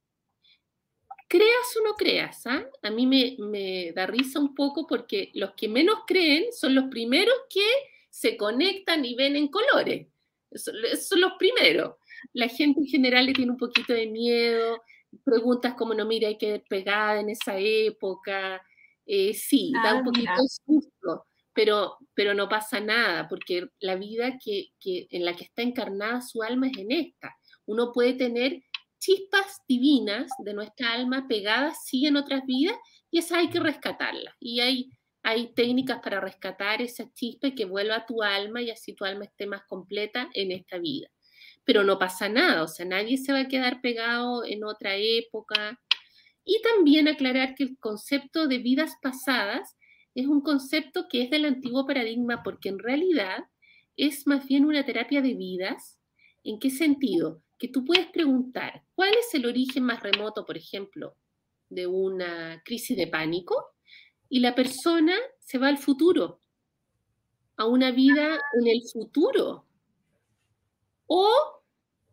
Creas 1.30 1.76
o 1.78 1.84
no 1.84 1.96
creas, 1.96 2.48
¿ah? 2.48 2.66
a 2.82 2.90
mí 2.90 3.06
me, 3.06 3.36
me 3.40 3.92
da 3.92 4.06
risa 4.06 4.40
un 4.40 4.56
poco 4.56 4.88
porque 4.88 5.30
los 5.34 5.52
que 5.56 5.68
menos 5.68 6.00
creen 6.08 6.54
son 6.54 6.74
los 6.74 6.86
primeros 6.86 7.36
que 7.50 7.68
se 8.10 8.38
conectan 8.38 9.04
y 9.04 9.14
ven 9.14 9.36
en 9.36 9.50
colores. 9.50 10.08
Son 10.52 11.22
los 11.22 11.34
primeros. 11.38 11.96
La 12.34 12.48
gente 12.48 12.80
en 12.80 12.88
general 12.88 13.26
le 13.28 13.34
tiene 13.34 13.52
un 13.52 13.58
poquito 13.58 13.94
de 13.94 14.08
miedo, 14.08 14.82
preguntas 15.24 15.76
como, 15.76 15.94
no, 15.94 16.06
mira, 16.06 16.28
hay 16.28 16.38
que 16.38 16.64
pegada 16.68 17.20
en 17.20 17.30
esa 17.30 17.58
época. 17.58 18.62
Eh, 19.06 19.34
sí, 19.34 19.72
da 19.84 19.94
un 19.94 20.02
ah, 20.02 20.04
poquito 20.04 20.32
de 20.32 20.50
susto, 20.66 21.27
pero, 21.58 21.98
pero 22.14 22.36
no 22.36 22.48
pasa 22.48 22.80
nada, 22.80 23.28
porque 23.28 23.68
la 23.80 23.96
vida 23.96 24.38
que, 24.38 24.70
en 24.86 25.26
la 25.26 25.36
que 25.36 25.46
está 25.46 25.64
encarnada 25.64 26.22
su 26.22 26.44
alma 26.44 26.68
es 26.68 26.78
en 26.78 26.92
esta. 26.92 27.36
Uno 27.66 27.92
puede 27.92 28.14
tener 28.14 28.62
chispas 29.00 29.64
divinas 29.68 30.30
de 30.38 30.54
nuestra 30.54 30.94
alma 30.94 31.26
pegadas, 31.28 31.84
sí, 31.84 32.06
en 32.06 32.16
otras 32.16 32.46
vidas, 32.46 32.78
y 33.10 33.18
esas 33.18 33.40
hay 33.40 33.50
que 33.50 33.60
rescatarlas. 33.60 34.36
Y 34.40 34.60
hay 34.60 34.92
hay 35.24 35.52
técnicas 35.56 36.00
para 36.02 36.22
rescatar 36.22 36.82
esa 36.82 37.12
chispa 37.14 37.48
y 37.48 37.56
que 37.56 37.66
vuelva 37.66 37.96
a 37.98 38.06
tu 38.06 38.22
alma 38.22 38.62
y 38.62 38.70
así 38.70 38.94
tu 38.94 39.04
alma 39.04 39.26
esté 39.26 39.48
más 39.48 39.64
completa 39.68 40.30
en 40.34 40.52
esta 40.52 40.78
vida. 40.78 41.10
Pero 41.66 41.84
no 41.84 41.98
pasa 41.98 42.30
nada, 42.30 42.64
o 42.64 42.68
sea, 42.68 42.86
nadie 42.86 43.18
se 43.18 43.34
va 43.34 43.40
a 43.40 43.48
quedar 43.48 43.82
pegado 43.82 44.46
en 44.46 44.64
otra 44.64 44.96
época. 44.96 45.82
Y 46.46 46.62
también 46.62 47.08
aclarar 47.08 47.56
que 47.56 47.64
el 47.64 47.78
concepto 47.80 48.48
de 48.48 48.60
vidas 48.60 48.94
pasadas 49.02 49.76
es 50.22 50.28
un 50.28 50.42
concepto 50.42 51.08
que 51.10 51.24
es 51.24 51.30
del 51.30 51.46
antiguo 51.46 51.86
paradigma 51.86 52.44
porque 52.44 52.70
en 52.70 52.80
realidad 52.80 53.46
es 53.96 54.28
más 54.28 54.48
bien 54.48 54.66
una 54.66 54.86
terapia 54.86 55.22
de 55.22 55.34
vidas. 55.34 56.00
¿En 56.44 56.60
qué 56.60 56.70
sentido? 56.70 57.42
Que 57.58 57.68
tú 57.68 57.86
puedes 57.86 58.08
preguntar, 58.08 58.84
¿cuál 58.96 59.12
es 59.20 59.34
el 59.34 59.46
origen 59.46 59.84
más 59.84 60.04
remoto, 60.04 60.46
por 60.46 60.58
ejemplo, 60.58 61.16
de 61.70 61.88
una 61.88 62.62
crisis 62.64 62.96
de 62.96 63.08
pánico? 63.08 63.74
y 64.30 64.40
la 64.40 64.56
persona 64.56 65.16
se 65.40 65.58
va 65.58 65.68
al 65.68 65.78
futuro, 65.78 66.40
a 67.56 67.66
una 67.66 67.92
vida 67.92 68.40
en 68.60 68.68
el 68.68 68.82
futuro. 68.92 69.66
O 71.08 71.30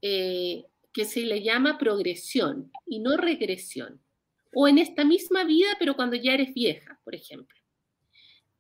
eh, 0.01 0.67
que 0.93 1.05
se 1.05 1.21
le 1.21 1.43
llama 1.43 1.79
progresión 1.79 2.71
y 2.87 3.01
no 3.01 3.17
regresión. 3.17 4.01
O 4.55 4.69
en 4.69 4.79
esta 4.79 5.05
misma 5.05 5.43
vida, 5.45 5.69
pero 5.79 5.97
cuando 5.97 6.15
ya 6.17 6.35
eres 6.35 6.55
vieja, 6.55 7.01
por 7.03 7.15
ejemplo. 7.15 7.59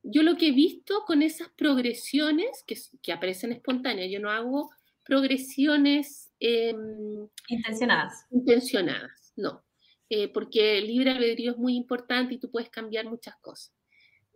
Yo 0.04 0.22
lo 0.22 0.36
que 0.36 0.48
he 0.48 0.52
visto 0.52 1.04
con 1.06 1.22
esas 1.22 1.48
progresiones 1.56 2.62
que, 2.66 2.76
que 3.02 3.12
aparecen 3.12 3.52
espontáneas, 3.52 4.10
yo 4.10 4.20
no 4.20 4.30
hago 4.30 4.70
progresiones 5.04 6.30
em, 6.40 7.28
intencionadas. 7.48 8.26
Intencionadas, 8.30 9.32
no. 9.36 9.64
Eh, 10.10 10.28
porque 10.28 10.78
el 10.78 10.86
libre 10.86 11.10
albedrío 11.10 11.52
es 11.52 11.58
muy 11.58 11.74
importante 11.74 12.34
y 12.34 12.38
tú 12.38 12.50
puedes 12.50 12.70
cambiar 12.70 13.06
muchas 13.06 13.36
cosas. 13.40 13.74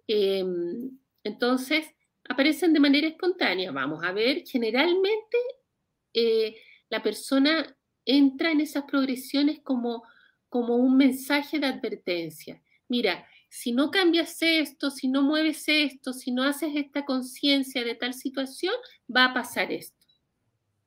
Em, 0.06 0.98
entonces, 1.24 1.86
aparecen 2.28 2.72
de 2.72 2.80
manera 2.80 3.06
espontánea. 3.06 3.72
Vamos 3.72 4.02
a 4.04 4.12
ver, 4.12 4.44
generalmente 4.46 5.36
eh, 6.14 6.56
la 6.88 7.02
persona 7.02 7.76
entra 8.04 8.50
en 8.50 8.60
esas 8.60 8.84
progresiones 8.84 9.60
como, 9.62 10.02
como 10.48 10.76
un 10.76 10.96
mensaje 10.96 11.58
de 11.58 11.66
advertencia. 11.66 12.62
Mira, 12.88 13.26
si 13.48 13.72
no 13.72 13.90
cambias 13.90 14.36
esto, 14.42 14.90
si 14.90 15.08
no 15.08 15.22
mueves 15.22 15.64
esto, 15.66 16.12
si 16.12 16.30
no 16.30 16.42
haces 16.42 16.72
esta 16.74 17.04
conciencia 17.04 17.82
de 17.84 17.94
tal 17.94 18.14
situación, 18.14 18.74
va 19.14 19.26
a 19.26 19.34
pasar 19.34 19.72
esto. 19.72 19.96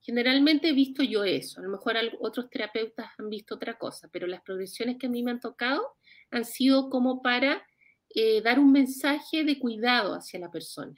Generalmente 0.01 0.69
he 0.69 0.73
visto 0.73 1.03
yo 1.03 1.23
eso, 1.23 1.59
a 1.59 1.63
lo 1.63 1.69
mejor 1.69 1.95
otros 2.19 2.49
terapeutas 2.49 3.11
han 3.17 3.29
visto 3.29 3.55
otra 3.55 3.77
cosa, 3.77 4.09
pero 4.11 4.25
las 4.25 4.41
progresiones 4.41 4.97
que 4.97 5.07
a 5.07 5.09
mí 5.09 5.21
me 5.21 5.31
han 5.31 5.39
tocado 5.39 5.95
han 6.31 6.45
sido 6.45 6.89
como 6.89 7.21
para 7.21 7.65
eh, 8.09 8.41
dar 8.41 8.59
un 8.59 8.71
mensaje 8.71 9.43
de 9.43 9.59
cuidado 9.59 10.13
hacia 10.15 10.39
la 10.39 10.51
persona. 10.51 10.95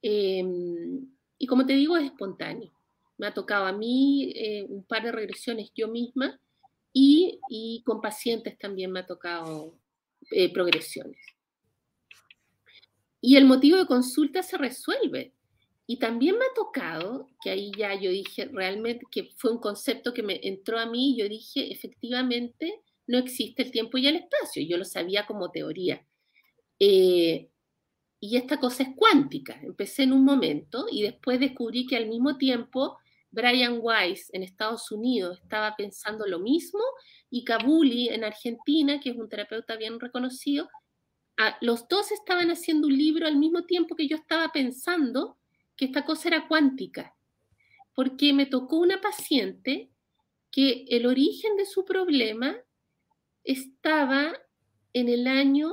Em, 0.00 1.06
y 1.38 1.46
como 1.46 1.66
te 1.66 1.74
digo, 1.74 1.96
es 1.96 2.04
espontáneo. 2.04 2.72
Me 3.18 3.26
ha 3.26 3.34
tocado 3.34 3.66
a 3.66 3.72
mí 3.72 4.32
eh, 4.34 4.64
un 4.68 4.84
par 4.84 5.02
de 5.02 5.12
regresiones 5.12 5.70
yo 5.74 5.88
misma 5.88 6.40
y, 6.92 7.40
y, 7.50 7.82
con 7.84 8.00
pacientes 8.00 8.58
también 8.58 8.90
me 8.90 9.00
ha 9.00 9.06
tocado 9.06 9.78
eh, 10.30 10.52
progresiones. 10.52 11.18
Y 13.20 13.36
el 13.36 13.44
motivo 13.44 13.78
de 13.78 13.86
consulta 13.86 14.42
se 14.42 14.56
resuelve. 14.56 15.34
Y 15.86 15.98
también 15.98 16.36
me 16.36 16.44
ha 16.44 16.54
tocado, 16.54 17.28
que 17.42 17.50
ahí 17.50 17.72
ya 17.76 17.94
yo 17.94 18.10
dije 18.10 18.46
realmente 18.52 19.06
que 19.10 19.30
fue 19.36 19.50
un 19.50 19.58
concepto 19.58 20.12
que 20.12 20.22
me 20.22 20.38
entró 20.42 20.78
a 20.78 20.86
mí, 20.86 21.16
yo 21.16 21.28
dije, 21.28 21.72
efectivamente, 21.72 22.82
no 23.06 23.16
existe 23.16 23.62
el 23.62 23.70
tiempo 23.70 23.96
y 23.96 24.06
el 24.06 24.16
espacio, 24.16 24.62
yo 24.62 24.76
lo 24.76 24.84
sabía 24.84 25.26
como 25.26 25.50
teoría. 25.50 26.06
Eh, 26.78 27.48
y 28.20 28.36
esta 28.36 28.60
cosa 28.60 28.82
es 28.82 28.90
cuántica. 28.96 29.58
Empecé 29.62 30.02
en 30.02 30.12
un 30.12 30.24
momento 30.24 30.86
y 30.90 31.02
después 31.02 31.40
descubrí 31.40 31.86
que 31.86 31.96
al 31.96 32.06
mismo 32.06 32.36
tiempo 32.36 32.98
Brian 33.30 33.78
Weiss 33.80 34.28
en 34.32 34.42
Estados 34.42 34.90
Unidos 34.90 35.38
estaba 35.42 35.74
pensando 35.76 36.26
lo 36.26 36.38
mismo 36.38 36.80
y 37.30 37.44
Kabuli 37.44 38.08
en 38.08 38.24
Argentina, 38.24 39.00
que 39.00 39.10
es 39.10 39.16
un 39.16 39.28
terapeuta 39.28 39.76
bien 39.76 40.00
reconocido, 40.00 40.68
los 41.60 41.86
dos 41.88 42.10
estaban 42.10 42.50
haciendo 42.50 42.88
un 42.88 42.96
libro 42.96 43.26
al 43.26 43.36
mismo 43.36 43.64
tiempo 43.64 43.94
que 43.94 44.08
yo 44.08 44.16
estaba 44.16 44.50
pensando 44.52 45.38
que 45.76 45.84
esta 45.84 46.04
cosa 46.04 46.28
era 46.28 46.48
cuántica, 46.48 47.14
porque 47.94 48.32
me 48.32 48.46
tocó 48.46 48.78
una 48.78 49.00
paciente 49.00 49.90
que 50.50 50.84
el 50.88 51.06
origen 51.06 51.56
de 51.56 51.66
su 51.66 51.84
problema 51.84 52.56
estaba 53.44 54.32
en 54.92 55.08
el 55.08 55.26
año 55.28 55.72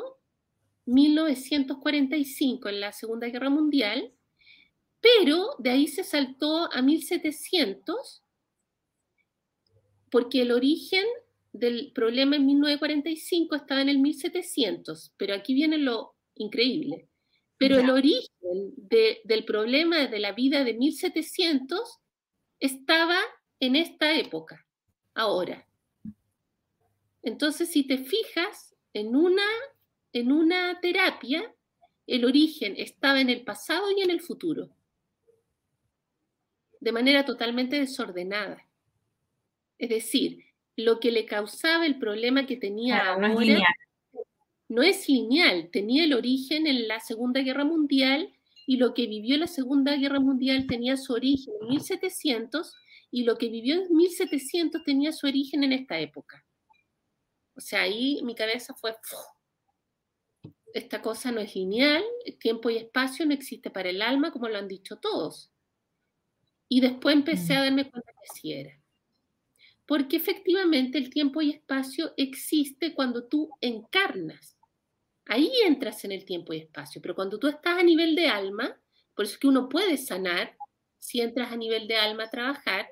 1945, 0.85 2.69
en 2.69 2.79
la 2.79 2.91
Segunda 2.91 3.27
Guerra 3.27 3.49
Mundial, 3.49 4.13
pero 5.01 5.55
de 5.57 5.71
ahí 5.71 5.87
se 5.87 6.03
saltó 6.03 6.71
a 6.71 6.81
1700, 6.81 8.23
porque 10.11 10.43
el 10.43 10.51
origen 10.51 11.05
del 11.59 11.91
problema 11.93 12.35
en 12.35 12.45
1945 12.45 13.55
estaba 13.55 13.81
en 13.81 13.89
el 13.89 13.99
1700, 13.99 15.13
pero 15.17 15.33
aquí 15.33 15.53
viene 15.53 15.77
lo 15.77 16.15
increíble. 16.35 17.07
Pero 17.57 17.79
el 17.79 17.89
origen 17.89 18.73
del 18.75 19.45
problema 19.45 20.07
de 20.07 20.19
la 20.19 20.33
vida 20.33 20.65
de 20.65 20.73
1700 20.73 21.99
estaba 22.59 23.17
en 23.61 23.77
esta 23.77 24.13
época, 24.13 24.67
ahora. 25.13 25.65
Entonces, 27.23 27.71
si 27.71 27.87
te 27.87 27.99
fijas 27.99 28.75
en 28.93 29.15
una, 29.15 29.47
en 30.11 30.33
una 30.33 30.79
terapia, 30.81 31.55
el 32.07 32.25
origen 32.25 32.75
estaba 32.77 33.21
en 33.21 33.29
el 33.29 33.43
pasado 33.45 33.89
y 33.91 34.01
en 34.01 34.11
el 34.11 34.19
futuro, 34.19 34.69
de 36.81 36.91
manera 36.91 37.23
totalmente 37.23 37.79
desordenada. 37.79 38.67
Es 39.77 39.89
decir, 39.89 40.43
lo 40.75 40.99
que 40.99 41.11
le 41.11 41.25
causaba 41.25 41.85
el 41.85 41.97
problema 41.99 42.45
que 42.45 42.57
tenía 42.57 43.13
ahora 43.13 43.33
no 44.67 44.81
es 44.81 45.07
lineal, 45.07 45.69
tenía 45.71 46.03
el 46.03 46.13
origen 46.13 46.67
en 46.67 46.87
la 46.87 46.99
Segunda 46.99 47.41
Guerra 47.41 47.65
Mundial 47.65 48.33
y 48.65 48.77
lo 48.77 48.93
que 48.93 49.07
vivió 49.07 49.37
la 49.37 49.47
Segunda 49.47 49.95
Guerra 49.95 50.19
Mundial 50.19 50.65
tenía 50.67 50.97
su 50.97 51.13
origen 51.13 51.53
en 51.61 51.67
1700 51.69 52.73
y 53.11 53.23
lo 53.23 53.37
que 53.37 53.49
vivió 53.49 53.75
en 53.75 53.95
1700 53.95 54.83
tenía 54.83 55.11
su 55.11 55.27
origen 55.27 55.63
en 55.63 55.73
esta 55.73 55.99
época. 55.99 56.43
O 57.55 57.61
sea, 57.61 57.81
ahí 57.81 58.21
mi 58.23 58.35
cabeza 58.35 58.73
fue... 58.73 58.95
esta 60.73 61.01
cosa 61.01 61.31
no 61.31 61.39
es 61.39 61.55
lineal, 61.55 62.03
tiempo 62.39 62.69
y 62.69 62.77
espacio 62.77 63.25
no 63.25 63.33
existe 63.33 63.69
para 63.69 63.89
el 63.89 64.01
alma, 64.01 64.31
como 64.31 64.49
lo 64.49 64.57
han 64.57 64.67
dicho 64.67 64.97
todos. 64.97 65.51
Y 66.67 66.81
después 66.81 67.15
empecé 67.15 67.53
a 67.55 67.59
mm. 67.59 67.63
darme 67.63 67.89
cuenta 67.89 68.11
que 68.11 68.39
sí 68.39 68.51
era. 68.51 68.73
Porque 69.85 70.17
efectivamente 70.17 70.97
el 70.97 71.09
tiempo 71.09 71.41
y 71.41 71.51
espacio 71.51 72.13
existe 72.17 72.93
cuando 72.93 73.25
tú 73.25 73.49
encarnas. 73.61 74.57
Ahí 75.25 75.51
entras 75.65 76.05
en 76.05 76.11
el 76.11 76.25
tiempo 76.25 76.53
y 76.53 76.57
espacio, 76.57 77.01
pero 77.01 77.15
cuando 77.15 77.39
tú 77.39 77.47
estás 77.47 77.79
a 77.79 77.83
nivel 77.83 78.15
de 78.15 78.27
alma, 78.27 78.79
por 79.15 79.25
eso 79.25 79.33
es 79.33 79.39
que 79.39 79.47
uno 79.47 79.69
puede 79.69 79.97
sanar 79.97 80.55
si 80.99 81.21
entras 81.21 81.51
a 81.51 81.57
nivel 81.57 81.87
de 81.87 81.95
alma 81.95 82.23
a 82.23 82.29
trabajar, 82.29 82.87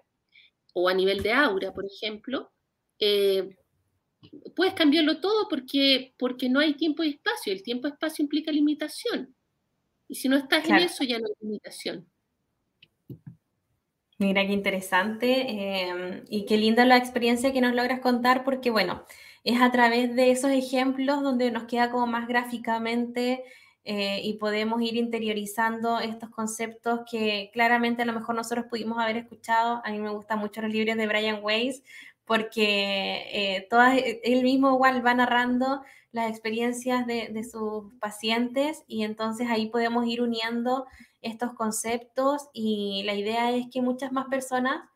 o 0.74 0.90
a 0.90 0.94
nivel 0.94 1.22
de 1.22 1.32
aura, 1.32 1.72
por 1.72 1.86
ejemplo, 1.86 2.52
eh, 3.00 3.56
puedes 4.56 4.74
cambiarlo 4.74 5.20
todo 5.20 5.48
porque, 5.48 6.14
porque 6.18 6.50
no 6.50 6.60
hay 6.60 6.74
tiempo 6.74 7.04
y 7.04 7.10
espacio. 7.10 7.54
El 7.54 7.64
tiempo 7.64 7.88
y 7.88 7.92
espacio 7.92 8.24
implica 8.24 8.52
limitación. 8.52 9.36
Y 10.08 10.16
si 10.16 10.28
no 10.28 10.36
estás 10.36 10.68
en 10.68 10.78
eso, 10.78 11.04
ya 11.04 11.20
no 11.20 11.28
hay 11.28 11.34
limitación. 11.40 12.10
Mira 14.24 14.46
qué 14.48 14.54
interesante 14.54 15.90
em, 15.90 16.24
y 16.30 16.46
qué 16.46 16.58
linda 16.58 16.86
la 16.86 16.98
experiencia 16.98 17.52
que 17.52 17.62
nos 17.62 17.74
logras 17.76 18.00
contar 18.00 18.44
porque, 18.44 18.70
bueno, 18.70 19.04
es 19.44 19.62
a 19.62 19.72
través 19.72 20.16
de 20.16 20.32
esos 20.32 20.52
ejemplos 20.52 21.22
donde 21.22 21.52
nos 21.52 21.64
queda 21.64 21.92
como 21.92 22.08
más 22.08 22.28
gráficamente 22.28 23.44
eh, 23.84 24.22
y 24.24 24.36
podemos 24.36 24.82
ir 24.82 24.96
interiorizando 24.96 26.00
estos 26.00 26.30
conceptos 26.30 27.02
que 27.10 27.50
claramente 27.52 28.04
a 28.04 28.06
lo 28.06 28.14
mejor 28.14 28.36
nosotros 28.36 28.68
pudimos 28.70 28.98
haber 28.98 29.18
escuchado. 29.18 29.82
A 29.84 29.92
mí 29.92 30.00
me 30.00 30.10
gustan 30.10 30.40
mucho 30.40 30.62
los 30.62 30.72
libros 30.72 30.96
de 30.96 31.08
Brian 31.08 31.40
Weiss 31.44 31.84
porque 32.26 33.28
eh, 33.34 33.68
todas, 33.70 33.98
él 34.24 34.44
mismo 34.44 34.74
igual 34.74 35.06
va 35.06 35.14
narrando 35.14 35.84
las 36.14 36.30
experiencias 36.30 37.06
de, 37.06 37.30
de 37.30 37.44
sus 37.44 37.94
pacientes 38.00 38.84
y 38.88 39.04
entonces 39.04 39.50
ahí 39.50 39.70
podemos 39.70 40.08
ir 40.08 40.22
uniendo 40.22 40.86
estos 41.24 41.54
conceptos 41.54 42.50
y 42.54 43.04
la 43.06 43.16
idea 43.16 43.52
es 43.52 43.68
que 43.72 43.82
muchas 43.82 44.12
más 44.12 44.28
personas, 44.28 44.88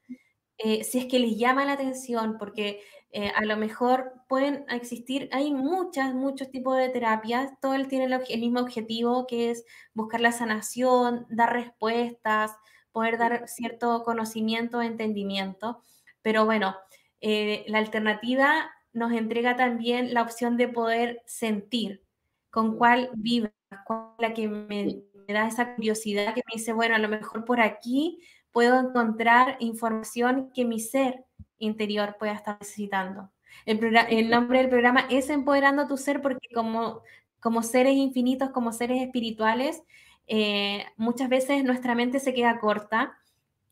eh, 0.57 0.83
si 0.83 0.99
es 0.99 1.05
que 1.05 1.19
les 1.19 1.37
llama 1.37 1.65
la 1.65 1.73
atención, 1.73 2.37
porque 2.37 2.81
eh, 3.11 3.31
a 3.35 3.45
lo 3.45 3.57
mejor 3.57 4.13
pueden 4.27 4.65
existir, 4.69 5.29
hay 5.31 5.53
muchas, 5.53 6.13
muchos 6.13 6.51
tipos 6.51 6.77
de 6.77 6.89
terapias, 6.89 7.51
todo 7.61 7.73
el 7.73 7.87
tiene 7.87 8.05
el, 8.05 8.39
mismo 8.39 8.59
objetivo 8.59 9.25
que 9.25 9.51
es 9.51 9.65
buscar 9.93 10.21
la 10.21 10.31
sanación, 10.31 11.25
dar 11.29 11.53
respuestas, 11.53 12.51
poder 12.91 13.17
dar 13.17 13.47
cierto 13.47 14.03
conocimiento, 14.03 14.81
entendimiento, 14.81 15.81
pero 16.21 16.45
bueno, 16.45 16.75
eh, 17.21 17.63
la 17.67 17.77
alternativa 17.79 18.69
nos 18.97 19.11
entrega 19.13 19.55
también 19.55 20.13
la 20.13 20.23
opción 20.23 20.57
de 20.57 20.67
poder 20.67 21.21
sentir 21.25 22.03
con 22.49 22.77
cuál 22.77 23.11
vibra, 23.13 23.53
cuál 23.85 24.13
la 24.19 24.33
que 24.33 24.47
me 24.47 25.03
me 25.27 25.33
da 25.33 25.47
esa 25.47 25.75
curiosidad 25.75 26.33
que 26.33 26.43
me 26.47 26.57
dice, 26.57 26.73
bueno, 26.73 26.95
a 26.95 26.99
lo 26.99 27.09
mejor 27.09 27.43
por 27.45 27.59
aquí 27.59 28.19
puedo 28.51 28.79
encontrar 28.79 29.57
información 29.59 30.51
que 30.53 30.65
mi 30.65 30.79
ser 30.79 31.25
interior 31.59 32.15
pueda 32.17 32.33
estar 32.33 32.57
necesitando. 32.59 33.29
El, 33.65 34.29
nombre 34.29 34.59
del 34.59 34.69
programa 34.69 35.07
es 35.09 35.29
Empoderando 35.29 35.87
tu 35.87 35.97
Ser 35.97 36.21
porque 36.21 36.47
como, 36.53 37.01
como 37.39 37.63
seres 37.63 37.95
infinitos, 37.95 38.51
como 38.51 38.71
seres 38.71 39.01
espirituales, 39.01 39.83
eh, 40.27 40.85
muchas 40.95 41.27
veces 41.27 41.63
nuestra 41.63 41.95
mente 41.95 42.19
se 42.19 42.33
queda 42.33 42.59
corta, 42.59 43.17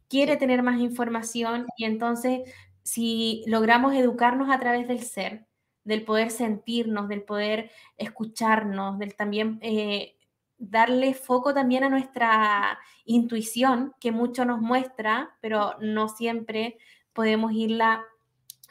quiere 0.10 0.38
tener 0.38 0.64
más 0.64 0.80
información 0.80 1.68
y 1.78 1.86
entonces 1.86 2.42
si 2.86 3.44
logramos 3.48 3.96
educarnos 3.96 4.50
a 4.50 4.60
través 4.60 4.88
del 4.88 5.02
ser, 5.02 5.48
del 5.84 6.04
poder 6.04 6.30
sentirnos, 6.30 7.10
del 7.10 7.24
poder 7.24 7.72
escucharnos, 7.98 9.00
del 9.00 9.16
también 9.16 9.60
eh, 9.62 10.16
darle 10.58 11.16
foco 11.16 11.54
también 11.54 11.84
a 11.84 11.90
nuestra 11.90 12.80
intuición, 13.04 13.94
que 14.00 14.12
mucho 14.12 14.46
nos 14.46 14.62
muestra, 14.62 15.36
pero 15.42 15.76
no 15.82 16.10
siempre 16.10 16.78
podemos 17.12 17.54
irla 17.54 18.06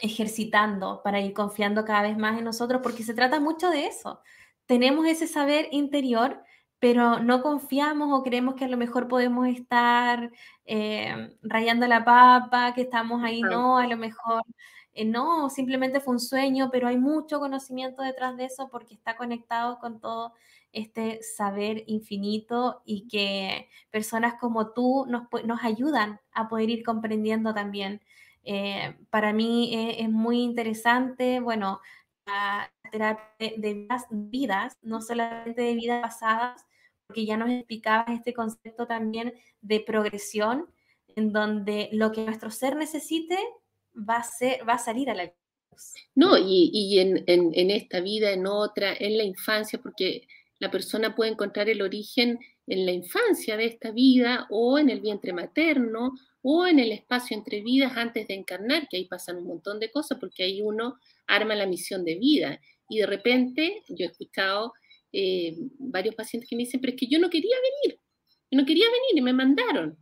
ejercitando 0.00 1.03
para 1.03 1.20
ir 1.20 1.33
confiando 1.33 1.85
cada 1.85 2.03
vez 2.03 2.16
más 2.16 2.38
en 2.38 2.44
nosotros, 2.44 2.81
porque 2.83 3.03
se 3.03 3.14
trata 3.14 3.40
mucho 3.40 3.68
de 3.68 3.87
eso. 3.87 4.20
Tenemos 4.66 5.07
ese 5.07 5.27
saber 5.27 5.68
interior, 5.72 6.40
pero 6.85 7.18
no 7.18 7.40
confiamos 7.40 8.11
o 8.12 8.23
creemos 8.23 8.57
que 8.57 8.66
a 8.66 8.68
lo 8.68 8.77
mejor 8.77 9.09
podemos 9.09 9.49
estar 9.49 10.31
eh, 10.66 11.35
rayando 11.40 11.87
la 11.87 12.05
papa, 12.05 12.75
que 12.75 12.83
estamos 12.83 13.25
ahí, 13.25 13.40
no, 13.40 13.79
a 13.79 13.87
lo 13.87 13.97
mejor 13.97 14.42
eh, 14.92 15.07
no, 15.07 15.49
simplemente 15.49 16.01
fue 16.01 16.12
un 16.12 16.20
sueño, 16.20 16.68
pero 16.70 16.87
hay 16.87 16.99
mucho 16.99 17.40
conocimiento 17.40 18.03
detrás 18.03 18.37
de 18.37 18.44
eso 18.44 18.68
porque 18.70 18.92
está 18.92 19.16
conectado 19.16 19.79
con 19.79 19.99
todo 19.99 20.35
este 20.73 21.23
saber 21.23 21.85
infinito 21.87 22.83
y 22.85 23.09
que 23.09 23.70
personas 23.90 24.35
como 24.38 24.75
tú 24.75 25.07
nos, 25.09 25.23
nos 25.47 25.64
ayudan 25.64 26.20
a 26.33 26.51
poder 26.51 26.68
ir 26.68 26.85
comprendiendo 26.85 27.55
también. 27.55 28.03
Eh, 28.42 28.94
para 29.09 29.33
mí 29.33 29.97
es, 29.99 30.11
muy 30.11 30.42
interesante, 30.42 31.40
bueno, 31.40 31.81
la 32.27 32.70
terapia 32.92 33.25
de, 33.38 33.88
vidas, 34.11 34.77
no 34.83 35.01
solamente 35.01 35.62
de 35.62 35.75
vidas 35.77 36.03
pasadas, 36.03 36.66
porque 37.07 37.27
ya 37.27 37.37
nos 37.37 37.51
explicabas 37.51 38.11
este 38.11 38.33
concepto 38.33 38.87
también 38.87 39.35
de 39.61 39.81
progresión, 39.81 40.67
en 41.17 41.33
donde 41.33 41.88
lo 41.93 42.12
que 42.12 42.25
nuestro 42.25 42.51
ser 42.51 42.77
necesite 42.77 43.38
va 43.97 44.17
a, 44.17 44.23
ser, 44.25 44.69
va 44.69 44.75
a 44.75 44.79
salir 44.79 45.11
a 45.11 45.14
la 45.14 45.25
luz. 45.25 45.95
No, 46.14 46.37
y, 46.38 46.71
y 46.73 46.99
en, 47.01 47.25
en, 47.27 47.51
en, 47.55 47.71
esta 47.71 48.01
vida, 48.01 48.31
en 48.31 48.47
otra, 48.47 48.95
en 48.99 49.17
la 49.17 49.25
infancia, 49.25 49.81
porque 49.81 50.27
la 50.59 50.71
persona 50.71 51.14
puede 51.14 51.33
encontrar 51.33 51.69
el 51.69 51.83
origen 51.83 52.38
en 52.67 52.87
la 52.87 52.93
infancia 52.93 53.57
de 53.57 53.67
esta 53.67 53.90
vida 53.90 54.47
o 54.51 54.79
en 54.79 54.88
el 54.88 55.01
vientre 55.01 55.33
materno 55.33 56.14
o 56.43 56.67
en 56.67 56.79
el 56.79 56.93
espacio 56.93 57.37
entre 57.37 57.61
vidas 57.61 57.97
antes 57.97 58.29
de 58.29 58.35
encarnar, 58.35 58.88
que 58.88 58.99
ahí 58.99 59.07
pasan 59.07 59.38
un 59.38 59.47
montón 59.47 59.81
de 59.81 59.90
cosas 59.90 60.19
porque 60.19 60.45
ahí 60.45 60.61
uno 60.62 60.99
arma 61.27 61.55
la 61.55 61.67
misión 61.67 62.05
de 62.05 62.17
vida. 62.17 62.61
Y 62.88 62.99
de 62.99 63.07
repente, 63.07 63.83
yo 63.88 64.07
he 64.07 64.11
escuchado 64.11 64.75
eh, 65.14 65.55
varios 65.79 66.14
pacientes 66.14 66.48
que 66.48 66.57
me 66.57 66.64
dicen, 66.64 66.81
pero 66.81 66.92
es 66.92 66.98
que 66.98 67.07
yo 67.07 67.18
no 67.18 67.31
quería 67.31 67.57
venir, 67.57 68.00
yo 68.50 68.59
no 68.59 68.66
quería 68.66 68.87
venir 68.87 69.16
y 69.16 69.20
me 69.22 69.33
mandaron. 69.33 69.96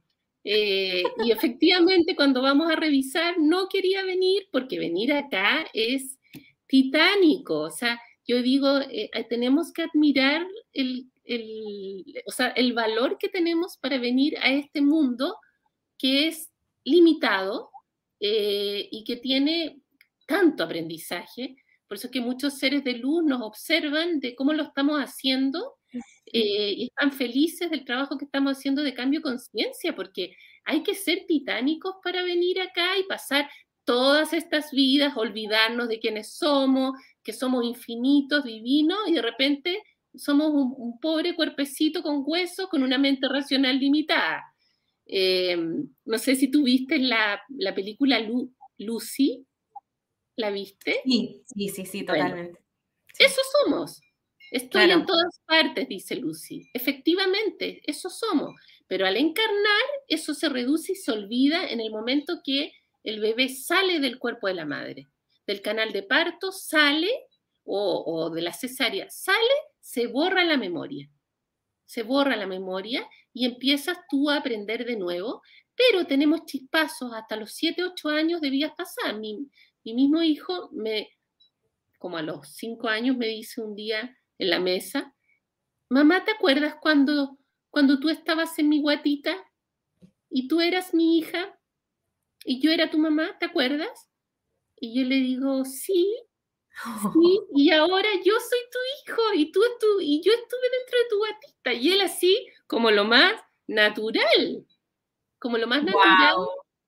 Eh, 0.44 1.02
y 1.24 1.30
efectivamente, 1.32 2.16
cuando 2.16 2.42
vamos 2.42 2.70
a 2.70 2.76
revisar, 2.76 3.38
no 3.38 3.68
quería 3.68 4.04
venir 4.04 4.48
porque 4.50 4.78
venir 4.78 5.12
acá 5.12 5.66
es 5.72 6.18
titánico, 6.66 7.60
o 7.60 7.70
sea, 7.70 8.00
yo 8.26 8.40
digo, 8.40 8.78
eh, 8.80 9.10
tenemos 9.28 9.72
que 9.72 9.82
admirar 9.82 10.46
el, 10.72 11.10
el 11.24 12.72
valor 12.72 13.18
que 13.18 13.28
tenemos 13.28 13.76
para 13.76 13.98
venir 13.98 14.38
a 14.38 14.52
este 14.52 14.80
mundo 14.80 15.36
que 15.98 16.28
es 16.28 16.50
limitado 16.84 17.70
eh, 18.24 18.88
y 18.90 19.04
que 19.04 19.16
tiene 19.16 19.82
tanto 20.26 20.64
aprendizaje. 20.64 21.56
Por 21.92 21.98
eso 21.98 22.10
que 22.10 22.22
muchos 22.22 22.54
seres 22.54 22.84
de 22.84 22.94
luz 22.94 23.22
nos 23.22 23.42
observan 23.42 24.18
de 24.18 24.34
cómo 24.34 24.54
lo 24.54 24.62
estamos 24.62 24.98
haciendo 24.98 25.74
y 26.24 26.84
están 26.86 27.12
felices 27.12 27.70
del 27.70 27.84
trabajo 27.84 28.16
que 28.16 28.24
estamos 28.24 28.56
haciendo 28.56 28.82
de 28.82 28.94
cambio 28.94 29.20
de 29.20 29.24
conciencia, 29.24 29.94
porque 29.94 30.34
hay 30.64 30.82
que 30.82 30.94
ser 30.94 31.26
titánicos 31.28 31.96
para 32.02 32.22
venir 32.22 32.62
acá 32.62 32.96
y 32.96 33.02
pasar 33.02 33.46
todas 33.84 34.32
estas 34.32 34.70
vidas, 34.70 35.18
olvidarnos 35.18 35.86
de 35.86 36.00
quiénes 36.00 36.32
somos, 36.32 36.92
que 37.22 37.34
somos 37.34 37.62
infinitos, 37.62 38.44
divinos, 38.44 39.00
y 39.06 39.12
de 39.12 39.20
repente 39.20 39.82
somos 40.14 40.50
un, 40.50 40.98
pobre 40.98 41.36
cuerpecito 41.36 42.02
con 42.02 42.22
huesos, 42.24 42.68
con 42.70 42.82
una 42.82 42.96
mente 42.96 43.28
racional 43.28 43.78
limitada. 43.78 44.42
Eh, 45.04 45.58
no 46.06 46.16
sé 46.16 46.36
si 46.36 46.50
tú 46.50 46.62
viste 46.62 46.98
la, 46.98 47.42
la 47.50 47.74
película 47.74 48.18
Lucy, 48.78 49.46
¿la 50.36 50.50
viste? 50.50 51.00
Sí, 51.04 51.42
sí, 51.46 51.68
sí, 51.68 51.86
sí, 51.86 52.04
totalmente. 52.04 52.60
Eso 53.18 53.40
somos. 53.60 54.00
Estoy 54.50 54.90
en 54.90 55.06
todas 55.06 55.40
partes, 55.46 55.88
dice 55.88 56.16
Lucy. 56.16 56.68
Efectivamente, 56.74 57.80
eso 57.84 58.10
somos. 58.10 58.54
Pero 58.86 59.06
al 59.06 59.16
encarnar, 59.16 59.82
eso 60.08 60.34
se 60.34 60.48
reduce 60.48 60.92
y 60.92 60.96
se 60.96 61.10
olvida 61.10 61.66
en 61.68 61.80
el 61.80 61.90
momento 61.90 62.40
que 62.44 62.72
el 63.02 63.20
bebé 63.20 63.48
sale 63.48 63.98
del 63.98 64.18
cuerpo 64.18 64.48
de 64.48 64.54
la 64.54 64.66
madre 64.66 65.08
del 65.46 65.60
canal 65.62 65.92
de 65.92 66.02
parto 66.02 66.52
sale 66.52 67.10
o, 67.64 68.30
de 68.30 68.42
la 68.42 68.52
cesárea 68.52 69.08
sale, 69.10 69.38
se 69.80 70.06
borra 70.06 70.44
la 70.44 70.56
memoria. 70.56 71.08
Se 71.86 72.02
borra 72.02 72.36
la 72.36 72.46
memoria 72.46 73.08
y 73.32 73.44
empiezas 73.44 73.98
tú 74.08 74.30
a 74.30 74.36
aprender 74.36 74.84
de 74.84 74.96
nuevo, 74.96 75.42
pero 75.74 76.06
tenemos 76.06 76.44
chispazos 76.46 77.12
hasta 77.12 77.36
los 77.36 77.52
7, 77.52 77.84
8 77.84 78.08
años 78.08 78.40
de 78.40 78.50
vidas 78.50 78.72
pasadas. 78.76 79.18
Mi, 79.18 79.48
mi 79.84 79.94
mismo 79.94 80.22
hijo, 80.22 80.70
me, 80.72 81.10
como 81.98 82.16
a 82.18 82.22
los 82.22 82.48
5 82.54 82.88
años, 82.88 83.16
me 83.16 83.28
dice 83.28 83.60
un 83.62 83.74
día 83.74 84.16
en 84.38 84.50
la 84.50 84.60
mesa, 84.60 85.14
mamá, 85.88 86.24
¿te 86.24 86.32
acuerdas 86.32 86.76
cuando, 86.80 87.38
cuando 87.70 88.00
tú 88.00 88.08
estabas 88.08 88.58
en 88.58 88.68
mi 88.68 88.80
guatita 88.80 89.36
y 90.30 90.48
tú 90.48 90.60
eras 90.60 90.94
mi 90.94 91.18
hija 91.18 91.58
y 92.44 92.60
yo 92.60 92.70
era 92.70 92.90
tu 92.90 92.98
mamá? 92.98 93.38
¿Te 93.38 93.46
acuerdas? 93.46 94.10
Y 94.76 94.98
yo 94.98 95.08
le 95.08 95.16
digo, 95.16 95.64
sí, 95.64 96.16
Sí, 97.12 97.40
y 97.54 97.70
ahora 97.70 98.08
yo 98.24 98.34
soy 98.40 98.58
tu 98.70 98.78
hijo 99.10 99.22
y 99.34 99.52
tú, 99.52 99.60
tú 99.78 100.00
y 100.00 100.22
yo 100.22 100.32
estuve 100.32 100.70
dentro 100.78 100.98
de 100.98 101.08
tu 101.10 101.18
guatita 101.18 101.72
y 101.74 101.92
él 101.92 102.00
así 102.00 102.46
como 102.66 102.90
lo 102.90 103.04
más 103.04 103.34
natural, 103.66 104.66
como 105.38 105.58
lo 105.58 105.66
más 105.66 105.84
natural, 105.84 106.36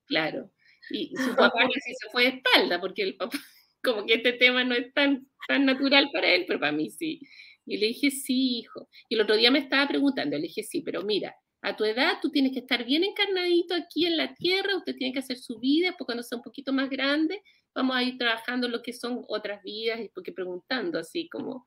claro. 0.07 0.51
Y 0.91 1.13
su 1.17 1.35
papá 1.37 1.65
así 1.65 1.95
se 1.95 2.11
fue 2.11 2.25
de 2.25 2.29
espalda 2.37 2.81
porque 2.81 3.03
el 3.03 3.17
papá 3.17 3.39
como 3.83 4.07
que 4.07 4.15
este 4.15 4.33
tema 4.33 4.65
no 4.65 4.75
es 4.75 4.93
tan, 4.95 5.29
tan 5.47 5.67
natural 5.67 6.11
para 6.13 6.29
él, 6.29 6.45
pero 6.47 6.61
para 6.61 6.73
mí 6.73 6.91
sí. 6.91 7.21
Y 7.67 7.79
le 7.79 7.89
dije, 7.89 8.11
sí, 8.11 8.59
hijo. 8.59 8.89
Y 9.09 9.15
el 9.15 9.23
otro 9.23 9.37
día 9.37 9.51
me 9.51 9.59
estaba 9.59 9.89
preguntando, 9.89 10.37
le 10.37 10.43
dije, 10.43 10.63
sí, 10.63 10.83
pero 10.83 11.03
mira, 11.03 11.35
a 11.63 11.77
tu 11.77 11.85
edad 11.85 12.19
tú 12.21 12.31
tienes 12.31 12.53
que 12.53 12.59
estar 12.59 12.85
bien 12.85 13.05
encarnadito 13.05 13.75
aquí 13.75 14.07
en 14.07 14.19
la 14.19 14.35
tierra, 14.35 14.77
usted 14.77 14.97
tiene 14.97 15.13
que 15.13 15.21
hacer 15.21 15.39
su 15.39 15.59
vida, 15.59 15.93
porque 15.93 16.05
cuando 16.07 16.23
sea 16.23 16.37
un 16.37 16.45
poquito 16.45 16.73
más 16.73 16.91
grande, 16.91 17.43
vamos 17.75 17.97
a 17.97 18.03
ir 18.03 18.19
trabajando 18.19 18.69
lo 18.69 18.83
que 18.83 18.93
son 18.93 19.25
otras 19.29 19.63
vidas, 19.63 20.01
y 20.01 20.09
porque 20.09 20.33
preguntando 20.33 20.99
así 20.99 21.29
como... 21.29 21.67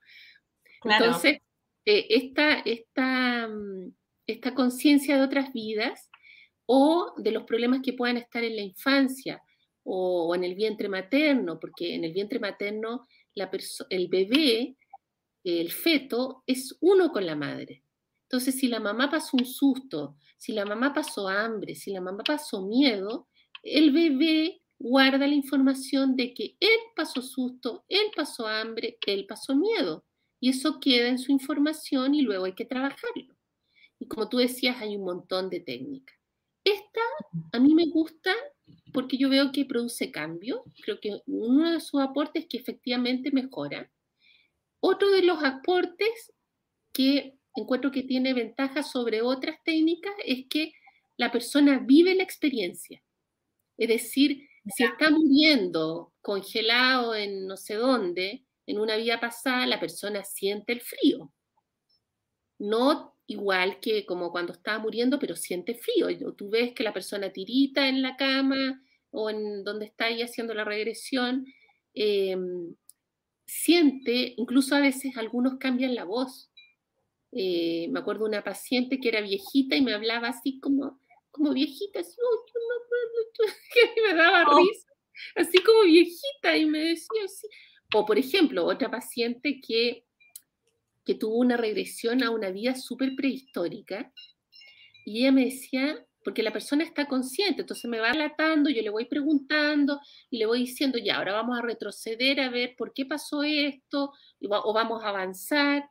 Entonces, 0.84 1.40
eh, 1.86 2.06
esta, 2.10 2.60
esta, 2.60 3.48
mm, 3.48 3.92
esta 4.28 4.54
conciencia 4.54 5.18
de 5.18 5.24
otras 5.24 5.52
vidas 5.52 6.10
o 6.68 7.14
de 7.18 7.32
los 7.32 7.44
problemas 7.44 7.82
que 7.82 7.94
puedan 7.94 8.18
estar 8.18 8.44
en 8.44 8.56
la 8.56 8.62
infancia 8.62 9.42
o, 9.84 10.36
en 10.36 10.44
el 10.44 10.54
vientre 10.54 10.90
materno, 10.90 11.60
porque 11.60 11.96
en 11.96 12.04
el 12.04 12.14
vientre 12.14 12.40
materno 12.40 13.08
el 13.90 14.08
bebé, 14.10 14.76
el 15.44 15.72
feto, 15.72 16.44
es 16.46 16.78
uno 16.82 17.12
con 17.12 17.26
la 17.26 17.36
madre. 17.36 17.84
Entonces, 18.24 18.56
si 18.56 18.68
la 18.68 18.82
mamá 18.82 19.10
pasó 19.10 19.38
un 19.38 19.46
susto, 19.46 20.18
si 20.38 20.52
la 20.52 20.66
mamá 20.66 20.94
pasó 20.94 21.30
hambre, 21.30 21.76
si 21.76 21.92
la 21.92 22.02
mamá 22.02 22.24
pasó 22.24 22.66
miedo, 22.66 23.30
el 23.64 23.92
bebé 23.92 24.62
guarda 24.78 25.26
la 25.26 25.34
información 25.34 26.18
de 26.18 26.34
que 26.34 26.58
él 26.60 26.80
pasó 26.96 27.22
susto, 27.22 27.86
él 27.88 28.12
pasó 28.16 28.46
hambre, 28.48 28.98
él 29.06 29.26
pasó 29.26 29.56
miedo. 29.56 30.04
Y 30.40 30.50
eso 30.50 30.80
queda 30.82 31.08
en 31.08 31.18
su 31.18 31.32
información 31.32 32.14
y 32.14 32.22
luego 32.22 32.46
hay 32.46 32.54
que 32.54 32.66
trabajarlo. 32.66 33.36
Y 34.00 34.08
como 34.08 34.28
tú 34.30 34.38
decías, 34.38 34.82
hay 34.82 34.96
un 34.98 35.06
montón 35.06 35.50
de 35.50 35.62
técnicas. 35.62 36.17
Esta 36.68 37.02
a 37.54 37.60
mí 37.60 37.74
me 37.74 37.86
gusta 37.86 38.36
porque 38.92 39.16
yo 39.16 39.30
veo 39.30 39.54
que 39.54 39.64
produce 39.64 40.12
cambio. 40.12 40.66
Creo 40.84 41.00
que 41.00 41.22
uno 41.26 41.72
de 41.72 41.80
sus 41.80 42.02
aportes 42.02 42.44
es 42.44 42.50
que 42.50 42.58
efectivamente 42.58 43.32
mejora. 43.32 43.90
Otro 44.82 45.10
de 45.12 45.24
los 45.24 45.42
aportes 45.44 46.34
que 46.92 47.38
encuentro 47.56 47.90
que 47.90 48.04
tiene 48.04 48.34
ventajas 48.34 48.92
sobre 48.92 49.22
otras 49.22 49.64
técnicas 49.64 50.14
es 50.26 50.46
que 50.50 50.74
la 51.16 51.32
persona 51.32 51.80
vive 51.80 52.16
la 52.16 52.24
experiencia. 52.24 53.02
Es 53.78 53.88
decir, 53.88 54.50
si 54.76 54.84
está 54.84 55.10
muriendo 55.10 56.12
congelado 56.22 57.16
en 57.16 57.48
no 57.48 57.56
sé 57.56 57.76
dónde, 57.76 58.46
en 58.66 58.78
una 58.78 58.98
vida 58.98 59.22
pasada, 59.22 59.66
la 59.68 59.80
persona 59.80 60.26
siente 60.26 60.74
el 60.74 60.82
frío. 60.82 61.32
No 62.60 63.17
igual 63.28 63.80
que 63.80 64.06
como 64.06 64.32
cuando 64.32 64.54
está 64.54 64.80
muriendo, 64.80 65.20
pero 65.20 65.36
siente 65.36 65.76
frío. 65.76 66.08
Tú 66.36 66.50
ves 66.50 66.74
que 66.74 66.84
la 66.84 66.94
persona 66.94 67.32
tirita 67.32 67.88
en 67.88 68.02
la 68.02 68.16
cama 68.16 68.82
o 69.12 69.30
en 69.30 69.64
donde 69.64 69.86
está 69.86 70.06
ahí 70.06 70.22
haciendo 70.22 70.54
la 70.54 70.64
regresión, 70.64 71.46
em, 71.94 72.76
siente, 73.46 74.34
incluso 74.38 74.76
a 74.76 74.80
veces 74.80 75.18
algunos 75.18 75.58
cambian 75.58 75.96
la 75.96 76.06
voz. 76.06 76.52
Eh, 77.32 77.88
me 77.90 78.00
acuerdo 78.00 78.26
una 78.26 78.44
paciente 78.44 79.00
que 79.00 79.10
era 79.10 79.22
viejita 79.22 79.76
y 79.76 79.82
me 79.82 79.94
hablaba 79.94 80.30
así 80.30 80.60
como, 80.60 81.00
como 81.32 81.54
viejita, 81.54 82.00
así, 82.00 82.16
que 83.74 84.02
me 84.08 84.16
daba 84.16 84.46
oh. 84.50 84.58
risa, 84.58 84.88
así 85.36 85.58
como 85.60 85.84
viejita 85.84 86.58
y 86.58 86.66
me 86.66 86.80
decía 86.80 87.24
así. 87.26 87.48
O 87.94 88.06
por 88.06 88.18
ejemplo, 88.18 88.66
otra 88.66 88.90
paciente 88.90 89.62
que, 89.66 90.06
que 91.08 91.16
tuvo 91.16 91.38
una 91.38 91.56
regresión 91.56 92.22
a 92.22 92.32
una 92.32 92.52
vida 92.52 92.76
súper 92.76 93.16
prehistórica 93.16 94.12
y 95.06 95.22
ella 95.22 95.32
me 95.32 95.46
decía, 95.46 96.06
porque 96.22 96.44
la 96.44 96.52
persona 96.52 96.84
está 96.84 97.08
consciente, 97.08 97.62
entonces 97.62 97.90
me 97.90 98.02
va 98.02 98.12
relatando, 98.12 98.70
yo 98.70 98.82
le 98.82 98.90
voy 98.90 99.06
preguntando 99.06 100.02
y 100.30 100.38
le 100.38 100.46
voy 100.46 100.60
diciendo, 100.60 100.98
ya, 100.98 101.16
ahora 101.16 101.32
vamos 101.32 101.58
a 101.58 101.62
retroceder 101.62 102.42
a 102.42 102.50
ver 102.50 102.76
por 102.78 102.94
qué 102.94 103.06
pasó 103.06 103.42
esto 103.44 104.12
o 104.42 104.74
vamos 104.74 105.02
a 105.02 105.08
avanzar 105.08 105.90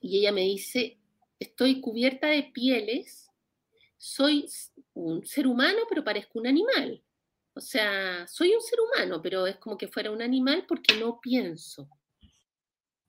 y 0.00 0.20
ella 0.20 0.32
me 0.32 0.40
dice, 0.40 0.98
estoy 1.38 1.82
cubierta 1.82 2.28
de 2.28 2.44
pieles, 2.44 3.28
soy 3.98 4.48
un 4.94 5.22
ser 5.26 5.46
humano, 5.46 5.80
pero 5.86 6.02
parezco 6.02 6.38
un 6.38 6.46
animal. 6.46 7.02
O 7.52 7.60
sea, 7.60 8.26
soy 8.26 8.54
un 8.54 8.62
ser 8.62 8.78
humano, 8.80 9.20
pero 9.20 9.46
es 9.46 9.56
como 9.56 9.76
que 9.76 9.86
fuera 9.86 10.10
un 10.10 10.22
animal 10.22 10.64
porque 10.66 10.96
no 10.96 11.20
pienso. 11.20 11.90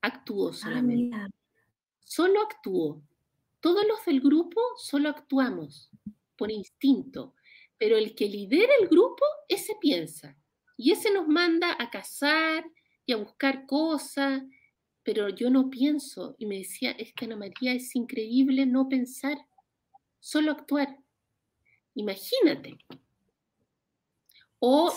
Actúo 0.04 0.50
ah, 0.50 0.52
solamente. 0.52 1.16
solo 2.00 2.42
actúo. 2.42 3.02
Todos 3.60 3.86
los 3.86 4.04
del 4.04 4.20
grupo 4.20 4.60
solo 4.76 5.08
actuamos 5.08 5.90
por 6.36 6.50
instinto, 6.50 7.34
pero 7.78 7.96
el 7.96 8.14
que 8.14 8.28
lidera 8.28 8.72
el 8.80 8.88
grupo, 8.88 9.24
ese 9.48 9.74
piensa. 9.80 10.36
Y 10.76 10.92
ese 10.92 11.10
nos 11.12 11.26
manda 11.28 11.76
a 11.78 11.90
cazar 11.90 12.64
y 13.06 13.12
a 13.12 13.16
buscar 13.16 13.66
cosas 13.66 14.42
pero 15.04 15.28
yo 15.28 15.50
no 15.50 15.70
pienso. 15.70 16.34
Y 16.38 16.46
me 16.46 16.58
decía, 16.58 16.92
es 16.92 17.12
que 17.12 17.26
Ana 17.26 17.36
María 17.36 17.74
es 17.74 17.94
increíble 17.94 18.66
no 18.66 18.88
pensar, 18.88 19.36
solo 20.18 20.50
actuar. 20.50 20.98
Imagínate. 21.94 22.78
O 24.58 24.92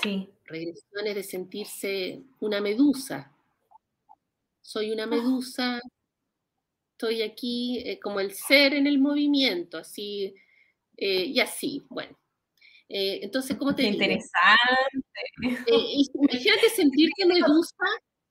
regresiones 0.46 1.14
de 1.14 1.24
sentirse 1.24 2.24
una 2.40 2.62
medusa. 2.62 3.36
Soy 4.68 4.92
una 4.92 5.04
ah. 5.04 5.08
medusa, 5.08 5.80
estoy 6.92 7.22
aquí 7.22 7.80
eh, 7.86 8.02
como 8.02 8.20
el 8.20 8.34
ser 8.34 8.74
en 8.74 8.86
el 8.86 9.00
movimiento, 9.00 9.78
así, 9.78 10.36
eh, 10.98 11.24
y 11.24 11.40
así, 11.40 11.86
bueno. 11.88 12.20
Eh, 12.90 13.22
entonces, 13.24 13.56
¿cómo 13.56 13.74
te 13.74 13.84
Qué 13.84 13.90
interesante. 13.90 14.42
imagínate 16.14 16.70
sentirte 16.70 17.26
medusa 17.28 17.86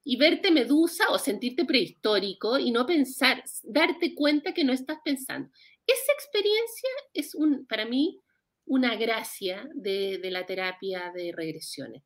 y 0.04 0.18
verte 0.18 0.50
medusa 0.50 1.08
o 1.08 1.18
sentirte 1.18 1.64
prehistórico 1.64 2.58
y 2.58 2.70
no 2.70 2.84
pensar, 2.84 3.42
darte 3.62 4.14
cuenta 4.14 4.52
que 4.52 4.64
no 4.64 4.74
estás 4.74 4.98
pensando. 5.02 5.48
Esa 5.86 6.12
experiencia 6.12 6.90
es 7.14 7.34
un, 7.34 7.66
para 7.66 7.86
mí 7.86 8.20
una 8.66 8.94
gracia 8.96 9.66
de, 9.74 10.20
la 10.24 10.44
terapia 10.44 11.10
de 11.14 11.32
regresiones. 11.34 12.02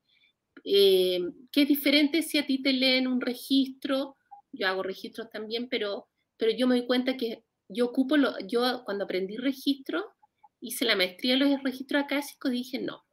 Que 0.63 1.33
es 1.53 1.69
diferente 1.69 2.23
si 2.23 2.39
a 2.39 2.47
ti 2.47 2.63
te 2.63 2.73
leen 2.73 3.09
un 3.09 3.21
registro, 3.21 4.19
yo 4.53 4.67
hago 4.69 4.83
registros 4.83 5.31
también, 5.31 5.69
pero, 5.69 6.09
pero 6.37 6.53
yo 6.53 6.67
me 6.67 6.77
doy 6.77 6.87
cuenta 6.87 7.17
que 7.17 7.45
yo 7.69 7.87
ocupo, 7.87 8.17
lo, 8.17 8.39
yo 8.47 8.83
cuando 8.85 9.05
aprendí 9.05 9.37
registro, 9.37 10.13
hice 10.61 10.85
la 10.85 10.97
maestría 10.97 11.35
de 11.35 11.41
los 11.41 11.63
registros 11.63 12.03
acásicos, 12.03 12.51
dije 12.51 12.79
no, 12.79 13.05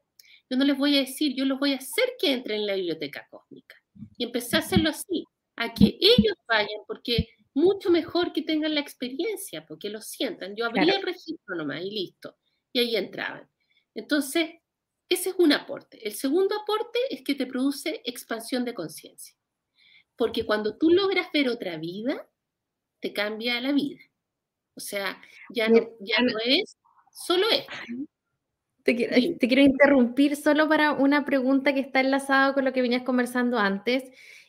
yo 0.50 0.58
no 0.58 0.66
les 0.66 0.78
voy 0.78 0.96
a 0.98 1.02
decir, 1.02 1.36
yo 1.36 1.46
los 1.46 1.60
voy 1.60 1.74
a 1.74 1.78
hacer 1.78 2.06
que 2.20 2.32
entren 2.32 2.62
en 2.62 2.68
la 2.68 2.76
biblioteca 2.76 3.28
cósmica. 3.30 3.76
Y 4.18 4.26
empecé 4.26 4.56
a 4.56 4.60
hacerlo 4.60 4.90
así, 4.90 5.26
a 5.56 5.74
que 5.74 5.98
ellos 6.00 6.36
vayan, 6.48 6.82
porque 6.88 7.30
mucho 7.54 7.90
mejor 7.90 8.32
que 8.32 8.44
tengan 8.44 8.76
la 8.76 8.80
experiencia, 8.80 9.66
porque 9.66 9.90
lo 9.90 10.00
sientan. 10.02 10.56
Yo 10.56 10.66
abría 10.66 10.96
el 10.96 11.02
registro 11.02 11.56
nomás 11.56 11.82
y 11.82 11.92
listo. 11.92 12.38
Y 12.72 12.80
ahí 12.80 12.96
entraban. 12.96 13.50
Entonces, 13.96 14.52
ese 15.10 15.30
es 15.30 15.36
un 15.38 15.52
aporte. 15.54 16.06
El 16.06 16.14
segundo 16.14 16.56
aporte 16.56 17.00
es 17.10 17.24
que 17.24 17.36
te 17.36 17.48
produce 17.48 18.02
expansión 18.06 18.64
de 18.64 18.74
conciencia. 18.74 19.36
Porque 20.18 20.46
cuando 20.46 20.78
tú 20.78 20.90
logras 20.90 21.28
ver 21.32 21.48
otra 21.48 21.78
vida, 21.78 22.28
te 23.00 23.14
cambia 23.14 23.62
la 23.62 23.72
vida. 23.72 24.00
O 24.76 24.80
sea, 24.80 25.22
ya 25.50 25.70
no, 25.70 25.80
ya 26.00 26.22
no 26.22 26.38
es 26.46 26.78
solo 27.12 27.46
esto. 27.50 27.72
Te 28.84 28.96
quiero, 28.96 29.62
interrumpir 29.62 30.38
solo 30.38 30.70
para 30.70 30.94
una 30.94 31.26
pregunta 31.26 31.74
que 31.74 31.82
está 31.82 32.00
enlazada 32.00 32.54
con 32.54 32.64
lo 32.64 32.72
que 32.72 32.82
venías 32.82 33.04
conversando 33.04 33.60
antes. 33.60 34.04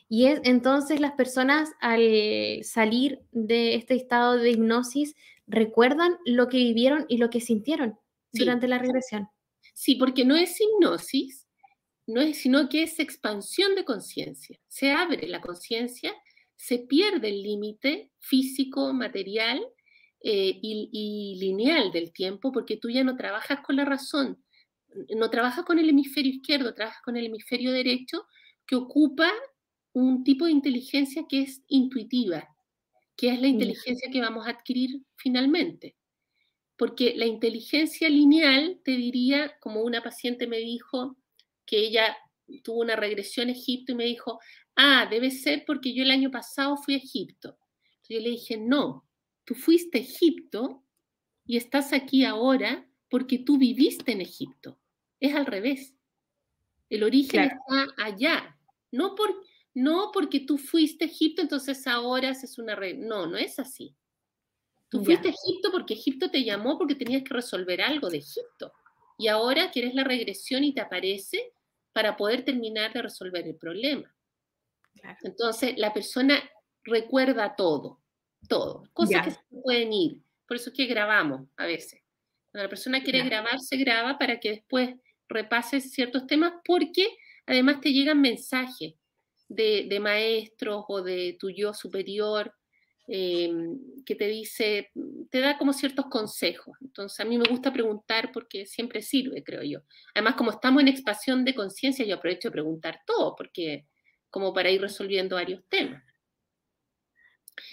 Y 0.07 0.27
es 0.27 0.39
entonces 0.43 1.01
las 1.01 1.11
personas 1.11 1.71
al 1.81 2.63
salir 2.63 3.19
de 3.31 3.75
este 3.75 3.95
estado 3.95 4.37
de 4.37 4.51
hipnosis 4.51 5.15
recuerdan 5.45 6.17
lo 6.25 6.47
que 6.47 6.57
vivieron 6.57 7.05
y 7.09 7.17
lo 7.17 7.29
que 7.29 7.41
sintieron 7.41 7.99
durante 8.31 8.67
la 8.67 8.79
regresión. 8.79 9.27
Sí, 9.73 9.95
porque 9.95 10.23
no 10.23 10.37
es 10.37 10.59
hipnosis, 10.61 11.38
no 12.09 12.21
es, 12.21 12.37
sino 12.37 12.69
que 12.69 12.83
es 12.83 12.99
expansión 12.99 13.75
de 13.75 13.85
conciencia. 13.85 14.59
Se 14.67 14.91
abre 14.91 15.27
la 15.27 15.41
conciencia, 15.41 16.13
se 16.55 16.79
pierde 16.79 17.29
el 17.29 17.43
límite 17.43 18.11
físico, 18.19 18.93
material 18.93 19.61
eh, 20.21 20.59
y, 20.61 21.37
lineal 21.39 21.91
del 21.91 22.11
tiempo, 22.11 22.51
porque 22.51 22.77
tú 22.77 22.89
ya 22.89 23.03
no 23.03 23.15
trabajas 23.15 23.61
con 23.61 23.75
la 23.75 23.85
razón, 23.85 24.43
no 25.15 25.29
trabajas 25.29 25.63
con 25.65 25.79
el 25.79 25.89
hemisferio 25.89 26.33
izquierdo, 26.33 26.73
trabajas 26.73 27.01
con 27.03 27.15
el 27.15 27.27
hemisferio 27.27 27.71
derecho, 27.71 28.25
que 28.65 28.75
ocupa 28.75 29.31
un 29.93 30.23
tipo 30.23 30.45
de 30.45 30.51
inteligencia 30.51 31.25
que 31.29 31.43
es 31.43 31.63
intuitiva, 31.67 32.47
que 33.15 33.29
es 33.29 33.39
la 33.39 33.47
inteligencia 33.47 34.09
que 34.11 34.21
vamos 34.21 34.47
a 34.47 34.51
adquirir 34.51 35.01
finalmente. 35.15 35.95
Porque 36.75 37.13
la 37.15 37.25
inteligencia 37.25 38.09
lineal, 38.09 38.79
te 38.83 38.91
diría, 38.91 39.57
como 39.59 39.81
una 39.81 40.01
paciente 40.01 40.47
me 40.47 40.57
dijo, 40.57 41.17
que 41.69 41.77
ella 41.77 42.17
tuvo 42.63 42.81
una 42.81 42.95
regresión 42.95 43.49
a 43.49 43.51
Egipto 43.51 43.91
y 43.91 43.95
me 43.95 44.05
dijo, 44.05 44.39
ah, 44.75 45.07
debe 45.09 45.29
ser 45.29 45.63
porque 45.67 45.93
yo 45.93 46.03
el 46.03 46.09
año 46.09 46.31
pasado 46.31 46.77
fui 46.77 46.95
a 46.95 46.97
Egipto. 46.97 47.59
Entonces 47.85 48.09
yo 48.09 48.19
le 48.19 48.29
dije, 48.31 48.57
no, 48.57 49.07
tú 49.45 49.53
fuiste 49.53 49.99
a 49.99 50.01
Egipto 50.01 50.83
y 51.45 51.57
estás 51.57 51.93
aquí 51.93 52.25
ahora 52.25 52.89
porque 53.07 53.39
tú 53.39 53.57
viviste 53.57 54.11
en 54.11 54.21
Egipto. 54.21 54.79
Es 55.19 55.35
al 55.35 55.45
revés. 55.45 55.95
El 56.89 57.03
origen 57.03 57.43
está 57.43 57.87
allá, 58.03 58.57
no, 58.91 59.13
por, 59.13 59.29
no 59.75 60.09
porque 60.11 60.39
tú 60.39 60.57
fuiste 60.57 61.05
a 61.05 61.07
Egipto, 61.07 61.43
entonces 61.43 61.85
ahora 61.85 62.29
es 62.29 62.57
una 62.57 62.75
red. 62.75 62.97
No, 62.97 63.27
no 63.27 63.37
es 63.37 63.59
así. 63.59 63.95
Tú 64.89 65.05
fuiste 65.05 65.27
a 65.27 65.31
Egipto 65.31 65.69
porque 65.71 65.93
Egipto 65.93 66.31
te 66.31 66.43
llamó 66.43 66.79
porque 66.79 66.95
tenías 66.95 67.21
que 67.21 67.35
resolver 67.35 67.79
algo 67.79 68.09
de 68.09 68.17
Egipto. 68.17 68.73
Y 69.19 69.27
ahora 69.27 69.69
quieres 69.69 69.93
la 69.93 70.03
regresión 70.03 70.63
y 70.63 70.73
te 70.73 70.81
aparece 70.81 71.53
para 71.93 72.17
poder 72.17 72.43
terminar 72.43 72.93
de 72.93 73.01
resolver 73.01 73.47
el 73.47 73.55
problema. 73.55 74.13
Entonces, 75.23 75.77
la 75.77 75.93
persona 75.93 76.41
recuerda 76.83 77.55
todo, 77.55 78.01
todo, 78.47 78.83
cosas 78.93 79.25
que 79.25 79.31
se 79.31 79.39
pueden 79.63 79.93
ir. 79.93 80.21
Por 80.47 80.57
eso 80.57 80.69
es 80.69 80.75
que 80.75 80.85
grabamos 80.85 81.47
a 81.57 81.65
veces. 81.65 82.01
Cuando 82.51 82.63
la 82.63 82.69
persona 82.69 83.03
quiere 83.03 83.23
grabar, 83.23 83.59
se 83.59 83.77
graba 83.77 84.17
para 84.17 84.39
que 84.39 84.49
después 84.49 84.95
repase 85.27 85.79
ciertos 85.79 86.25
temas, 86.25 86.53
porque 86.65 87.07
además 87.45 87.81
te 87.81 87.93
llegan 87.93 88.19
mensajes 88.21 88.95
de, 89.47 89.85
de 89.87 89.99
maestros 89.99 90.85
o 90.87 91.01
de 91.01 91.37
tu 91.39 91.49
yo 91.49 91.73
superior 91.73 92.53
Em, 93.11 94.03
que 94.05 94.13
te 94.13 94.27
dice, 94.27 94.91
te 95.31 95.39
da 95.39 95.57
como 95.57 95.73
ciertos 95.73 96.05
consejos. 96.05 96.77
Entonces 96.79 97.19
a 97.19 97.25
mí 97.25 97.39
me 97.39 97.49
gusta 97.49 97.73
preguntar 97.73 98.31
porque 98.31 98.67
siempre 98.67 99.01
sirve, 99.01 99.43
creo 99.43 99.63
yo. 99.63 99.79
Además, 100.13 100.35
como 100.35 100.51
estamos 100.51 100.83
en 100.83 100.89
expansión 100.89 101.43
de 101.43 101.55
conciencia, 101.55 102.05
yo 102.05 102.17
aprovecho 102.17 102.49
de 102.49 102.51
preguntar 102.51 103.01
todo, 103.07 103.35
porque 103.35 103.87
como 104.29 104.53
para 104.53 104.69
ir 104.69 104.79
resolviendo 104.79 105.37
varios 105.37 105.63
temas. 105.69 106.03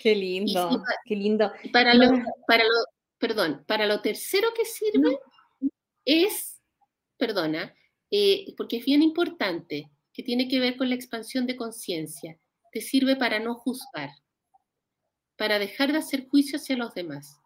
Qué 0.03 0.14
lindo, 0.14 0.82
qué 1.05 1.16
lindo. 1.16 1.53
Para 1.70 1.93
lo, 1.93 2.09
para 2.47 2.64
lo, 2.64 2.70
perdón, 3.18 3.62
para 3.66 3.87
lo 3.87 4.01
tercero 4.01 4.49
que 4.57 4.64
sirve 4.64 5.18
es, 6.07 6.62
perdona, 7.18 7.74
eh, 8.11 8.55
porque 8.57 8.78
es 8.78 8.87
bien 8.87 9.03
importante, 9.03 9.91
que 10.14 10.22
tiene 10.22 10.49
que 10.49 10.61
ver 10.61 10.78
con 10.78 10.89
la 10.89 10.95
expansión 10.95 11.47
de 11.47 11.57
conciencia, 11.57 12.39
te 12.72 12.80
sirve 12.80 13.16
para 13.16 13.39
no 13.39 13.55
juzgar 13.55 14.09
para 15.37 15.59
dejar 15.59 15.93
de 15.93 15.99
hacer 15.99 16.28
juicio 16.28 16.57
hacia 16.59 16.76
los 16.76 16.95
demás 16.95 17.41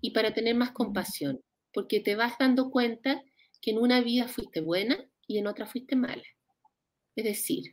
y 0.00 0.10
para 0.10 0.32
tener 0.32 0.54
más 0.54 0.70
compasión, 0.72 1.40
porque 1.72 2.00
te 2.00 2.16
vas 2.16 2.34
dando 2.38 2.70
cuenta 2.70 3.22
que 3.60 3.72
en 3.72 3.78
una 3.78 4.00
vida 4.00 4.28
fuiste 4.28 4.60
buena 4.60 4.98
y 5.26 5.38
en 5.38 5.46
otra 5.46 5.66
fuiste 5.66 5.96
mala. 5.96 6.22
Es 7.16 7.24
decir, 7.24 7.70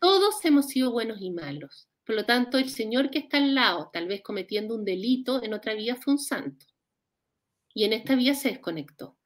todos 0.00 0.44
hemos 0.44 0.66
sido 0.66 0.92
buenos 0.92 1.18
y 1.20 1.30
malos. 1.30 1.88
Por 2.04 2.14
lo 2.14 2.24
tanto, 2.24 2.58
el 2.58 2.70
Señor 2.70 3.10
que 3.10 3.18
está 3.18 3.38
al 3.38 3.54
lado, 3.54 3.90
tal 3.92 4.06
vez 4.06 4.22
cometiendo 4.22 4.74
un 4.74 4.84
delito, 4.84 5.42
en 5.42 5.54
otra 5.54 5.74
vida 5.74 5.96
fue 5.96 6.14
un 6.14 6.20
santo. 6.20 6.66
Y 7.74 7.84
en 7.84 7.92
esta 7.92 8.14
vida 8.14 8.34
se 8.34 8.50
desconectó. 8.50 9.18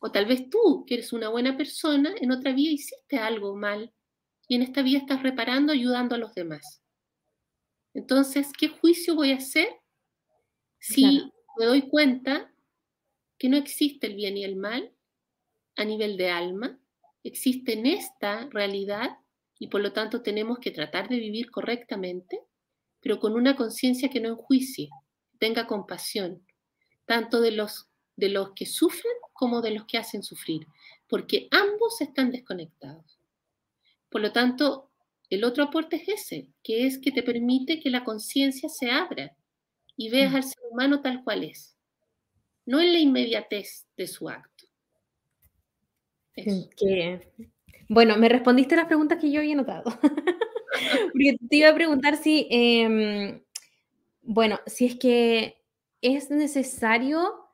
O 0.00 0.10
tal 0.10 0.26
vez 0.26 0.50
tú, 0.50 0.84
que 0.86 0.94
eres 0.94 1.12
una 1.12 1.28
buena 1.28 1.56
persona, 1.56 2.14
en 2.20 2.32
otra 2.32 2.52
vida 2.52 2.72
hiciste 2.72 3.18
algo 3.18 3.54
mal. 3.54 3.92
Y 4.48 4.56
en 4.56 4.62
esta 4.62 4.82
vida 4.82 4.98
estás 4.98 5.22
reparando, 5.22 5.72
ayudando 5.72 6.14
a 6.14 6.18
los 6.18 6.34
demás. 6.34 6.83
Entonces, 7.94 8.52
¿qué 8.58 8.68
juicio 8.68 9.14
voy 9.14 9.30
a 9.30 9.36
hacer 9.36 9.68
si 10.80 11.30
me 11.56 11.64
doy 11.64 11.88
cuenta 11.88 12.52
que 13.38 13.48
no 13.48 13.56
existe 13.56 14.08
el 14.08 14.16
bien 14.16 14.36
y 14.36 14.44
el 14.44 14.56
mal 14.56 14.92
a 15.76 15.84
nivel 15.84 16.16
de 16.16 16.30
alma? 16.30 16.78
Existe 17.22 17.72
en 17.74 17.86
esta 17.86 18.48
realidad 18.50 19.18
y 19.58 19.68
por 19.68 19.80
lo 19.80 19.92
tanto 19.92 20.22
tenemos 20.22 20.58
que 20.58 20.72
tratar 20.72 21.08
de 21.08 21.18
vivir 21.18 21.50
correctamente, 21.50 22.40
pero 23.00 23.20
con 23.20 23.34
una 23.34 23.54
conciencia 23.54 24.10
que 24.10 24.20
no 24.20 24.28
enjuicie, 24.30 24.90
tenga 25.38 25.66
compasión, 25.66 26.44
tanto 27.06 27.40
de 27.40 27.52
los, 27.52 27.88
de 28.16 28.28
los 28.28 28.52
que 28.54 28.66
sufren 28.66 29.14
como 29.32 29.62
de 29.62 29.70
los 29.70 29.84
que 29.86 29.98
hacen 29.98 30.22
sufrir, 30.22 30.66
porque 31.08 31.48
ambos 31.50 32.00
están 32.00 32.30
desconectados. 32.30 33.18
Por 34.08 34.20
lo 34.20 34.32
tanto, 34.32 34.90
el 35.30 35.44
otro 35.44 35.64
aporte 35.64 35.96
es 35.96 36.08
ese, 36.08 36.48
que 36.62 36.86
es 36.86 36.98
que 36.98 37.10
te 37.10 37.22
permite 37.22 37.80
que 37.80 37.90
la 37.90 38.04
conciencia 38.04 38.68
se 38.68 38.90
abra 38.90 39.36
y 39.96 40.10
veas 40.10 40.32
mm. 40.32 40.36
al 40.36 40.42
ser 40.44 40.62
humano 40.70 41.00
tal 41.00 41.22
cual 41.24 41.44
es, 41.44 41.76
no 42.66 42.80
en 42.80 42.92
la 42.92 42.98
inmediatez 42.98 43.86
de 43.96 44.06
su 44.06 44.28
acto. 44.28 44.64
Bueno, 47.88 48.16
me 48.16 48.28
respondiste 48.28 48.76
las 48.76 48.86
preguntas 48.86 49.18
que 49.20 49.30
yo 49.30 49.40
había 49.40 49.54
notado. 49.54 49.84
Porque 51.12 51.36
te 51.48 51.56
iba 51.56 51.68
a 51.68 51.74
preguntar 51.74 52.16
si, 52.16 52.48
em, 52.50 53.42
bueno, 54.22 54.58
si 54.66 54.86
es 54.86 54.96
que 54.96 55.62
es 56.00 56.30
necesario 56.30 57.44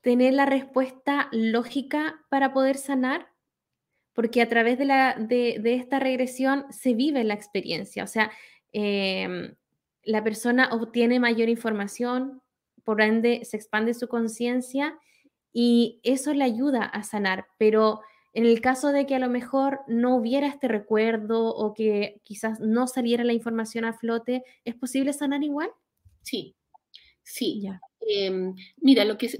tener 0.00 0.34
la 0.34 0.46
respuesta 0.46 1.28
lógica 1.32 2.24
para 2.30 2.52
poder 2.52 2.76
sanar 2.76 3.28
porque 4.20 4.42
a 4.42 4.50
través 4.50 4.76
de, 4.76 4.84
la, 4.84 5.14
de, 5.18 5.62
esta 5.64 5.98
regresión 5.98 6.66
se 6.68 6.92
vive 6.92 7.24
la 7.24 7.32
experiencia, 7.32 8.04
o 8.04 8.06
sea, 8.06 8.30
em, 8.70 9.54
la 10.02 10.22
persona 10.22 10.68
obtiene 10.72 11.18
mayor 11.18 11.48
información, 11.48 12.42
por 12.84 13.00
ende 13.00 13.46
se 13.46 13.56
expande 13.56 13.94
su 13.94 14.08
conciencia 14.08 14.98
y 15.54 16.00
eso 16.02 16.34
le 16.34 16.44
ayuda 16.44 16.84
a 16.84 17.02
sanar, 17.02 17.46
pero 17.56 18.02
en 18.34 18.44
el 18.44 18.60
caso 18.60 18.92
de 18.92 19.06
que 19.06 19.14
a 19.14 19.20
lo 19.20 19.30
mejor 19.30 19.80
no 19.88 20.16
hubiera 20.16 20.48
este 20.48 20.68
recuerdo 20.68 21.46
o 21.56 21.72
que 21.72 22.20
quizás 22.22 22.60
no 22.60 22.88
saliera 22.88 23.24
la 23.24 23.32
información 23.32 23.86
a 23.86 23.94
flote, 23.94 24.44
¿es 24.66 24.74
posible 24.74 25.14
sanar 25.14 25.42
igual? 25.42 25.70
Sí, 26.20 26.54
sí. 27.22 27.66
Em, 28.00 28.54
mira, 28.82 29.06
lo 29.06 29.16
que 29.16 29.30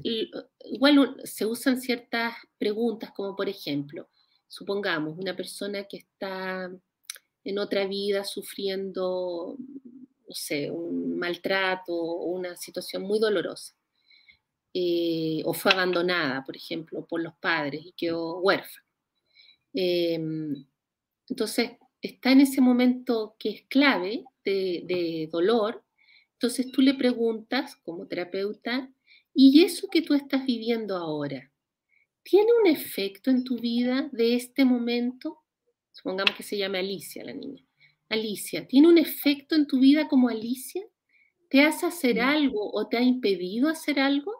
igual 0.65 1.21
se 1.25 1.45
usan 1.45 1.83
ciertas 1.83 2.33
preguntas, 2.57 3.11
como 3.15 3.37
por 3.37 3.51
ejemplo, 3.51 4.09
supongamos, 4.51 5.17
una 5.17 5.37
persona 5.37 5.85
que 5.85 5.99
está 5.99 6.71
en 7.45 7.59
otra 7.59 7.87
vida 7.87 8.25
sufriendo, 8.25 9.57
no 9.57 10.35
sé, 10.35 10.71
un 10.71 11.19
maltrato 11.19 11.95
o 11.95 12.33
una 12.33 12.57
situación 12.57 13.03
muy 13.05 13.21
dolorosa, 13.21 13.75
eh, 14.75 15.43
o 15.45 15.55
fue 15.55 15.73
abandonada, 15.73 16.43
por 16.45 16.57
ejemplo, 16.57 17.07
por 17.07 17.23
los 17.23 17.35
padres 17.37 17.83
y 17.87 17.93
quedó 17.93 18.41
huérfana. 18.41 18.85
Em, 19.73 20.67
entonces, 21.29 21.71
está 22.03 22.33
en 22.33 22.41
ese 22.41 22.61
momento 22.61 23.37
que 23.39 23.51
es 23.51 23.63
clave 23.69 24.25
de, 24.45 24.83
de 24.85 25.29
dolor, 25.31 25.85
entonces 26.33 26.73
tú 26.73 26.83
le 26.83 26.95
preguntas 26.95 27.77
como 27.77 28.09
terapeuta, 28.09 28.93
¿y 29.33 29.63
eso 29.63 29.89
que 29.89 30.03
tú 30.03 30.15
estás 30.15 30.45
viviendo 30.45 30.97
ahora? 30.97 31.53
¿Tiene 32.31 32.53
un 32.61 32.69
efecto 32.69 33.29
en 33.29 33.43
tu 33.43 33.59
vida 33.59 34.09
de 34.13 34.37
este 34.37 34.65
momento? 34.65 35.41
Supongamos 35.91 36.37
que 36.37 36.45
se 36.45 36.57
llame 36.57 36.79
Alicia 36.79 37.25
la 37.25 37.33
niña. 37.33 37.65
Alicia, 38.09 38.69
¿tiene 38.69 38.87
un 38.87 38.99
efecto 38.99 39.57
en 39.57 39.67
tu 39.67 39.81
vida 39.81 40.07
como 40.07 40.29
Alicia? 40.29 40.81
¿Te 41.49 41.63
hace 41.63 41.87
hacer 41.87 42.21
algo 42.21 42.71
o 42.73 42.87
te 42.87 42.97
ha 42.99 43.03
impedido 43.03 43.69
hacer 43.69 43.99
algo? 43.99 44.33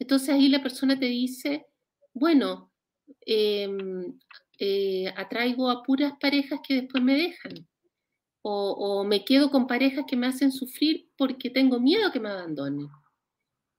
Entonces 0.00 0.30
ahí 0.30 0.48
la 0.48 0.60
persona 0.60 0.98
te 0.98 1.06
dice, 1.06 1.66
bueno, 2.12 2.72
em, 3.20 4.18
eh, 4.58 5.06
atraigo 5.16 5.70
a 5.70 5.84
puras 5.84 6.14
parejas 6.20 6.58
que 6.66 6.74
después 6.74 7.04
me 7.04 7.14
dejan. 7.14 7.68
O, 8.42 9.04
me 9.04 9.24
quedo 9.24 9.50
con 9.50 9.66
parejas 9.66 10.04
que 10.08 10.16
me 10.16 10.26
hacen 10.26 10.52
sufrir 10.52 11.08
porque 11.16 11.50
tengo 11.50 11.78
miedo 11.80 12.12
que 12.12 12.20
me 12.20 12.30
abandonen. 12.30 12.88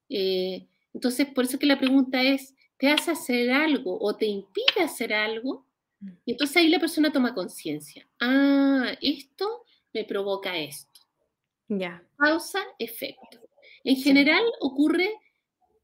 Eh, 0.09 0.67
entonces, 0.93 1.28
por 1.28 1.45
eso 1.45 1.59
que 1.59 1.65
la 1.65 1.80
pregunta 1.80 2.21
es, 2.21 2.53
te 2.78 2.89
hace 2.89 3.11
hacer 3.11 3.51
algo 3.51 3.97
o 3.99 4.15
te 4.15 4.25
impide 4.25 4.82
hacer 4.84 5.13
algo, 5.13 5.65
mm. 5.99 6.09
y 6.25 6.32
entonces 6.32 6.57
ahí 6.57 6.69
la 6.69 6.80
persona 6.80 7.11
toma 7.11 7.34
conciencia. 7.34 8.07
Ah, 8.19 8.91
esto 9.01 9.65
me 9.93 10.03
provoca 10.05 10.57
esto. 10.57 11.01
Ya. 11.67 12.03
Causa, 12.17 12.63
efecto. 12.80 13.39
En 13.84 13.95
general 13.97 14.43
ocurre 14.59 15.11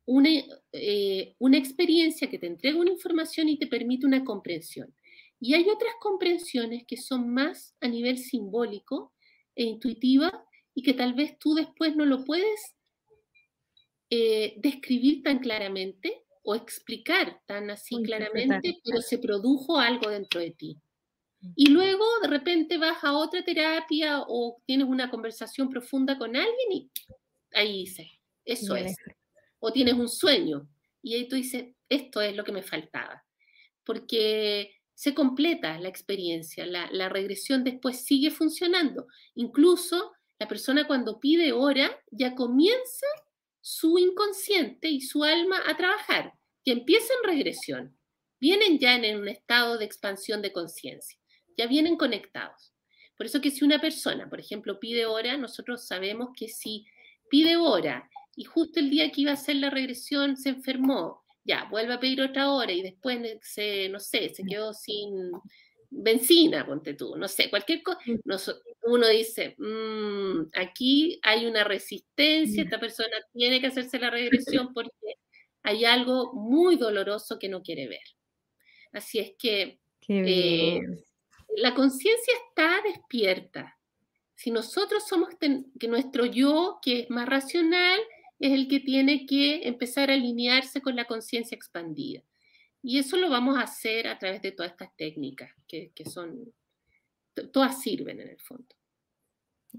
una, 0.06 0.30
eh, 0.72 1.36
una 1.40 1.58
experiencia 1.58 2.30
que 2.30 2.40
te 2.40 2.48
entrega 2.48 2.80
una 2.80 2.92
información 2.92 3.50
y 3.50 3.58
te 3.58 3.68
permite 3.68 4.06
una 4.06 4.24
comprensión. 4.24 4.94
Y 5.40 5.56
hay 5.56 5.68
otras 5.70 5.94
comprensiones 6.00 6.86
que 6.86 6.98
son 6.98 7.34
más 7.34 7.76
a 7.82 7.88
nivel 7.88 8.18
simbólico 8.18 9.14
e 9.56 9.64
intuitiva 9.64 10.46
y 10.74 10.84
que 10.84 10.94
tal 10.94 11.14
vez 11.14 11.38
tú 11.38 11.54
después 11.54 11.96
no 11.96 12.06
lo 12.06 12.24
puedes 12.24 12.76
eh, 14.10 14.54
describir 14.58 15.24
tan 15.24 15.40
claramente, 15.40 16.23
o 16.44 16.56
explicar 16.56 17.42
tan 17.46 17.70
así 17.72 17.96
claramente, 18.04 18.80
pero 18.84 19.02
se 19.02 19.18
produjo 19.18 19.80
algo 19.80 20.10
dentro 20.10 20.40
de 20.40 20.52
ti. 20.52 20.78
Y 21.56 21.70
luego 21.70 22.06
de 22.22 22.28
repente 22.30 22.78
vas 22.78 23.04
a 23.04 23.14
otra 23.14 23.44
terapia 23.44 24.24
o 24.28 24.62
tienes 24.66 24.88
una 24.88 25.10
conversación 25.10 25.70
profunda 25.70 26.18
con 26.18 26.36
alguien 26.36 26.72
y 26.72 26.92
ahí 27.54 27.80
dices, 27.80 28.08
eso 28.46 28.76
es. 28.76 28.96
O 29.60 29.72
tienes 29.72 29.96
un 29.96 30.10
sueño 30.10 30.68
y 31.02 31.16
ahí 31.16 31.28
tú 31.28 31.36
dices, 31.36 31.66
esto 31.90 32.22
es 32.22 32.36
lo 32.36 32.44
que 32.44 32.52
me 32.52 32.64
faltaba. 32.64 33.26
Porque 33.84 34.76
se 34.94 35.14
completa 35.14 35.80
la 35.80 35.90
experiencia, 35.90 36.66
la, 36.66 36.90
la 36.92 37.10
regresión 37.10 37.64
después 37.64 38.06
sigue 38.06 38.32
funcionando. 38.32 39.08
Incluso 39.36 40.14
la 40.40 40.48
persona 40.48 40.88
cuando 40.88 41.20
pide 41.20 41.52
hora 41.52 41.98
ya 42.12 42.36
comienza 42.36 43.08
su 43.64 43.98
inconsciente 43.98 44.90
y 44.90 45.00
su 45.00 45.24
alma 45.24 45.64
a 45.66 45.78
trabajar, 45.78 46.34
que 46.66 46.74
empieza 46.74 47.14
en 47.14 47.30
regresión. 47.30 47.98
Vienen 48.38 48.78
ya 48.78 48.94
en 48.96 49.18
un 49.18 49.30
estado 49.30 49.78
de 49.78 49.86
expansión 49.86 50.42
de 50.42 50.52
conciencia, 50.52 51.18
ya 51.58 51.66
vienen 51.66 51.96
conectados. 51.96 52.74
Por 53.16 53.26
eso 53.26 53.40
que 53.40 53.52
si 53.52 53.64
una 53.64 53.80
persona, 53.80 54.30
por 54.30 54.42
ejemplo, 54.42 54.82
pide 54.82 55.06
hora, 55.06 55.38
nosotros 55.38 55.88
sabemos 55.88 56.32
que 56.36 56.50
si 56.50 56.86
pide 57.30 57.56
hora 57.56 58.10
y 58.36 58.44
justo 58.44 58.82
el 58.82 58.90
día 58.90 59.10
que 59.12 59.22
iba 59.22 59.32
a 59.32 59.36
hacer 59.36 59.56
la 59.56 59.70
regresión 59.70 60.36
se 60.36 60.50
enfermó, 60.50 61.24
ya, 61.46 61.66
vuelve 61.72 61.94
a 61.94 62.00
pedir 62.02 62.22
otra 62.22 62.52
hora 62.52 62.74
y 62.74 62.82
después 62.82 63.20
se, 63.44 63.88
no 63.88 64.02
sé, 64.02 64.28
se 64.34 64.44
quedó 64.44 64.74
sin 64.74 65.32
benzina, 65.96 66.66
ponte 66.66 66.94
tú, 66.96 67.16
no 67.16 67.28
sé, 67.28 67.50
cualquier 67.50 67.84
cosa, 67.84 68.00
uno 68.84 69.08
dice, 69.08 69.56
mm, 69.58 70.50
aquí 70.54 71.20
hay 71.22 71.46
una 71.46 71.64
resistencia, 71.64 72.64
esta 72.64 72.80
persona 72.80 73.16
tiene 73.32 73.62
que 73.62 73.68
hacerse 73.68 74.00
la 74.00 74.10
regresión 74.10 74.74
porque 74.74 75.18
hay 75.62 75.86
algo 75.86 76.34
muy 76.34 76.76
doloroso 76.76 77.40
que 77.40 77.50
no 77.50 77.62
quiere 77.62 77.88
ver. 77.88 78.04
Así 78.92 79.20
es 79.20 79.34
que 79.38 79.80
eh, 80.08 80.82
la 81.58 81.74
conciencia 81.74 82.34
está 82.48 82.82
despierta. 82.84 83.78
Si 84.36 84.52
nosotros 84.52 85.08
somos 85.08 85.30
que 85.40 85.88
nuestro 85.88 86.26
yo, 86.26 86.80
que 86.82 87.02
es 87.02 87.10
más 87.10 87.28
racional, 87.28 88.00
es 88.40 88.52
el 88.52 88.68
que 88.68 88.80
tiene 88.80 89.26
que 89.26 89.68
empezar 89.68 90.10
a 90.10 90.16
alinearse 90.16 90.82
con 90.82 90.96
la 90.96 91.06
conciencia 91.06 91.56
expandida. 91.56 92.24
Y 92.84 93.00
eso 93.00 93.18
lo 93.18 93.30
vamos 93.30 93.58
a 93.58 93.62
hacer 93.62 94.08
a 94.08 94.20
través 94.20 94.42
de 94.42 94.52
todas 94.52 94.74
estas 94.74 94.96
técnicas, 94.98 95.52
que, 95.68 95.92
que 95.96 96.04
son, 96.04 96.54
todas 97.52 97.82
sirven 97.82 98.20
en 98.20 98.28
el 98.28 98.40
fondo. 98.40 98.68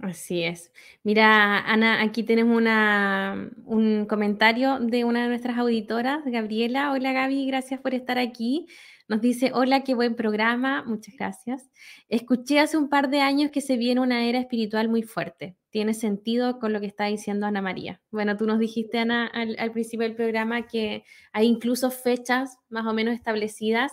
Así 0.01 0.43
es. 0.43 0.73
Mira, 1.05 1.61
Ana, 1.61 2.03
aquí 2.03 2.25
tenemos 2.25 2.57
una, 2.57 3.51
un 3.65 4.07
comentario 4.07 4.81
de 4.81 5.05
una 5.05 5.23
de 5.23 5.29
nuestras 5.29 5.57
auditoras, 5.57 6.25
Gabriela. 6.25 6.91
Hola 6.91 7.13
Gaby, 7.13 7.47
gracias 7.47 7.81
por 7.81 7.95
estar 7.95 8.19
aquí. 8.19 8.67
Nos 9.07 9.21
dice, 9.21 9.51
hola, 9.53 9.85
qué 9.85 9.95
buen 9.95 10.15
programa, 10.17 10.83
muchas 10.87 11.15
gracias. 11.17 11.71
Escuché 12.09 12.59
hace 12.59 12.79
un 12.79 12.89
par 12.89 13.11
de 13.11 13.21
años 13.21 13.51
que 13.51 13.61
se 13.61 13.77
viene 13.77 14.01
una 14.01 14.25
era 14.25 14.39
espiritual 14.39 14.89
muy 14.89 15.03
fuerte. 15.03 15.57
Tiene 15.69 15.93
sentido 15.93 16.59
con 16.59 16.73
lo 16.73 16.81
que 16.81 16.87
está 16.87 17.05
diciendo 17.05 17.47
Ana 17.47 17.61
María. 17.61 18.01
Bueno, 18.11 18.37
tú 18.39 18.47
nos 18.47 18.59
dijiste, 18.59 18.99
Ana, 18.99 19.27
al, 19.27 19.73
principio 19.73 20.07
del 20.07 20.17
programa 20.17 20.67
que 20.67 21.05
hay 21.33 21.47
incluso 21.47 21.91
fechas 21.91 22.57
más 22.71 22.87
o 22.87 22.95
menos 22.95 23.15
establecidas 23.15 23.93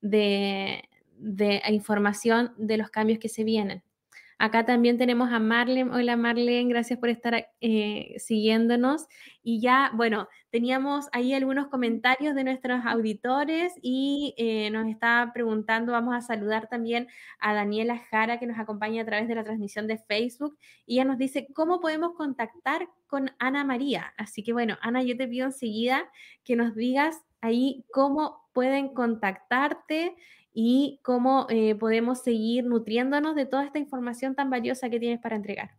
de, 0.00 0.88
de 1.16 1.60
información 1.70 2.52
de 2.56 2.76
los 2.76 2.88
cambios 2.90 3.18
que 3.18 3.28
se 3.28 3.42
vienen. 3.42 3.82
Acá 4.42 4.66
también 4.66 4.98
tenemos 4.98 5.32
a 5.32 5.38
Marlene. 5.38 5.92
Hola 5.92 6.16
Marlene, 6.16 6.68
gracias 6.68 6.98
por 6.98 7.08
estar 7.08 7.48
eh, 7.60 8.16
siguiéndonos. 8.18 9.06
Y 9.40 9.60
ya, 9.60 9.92
bueno, 9.94 10.26
teníamos 10.50 11.06
ahí 11.12 11.32
algunos 11.32 11.68
comentarios 11.68 12.34
de 12.34 12.42
nuestros 12.42 12.84
auditores 12.84 13.72
y 13.82 14.34
eh, 14.36 14.68
nos 14.70 14.88
está 14.88 15.30
preguntando, 15.32 15.92
vamos 15.92 16.16
a 16.16 16.22
saludar 16.22 16.68
también 16.68 17.06
a 17.38 17.54
Daniela 17.54 17.98
Jara 18.10 18.40
que 18.40 18.48
nos 18.48 18.58
acompaña 18.58 19.02
a 19.02 19.06
través 19.06 19.28
de 19.28 19.36
la 19.36 19.44
transmisión 19.44 19.86
de 19.86 19.98
Facebook 19.98 20.58
y 20.86 20.94
ella 20.94 21.04
nos 21.04 21.18
dice, 21.18 21.46
¿cómo 21.54 21.78
podemos 21.78 22.14
contactar 22.16 22.88
con 23.06 23.30
Ana 23.38 23.62
María? 23.62 24.12
Así 24.16 24.42
que 24.42 24.52
bueno, 24.52 24.76
Ana, 24.80 25.04
yo 25.04 25.16
te 25.16 25.28
pido 25.28 25.46
enseguida 25.46 26.10
que 26.42 26.56
nos 26.56 26.74
digas 26.74 27.22
ahí 27.42 27.84
cómo 27.92 28.48
pueden 28.54 28.94
contactarte 28.94 30.14
y 30.54 31.00
cómo 31.02 31.46
eh, 31.50 31.74
podemos 31.74 32.22
seguir 32.22 32.64
nutriéndonos 32.64 33.34
de 33.34 33.46
toda 33.46 33.64
esta 33.64 33.78
información 33.78 34.34
tan 34.34 34.48
valiosa 34.48 34.88
que 34.88 35.00
tienes 35.00 35.20
para 35.20 35.36
entregar. 35.36 35.72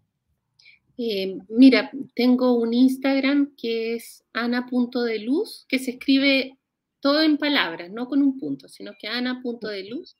Eh, 0.97 1.38
mira, 1.49 1.91
tengo 2.16 2.53
un 2.53 2.74
Instagram 2.74 3.53
que 3.55 3.95
es 3.95 4.24
ana.deluz, 4.34 5.66
que 5.68 5.80
se 5.80 5.91
escribe 5.91 6.57
todo 6.99 7.22
en 7.22 7.38
palabras, 7.38 7.91
no 7.91 8.07
con 8.07 8.22
un 8.22 8.38
punto, 8.38 8.68
sino 8.68 8.93
que 8.99 9.07
ana.deluz. 9.07 10.18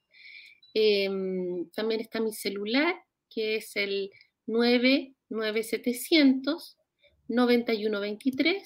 Eh, 0.74 1.10
también 1.76 2.02
está 2.02 2.20
mi 2.20 2.34
celular, 2.34 2.96
que 3.30 3.58
es 3.58 3.76
el 3.76 4.10
99700 4.48 6.78
9123 7.28 8.64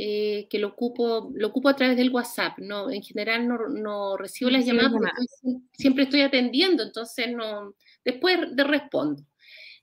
eh, 0.00 0.46
que 0.48 0.60
lo 0.60 0.68
ocupo, 0.68 1.32
lo 1.34 1.48
ocupo 1.48 1.68
a 1.68 1.74
través 1.74 1.96
del 1.96 2.12
WhatsApp. 2.12 2.58
No, 2.58 2.88
en 2.88 3.02
general 3.02 3.48
no, 3.48 4.16
recibo 4.16 4.48
las 4.48 4.64
llamadas 4.64 4.92
porque 4.92 5.58
siempre 5.72 6.04
estoy 6.04 6.20
atendiendo, 6.20 6.84
entonces 6.84 7.32
no, 7.34 7.74
después 8.04 8.38
de 8.54 8.62
respondo. 8.62 9.24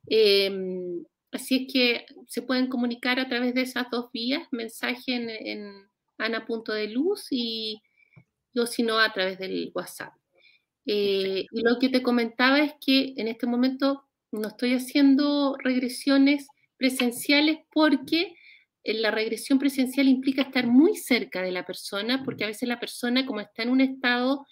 Em, 0.07 1.03
así 1.31 1.67
es 1.67 1.73
que 1.73 2.05
se 2.27 2.41
pueden 2.41 2.67
comunicar 2.67 3.19
a 3.19 3.27
través 3.27 3.53
de 3.53 3.63
esas 3.63 3.89
dos 3.91 4.09
vías, 4.13 4.47
mensaje 4.51 5.15
en, 5.15 5.29
en 5.29 5.89
ana.deluz 6.17 7.27
y 7.31 7.81
yo 8.53 8.65
si 8.65 8.83
no 8.83 8.97
a 8.97 9.11
través 9.11 9.37
del 9.37 9.69
WhatsApp. 9.75 10.13
Eh, 10.85 11.45
y 11.51 11.61
lo 11.61 11.77
que 11.77 11.89
te 11.89 12.01
comentaba 12.01 12.59
es 12.59 12.73
que 12.79 13.15
en 13.17 13.27
este 13.27 13.47
momento 13.47 14.05
no 14.31 14.47
estoy 14.47 14.75
haciendo 14.75 15.57
regresiones 15.61 16.47
presenciales 16.77 17.59
porque 17.73 18.35
la 18.85 19.11
regresión 19.11 19.57
presencial 19.57 20.07
implica 20.07 20.43
estar 20.43 20.67
muy 20.67 20.95
cerca 20.95 21.41
de 21.41 21.51
la 21.51 21.65
persona, 21.65 22.23
porque 22.23 22.43
a 22.43 22.47
veces 22.47 22.69
la 22.69 22.79
persona, 22.79 23.25
como 23.25 23.41
está 23.41 23.63
en 23.63 23.69
un 23.69 23.81
estado 23.81 24.45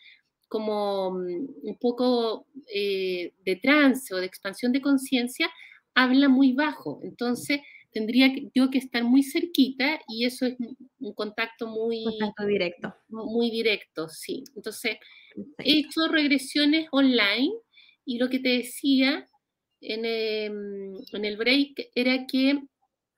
como 0.48 1.12
mm, 1.12 1.48
un 1.64 1.78
poco 1.80 2.48
eh, 2.74 3.34
de 3.44 3.56
trance 3.58 4.14
o 4.14 4.18
de 4.18 4.26
expansión 4.26 4.72
de 4.72 4.82
conciencia, 4.82 5.50
habla 5.96 6.30
muy 6.30 6.54
bajo. 6.54 7.00
Entonces, 7.04 7.62
tendría 7.92 8.32
yo 8.54 8.70
que 8.70 8.80
estar 8.80 9.04
muy 9.04 9.24
cerquita 9.24 10.00
y 10.08 10.26
eso 10.26 10.46
es 10.46 10.56
un 11.00 11.14
contacto 11.14 11.68
muy... 11.68 12.04
Contacto 12.04 12.46
directo. 12.46 12.96
Muy 13.10 13.52
directo, 13.52 14.10
sí. 14.10 14.44
Entonces, 14.56 14.98
he 15.60 15.80
hecho 15.80 16.08
regresiones 16.08 16.88
online 16.92 17.54
y 18.06 18.18
lo 18.18 18.30
que 18.30 18.40
te 18.40 18.50
decía 18.50 19.28
en, 19.82 20.06
em, 20.06 20.96
en 21.14 21.26
el 21.26 21.38
break 21.38 21.90
era 21.96 22.26
que 22.26 22.62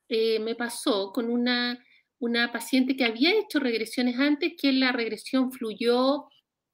eh, 0.09 0.39
me 0.39 0.55
pasó 0.55 1.11
con 1.13 1.29
una, 1.29 1.83
una 2.19 2.51
paciente 2.51 2.95
que 2.95 3.05
había 3.05 3.31
hecho 3.31 3.59
regresiones 3.59 4.19
antes, 4.19 4.53
que 4.59 4.71
la 4.71 4.91
regresión 4.91 5.51
fluyó 5.51 6.25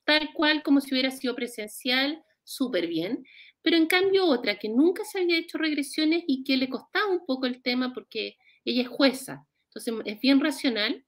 tal 0.05 0.29
cual 0.33 0.63
como 0.63 0.81
si 0.81 0.93
hubiera 0.93 1.11
sido 1.11 1.35
presencial, 1.35 2.23
súper 2.43 2.87
bien, 2.87 3.23
pero 3.61 3.77
en 3.77 3.87
cambio 3.87 4.25
otra 4.25 4.57
que 4.57 4.69
nunca 4.69 5.03
se 5.05 5.19
había 5.19 5.37
hecho 5.37 5.57
regresiones 5.57 6.23
y 6.27 6.43
que 6.43 6.57
le 6.57 6.69
costaba 6.69 7.07
un 7.11 7.25
poco 7.25 7.45
el 7.45 7.61
tema 7.61 7.93
porque 7.93 8.37
ella 8.65 8.81
es 8.83 8.87
jueza, 8.89 9.45
entonces 9.67 9.93
es 10.05 10.19
bien 10.19 10.39
racional, 10.39 11.05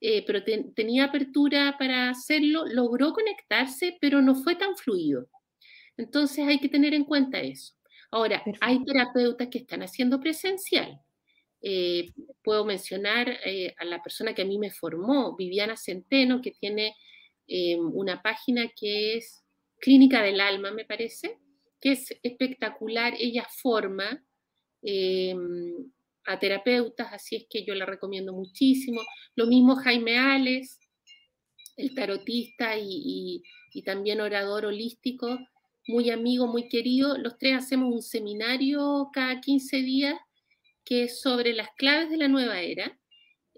eh, 0.00 0.24
pero 0.26 0.42
tenía 0.74 1.04
apertura 1.04 1.76
para 1.78 2.10
hacerlo, 2.10 2.66
logró 2.66 3.12
conectarse, 3.12 3.96
pero 4.00 4.22
no 4.22 4.34
fue 4.34 4.54
tan 4.54 4.76
fluido. 4.76 5.28
Entonces 5.96 6.46
hay 6.46 6.58
que 6.60 6.68
tener 6.68 6.94
en 6.94 7.04
cuenta 7.04 7.40
eso. 7.40 7.74
Ahora, 8.10 8.42
hay 8.60 8.84
terapeutas 8.84 9.48
que 9.48 9.58
están 9.58 9.82
haciendo 9.82 10.20
presencial, 10.20 11.00
eh, 11.68 12.12
puedo 12.44 12.64
mencionar 12.64 13.28
eh, 13.44 13.74
a 13.76 13.84
la 13.84 14.00
persona 14.00 14.32
que 14.36 14.42
a 14.42 14.44
mí 14.44 14.56
me 14.56 14.70
formó, 14.70 15.34
Viviana 15.34 15.76
Centeno, 15.76 16.40
que 16.40 16.52
tiene 16.52 16.94
eh, 17.48 17.76
una 17.76 18.22
página 18.22 18.68
que 18.68 19.16
es 19.16 19.42
Clínica 19.80 20.22
del 20.22 20.40
Alma, 20.40 20.70
me 20.70 20.84
parece, 20.84 21.40
que 21.80 21.90
es 21.90 22.16
espectacular. 22.22 23.14
Ella 23.18 23.48
forma 23.50 24.24
a 26.24 26.38
terapeutas, 26.38 27.12
así 27.12 27.34
es 27.34 27.46
que 27.50 27.64
yo 27.64 27.74
la 27.74 27.84
recomiendo 27.84 28.32
muchísimo. 28.32 29.00
Lo 29.34 29.46
mismo 29.48 29.74
Jaime 29.74 30.18
Ales, 30.18 30.78
el 31.76 31.96
tarotista 31.96 32.78
y, 32.78 33.42
y 33.72 33.82
también 33.82 34.20
orador 34.20 34.66
holístico, 34.66 35.36
muy 35.88 36.10
amigo, 36.10 36.46
muy 36.46 36.68
querido. 36.68 37.18
Los 37.18 37.38
tres 37.38 37.56
hacemos 37.56 37.92
un 37.92 38.02
seminario 38.02 39.10
cada 39.12 39.40
15 39.40 39.78
días 39.78 40.16
que 40.86 41.02
es 41.02 41.20
sobre 41.20 41.52
las 41.52 41.68
claves 41.76 42.08
de 42.08 42.16
la 42.16 42.28
nueva 42.28 42.60
era. 42.60 42.98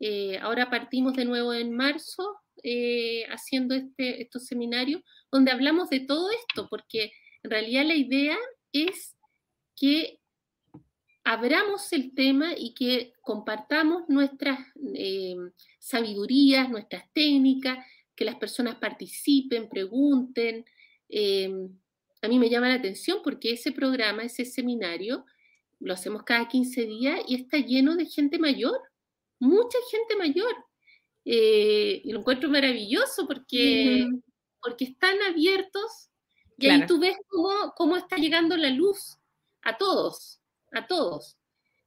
Eh, 0.01 0.39
ahora 0.39 0.71
partimos 0.71 1.15
de 1.15 1.27
nuevo 1.27 1.53
en 1.53 1.73
marzo 1.73 2.41
eh, 2.65 3.25
haciendo 3.29 3.75
este, 3.75 4.23
estos 4.23 4.47
seminarios 4.47 5.03
donde 5.31 5.53
hablamos 5.53 5.91
de 5.91 6.01
todo 6.01 6.31
esto, 6.31 6.67
porque 6.69 7.13
en 7.43 7.51
realidad 7.51 7.85
la 7.85 7.95
idea 7.95 8.37
es 8.73 9.17
que 9.77 10.19
abramos 11.23 11.93
el 11.93 12.15
tema 12.15 12.55
y 12.57 12.73
que 12.73 13.13
compartamos 13.21 14.09
nuestras 14.09 14.61
eh, 14.95 15.37
sabidurías, 15.79 16.71
nuestras 16.71 17.13
técnicas, 17.13 17.85
que 18.17 18.25
las 18.25 18.37
personas 18.37 18.77
participen, 18.77 19.69
pregunten. 19.69 20.65
a 22.23 22.29
mí 22.29 22.39
me 22.39 22.49
llama 22.49 22.69
la 22.69 22.75
atención 22.75 23.19
porque 23.23 23.53
ese 23.53 23.71
programa, 23.71 24.23
ese 24.23 24.47
seminario, 24.47 25.27
lo 25.81 25.95
hacemos 25.95 26.23
cada 26.25 26.49
15 26.49 26.87
días 26.87 27.21
y 27.27 27.37
está 27.37 27.59
lleno 27.59 27.97
de 27.97 28.07
gente 28.07 28.39
mayor, 28.39 28.81
mucha 29.39 29.79
gente 29.91 30.17
mayor. 30.17 30.55
Eh, 31.25 32.01
y 32.05 32.13
lo 32.13 32.21
encuentro 32.21 32.49
maravilloso 32.49 33.27
porque 33.27 34.09
porque 34.61 34.85
están 34.87 35.21
abiertos 35.23 36.11
y 36.57 36.69
ahí 36.69 36.87
tú 36.87 36.99
ves 36.99 37.17
cómo, 37.29 37.73
cómo, 37.77 37.97
está 37.97 38.17
llegando 38.17 38.57
la 38.57 38.71
luz 38.71 39.19
a 39.63 39.77
todos, 39.77 40.41
a 40.73 40.87
todos. 40.87 41.37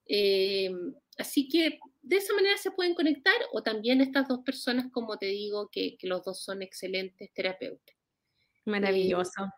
Eh, 0.05 0.71
así 1.17 1.49
que 1.49 1.79
de 2.01 2.15
esa 2.15 2.33
manera 2.33 2.57
se 2.57 2.71
pueden 2.71 2.95
conectar 2.95 3.35
o 3.51 3.61
también 3.61 3.99
estas 3.99 4.27
dos 4.29 4.39
personas, 4.45 4.87
como 4.91 5.17
te 5.17 5.25
digo, 5.27 5.69
que, 5.69 5.97
que 5.97 6.07
los 6.07 6.23
dos 6.23 6.41
son 6.41 6.61
excelentes 6.61 7.33
terapeutas. 7.33 7.95
Maravilloso. 8.65 9.51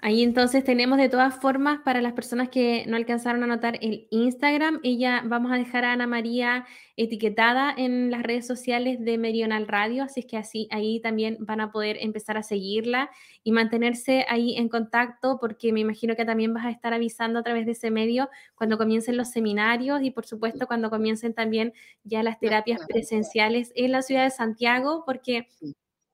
Ahí 0.00 0.22
entonces 0.22 0.62
tenemos 0.62 0.96
de 0.96 1.08
todas 1.08 1.40
formas 1.40 1.80
para 1.84 2.00
las 2.00 2.12
personas 2.12 2.50
que 2.50 2.84
no 2.86 2.96
alcanzaron 2.96 3.42
a 3.42 3.48
notar 3.48 3.78
el 3.82 4.06
Instagram, 4.10 4.78
ella 4.84 5.24
vamos 5.26 5.50
a 5.50 5.56
dejar 5.56 5.84
a 5.84 5.92
Ana 5.92 6.06
María 6.06 6.66
etiquetada 6.96 7.74
en 7.76 8.08
las 8.12 8.22
redes 8.22 8.46
sociales 8.46 9.04
de 9.04 9.18
Meridional 9.18 9.66
Radio, 9.66 10.04
así 10.04 10.20
es 10.20 10.26
que 10.26 10.36
así 10.36 10.68
ahí 10.70 11.00
también 11.00 11.36
van 11.40 11.60
a 11.60 11.72
poder 11.72 11.96
empezar 12.00 12.36
a 12.36 12.44
seguirla 12.44 13.10
y 13.42 13.50
mantenerse 13.50 14.24
ahí 14.28 14.56
en 14.56 14.68
contacto 14.68 15.38
porque 15.40 15.72
me 15.72 15.80
imagino 15.80 16.14
que 16.14 16.24
también 16.24 16.54
vas 16.54 16.66
a 16.66 16.70
estar 16.70 16.94
avisando 16.94 17.40
a 17.40 17.42
través 17.42 17.66
de 17.66 17.72
ese 17.72 17.90
medio 17.90 18.30
cuando 18.54 18.78
comiencen 18.78 19.16
los 19.16 19.30
seminarios 19.32 20.00
y 20.02 20.12
por 20.12 20.26
supuesto 20.26 20.68
cuando 20.68 20.90
comiencen 20.90 21.34
también 21.34 21.72
ya 22.04 22.22
las 22.22 22.38
terapias 22.38 22.82
presenciales 22.86 23.72
en 23.74 23.90
la 23.90 24.02
ciudad 24.02 24.22
de 24.22 24.30
Santiago 24.30 25.02
porque 25.04 25.48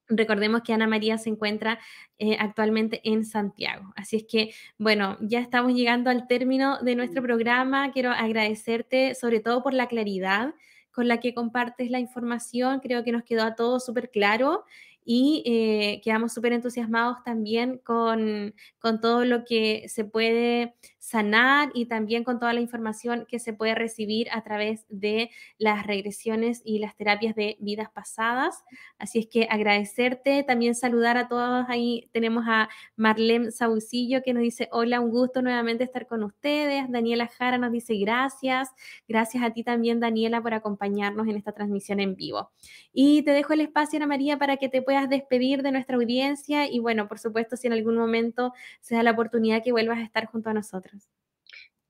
Recordemos 0.09 0.63
que 0.63 0.73
Ana 0.73 0.87
María 0.87 1.17
se 1.17 1.31
encuentra 1.31 1.79
eh, 2.19 2.37
actualmente 2.39 3.01
en 3.05 3.25
Santiago. 3.25 3.93
Así 3.97 4.17
es 4.17 4.25
que, 4.25 4.53
bueno, 4.79 5.17
ya 5.21 5.41
estamos 5.41 5.75
llegando 5.75 6.11
al 6.11 6.27
término 6.27 6.79
de 6.83 6.95
nuestro 6.95 7.23
programa. 7.23 7.91
Quiero 7.93 8.11
agradecerte 8.11 9.15
sobre 9.15 9.41
todo 9.41 9.63
por 9.63 9.73
la 9.73 9.89
claridad 9.89 10.55
con 10.93 11.09
la 11.09 11.21
que 11.21 11.35
compartes 11.35 11.91
la 11.91 12.01
información. 12.01 12.81
Creo 12.81 13.03
que 13.03 13.13
nos 13.13 13.25
quedó 13.25 13.43
a 13.43 13.57
todos 13.57 13.85
súper 13.85 14.11
claro 14.11 14.65
y 15.05 15.43
eh, 15.47 16.01
quedamos 16.03 16.33
súper 16.33 16.53
entusiasmados 16.53 17.23
también 17.25 17.79
con, 17.79 18.55
con, 18.79 19.01
todo 19.01 19.25
lo 19.25 19.45
que 19.45 19.87
se 19.89 20.05
puede 20.05 20.75
sanar 21.05 21.71
y 21.75 21.85
también 21.85 22.25
con 22.25 22.39
toda 22.41 22.55
la 22.55 22.61
información 22.61 23.27
que 23.29 23.39
se 23.39 23.53
puede 23.53 23.75
recibir 23.75 24.29
a 24.33 24.43
través 24.43 24.87
de 24.89 25.31
las 25.59 25.87
regresiones 25.87 26.63
y 26.65 26.79
las 26.79 26.97
terapias 26.97 27.35
de 27.35 27.59
vidas 27.61 27.91
pasadas. 27.91 28.65
Así 28.99 29.19
es 29.19 29.27
que 29.27 29.47
agradecerte, 29.51 30.45
también 30.45 30.75
saludar 30.75 31.19
a 31.19 31.29
todos. 31.29 31.67
Ahí 31.69 32.09
tenemos 32.13 32.47
a 32.49 32.71
Marlene 32.97 33.51
Saucillo 33.51 34.23
que 34.23 34.33
nos 34.33 34.43
dice, 34.43 34.71
hola, 34.73 35.01
un 35.01 35.11
gusto 35.11 35.43
nuevamente 35.43 35.85
estar 35.85 36.07
con 36.07 36.23
ustedes. 36.23 36.91
Daniela 36.91 37.29
Jara 37.29 37.59
nos 37.59 37.71
dice, 37.71 37.97
gracias. 37.97 38.71
Gracias 39.07 39.43
a 39.43 39.51
ti 39.51 39.63
también, 39.63 40.01
Daniela, 40.01 40.41
por 40.41 40.55
acompañarnos 40.55 41.29
en 41.29 41.37
esta 41.37 41.53
transmisión 41.53 42.01
en 42.01 42.17
vivo. 42.17 42.51
Y 42.95 43.21
te 43.25 43.33
dejo 43.33 43.53
el 43.53 43.61
espacio, 43.61 43.99
Ana 43.99 44.07
María, 44.07 44.39
para 44.39 44.57
que 44.57 44.71
te 44.71 44.81
puedas 44.81 45.11
despedir 45.11 45.63
de 45.63 45.71
nuestra 45.71 45.97
audiencia 45.97 46.67
y 46.67 46.79
bueno, 46.79 47.09
por 47.09 47.19
supuesto, 47.19 47.59
si 47.59 47.67
en 47.67 47.75
algún 47.75 47.97
momento 47.97 48.55
se 48.81 48.95
da 48.95 49.03
la 49.03 49.11
oportunidad 49.11 49.63
que 49.63 49.73
vuelvas 49.73 49.99
a 49.99 50.03
estar 50.03 50.25
junto 50.27 50.49
a 50.49 50.55
nosotros. 50.55 50.94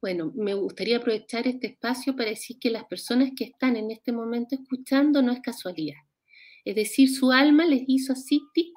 Bueno, 0.01 0.33
me 0.35 0.53
gustaría 0.55 0.99
aprovechar 0.99 1.47
este 1.47 1.69
espacio 1.69 2.15
para 2.15 2.31
decir 2.31 2.59
que 2.59 2.71
las 2.71 2.85
personas 2.85 3.31
que 3.35 3.45
están 3.45 3.77
en 3.77 3.91
este 3.91 4.13
momento 4.13 4.55
escuchando 4.55 5.23
no 5.23 5.33
es 5.33 5.41
casualidad. 5.41 5.97
Es 6.65 6.75
decir, 6.75 7.11
su 7.11 7.33
alma 7.33 7.65
les 7.65 7.85
hizo 7.87 8.13
así, 8.13 8.43
tic, 8.53 8.75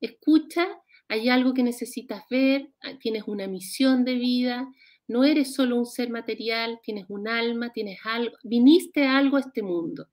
escucha, 0.00 0.66
hay 1.08 1.28
algo 1.28 1.52
que 1.52 1.62
necesitas 1.62 2.22
ver, 2.30 2.72
ah, 2.82 2.98
tienes 2.98 3.24
una 3.26 3.46
misión 3.46 4.04
de 4.04 4.14
vida, 4.14 4.66
no 5.08 5.24
eres 5.24 5.52
solo 5.54 5.76
un 5.76 5.84
ser 5.84 6.08
material, 6.08 6.80
tienes 6.82 7.04
un 7.08 7.28
alma, 7.28 7.70
tienes 7.70 7.98
algo, 8.04 8.34
viniste 8.42 9.06
algo 9.06 9.36
a 9.36 9.40
este 9.40 9.62
mundo. 9.62 10.08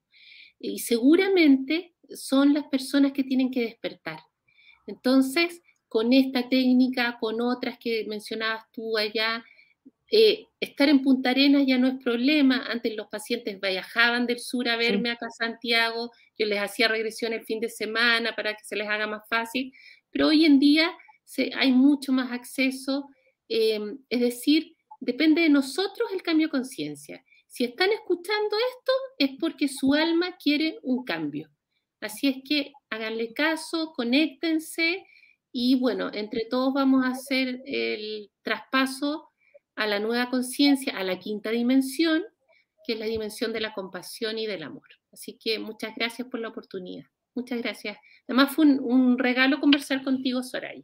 Y 0.60 0.80
seguramente 0.80 1.95
son 2.14 2.53
las 2.53 2.66
personas 2.66 3.14
que 3.14 3.24
tienen 3.24 3.49
que 3.49 3.62
despertar. 3.62 4.20
Entonces, 4.88 5.62
con 5.89 6.13
esta 6.13 6.47
técnica, 6.47 7.17
con 7.19 7.41
otras 7.41 7.77
que 7.79 8.05
mencionabas 8.07 8.63
tú 8.71 8.97
allá, 8.97 9.43
eh, 10.11 10.47
estar 10.59 10.89
en 10.89 11.03
Punta 11.03 11.31
Arenas 11.31 11.65
ya 11.67 11.77
no 11.77 11.87
es 11.87 11.95
problema. 12.03 12.65
Antes 12.69 12.95
los 12.95 13.07
pacientes 13.07 13.59
viajaban 13.59 14.25
del 14.25 14.39
sur 14.39 14.69
a 14.69 14.77
verme 14.77 15.11
acá 15.11 15.27
a 15.27 15.31
Santiago, 15.31 16.11
yo 16.37 16.45
les 16.45 16.59
hacía 16.59 16.87
regresión 16.87 17.33
el 17.33 17.43
fin 17.43 17.59
de 17.59 17.69
semana 17.69 18.35
para 18.35 18.53
que 18.53 18.63
se 18.63 18.75
les 18.75 18.87
haga 18.87 19.07
más 19.07 19.27
fácil, 19.27 19.73
pero 20.11 20.27
hoy 20.27 20.45
en 20.45 20.59
día 20.59 20.91
hay 21.55 21.71
mucho 21.71 22.11
más 22.11 22.31
acceso, 22.31 23.09
em, 23.47 23.99
es 24.09 24.19
decir, 24.19 24.75
depende 24.99 25.41
de 25.41 25.49
nosotros 25.49 26.09
el 26.11 26.23
cambio 26.23 26.47
de 26.47 26.51
conciencia. 26.51 27.23
Si 27.47 27.63
están 27.63 27.91
escuchando 27.91 28.55
esto 28.77 28.91
es 29.17 29.31
porque 29.39 29.67
su 29.67 29.93
alma 29.93 30.37
quiere 30.37 30.79
un 30.81 31.03
cambio. 31.03 31.49
Así 31.99 32.27
es 32.27 32.37
que 32.47 32.73
háganle 32.89 33.33
caso, 33.33 33.93
conéctense 33.95 35.05
y 35.51 35.79
bueno, 35.79 36.11
entre 36.13 36.45
todos 36.49 36.73
vamos 36.73 37.05
a 37.05 37.09
hacer 37.09 37.61
el 37.65 38.31
traspaso 38.41 39.29
a 39.75 39.87
la 39.87 39.99
nueva 39.99 40.29
conciencia, 40.29 40.97
a 40.97 41.03
la 41.03 41.19
quinta 41.19 41.49
dimensión, 41.49 42.23
que 42.85 42.93
es 42.93 42.99
la 42.99 43.05
dimensión 43.05 43.53
de 43.53 43.61
la 43.61 43.73
compasión 43.73 44.37
y 44.37 44.45
del 44.45 44.63
amor. 44.63 44.87
Así 45.11 45.37
que 45.41 45.57
muchas 45.57 45.95
gracias 45.95 46.27
por 46.27 46.39
la 46.39 46.49
oportunidad. 46.49 47.05
Muchas 47.33 47.61
gracias. 47.61 47.97
Además 48.27 48.53
fue 48.53 48.65
un, 48.65 49.17
regalo 49.17 49.59
conversar 49.59 50.03
contigo, 50.03 50.43
Soraya. 50.43 50.83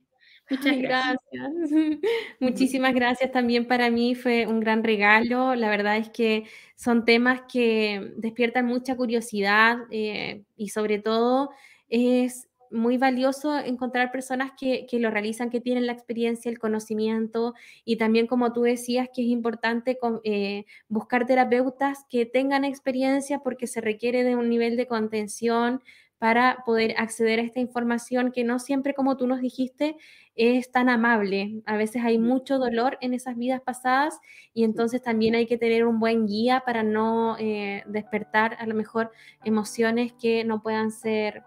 Muchas 0.49 0.77
gracias. 0.77 1.21
Muchísimas 2.39 2.93
gracias 2.93 3.31
también 3.31 3.67
para 3.67 3.89
mí, 3.89 4.15
fue 4.15 4.47
un 4.47 4.59
gran 4.59 4.83
regalo. 4.83 5.55
La 5.55 5.69
verdad 5.69 5.97
es 5.97 6.09
que 6.09 6.45
son 6.75 7.03
temas 7.03 7.41
que 7.51 8.13
despiertan 8.17 8.65
mucha 8.65 8.95
curiosidad 8.95 9.79
eh, 9.91 10.43
y 10.55 10.69
sobre 10.69 10.99
todo 10.99 11.49
es 11.89 12.47
muy 12.75 12.97
valioso 12.97 13.57
encontrar 13.57 14.11
personas 14.11 14.51
que, 14.59 14.87
lo 14.99 15.09
realizan, 15.09 15.49
que 15.49 15.61
tienen 15.61 15.87
la 15.87 15.93
experiencia, 15.93 16.51
el 16.51 16.59
conocimiento 16.59 17.53
y 17.83 17.97
también, 17.97 18.27
como 18.27 18.53
tú 18.53 18.61
decías, 18.61 19.09
que 19.13 19.23
es 19.23 19.29
importante 19.29 19.97
eh, 20.23 20.65
buscar 20.87 21.25
terapeutas 21.25 22.05
que 22.09 22.25
tengan 22.25 22.65
experiencia 22.65 23.39
porque 23.39 23.67
se 23.67 23.81
requiere 23.81 24.23
de 24.23 24.35
un 24.35 24.49
nivel 24.49 24.77
de 24.77 24.87
contención 24.87 25.81
para 26.17 26.63
poder 26.65 26.95
acceder 26.97 27.39
a 27.39 27.43
esta 27.43 27.59
información 27.59 28.31
que 28.31 28.43
no 28.43 28.59
siempre, 28.59 28.93
como 28.93 29.17
tú 29.17 29.27
nos 29.27 29.41
dijiste, 29.41 29.97
es 30.35 30.71
tan 30.71 30.89
amable. 30.89 31.61
A 31.65 31.77
veces 31.77 32.03
hay 32.03 32.17
mucho 32.17 32.57
dolor 32.57 32.97
en 33.01 33.13
esas 33.13 33.35
vidas 33.37 33.61
pasadas 33.61 34.19
y 34.53 34.63
entonces 34.63 35.01
también 35.01 35.35
hay 35.35 35.45
que 35.45 35.57
tener 35.57 35.85
un 35.85 35.99
buen 35.99 36.25
guía 36.25 36.63
para 36.65 36.83
no 36.83 37.37
eh, 37.37 37.83
despertar 37.87 38.55
a 38.59 38.65
lo 38.65 38.75
mejor 38.75 39.11
emociones 39.43 40.13
que 40.13 40.43
no 40.45 40.61
puedan 40.61 40.91
ser 40.91 41.43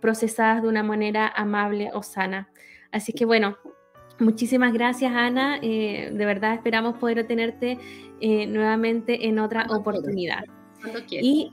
procesadas 0.00 0.62
de 0.62 0.68
una 0.68 0.82
manera 0.82 1.28
amable 1.28 1.90
o 1.92 2.02
sana. 2.02 2.48
Así 2.92 3.12
que 3.12 3.24
bueno, 3.24 3.56
muchísimas 4.18 4.72
gracias 4.72 5.12
Ana, 5.14 5.58
eh, 5.62 6.10
de 6.12 6.26
verdad 6.26 6.54
esperamos 6.54 6.96
poder 6.96 7.26
tenerte 7.26 7.78
eh, 8.20 8.46
nuevamente 8.46 9.28
en 9.28 9.38
otra 9.38 9.66
oportunidad. 9.68 10.44
Y 11.10 11.50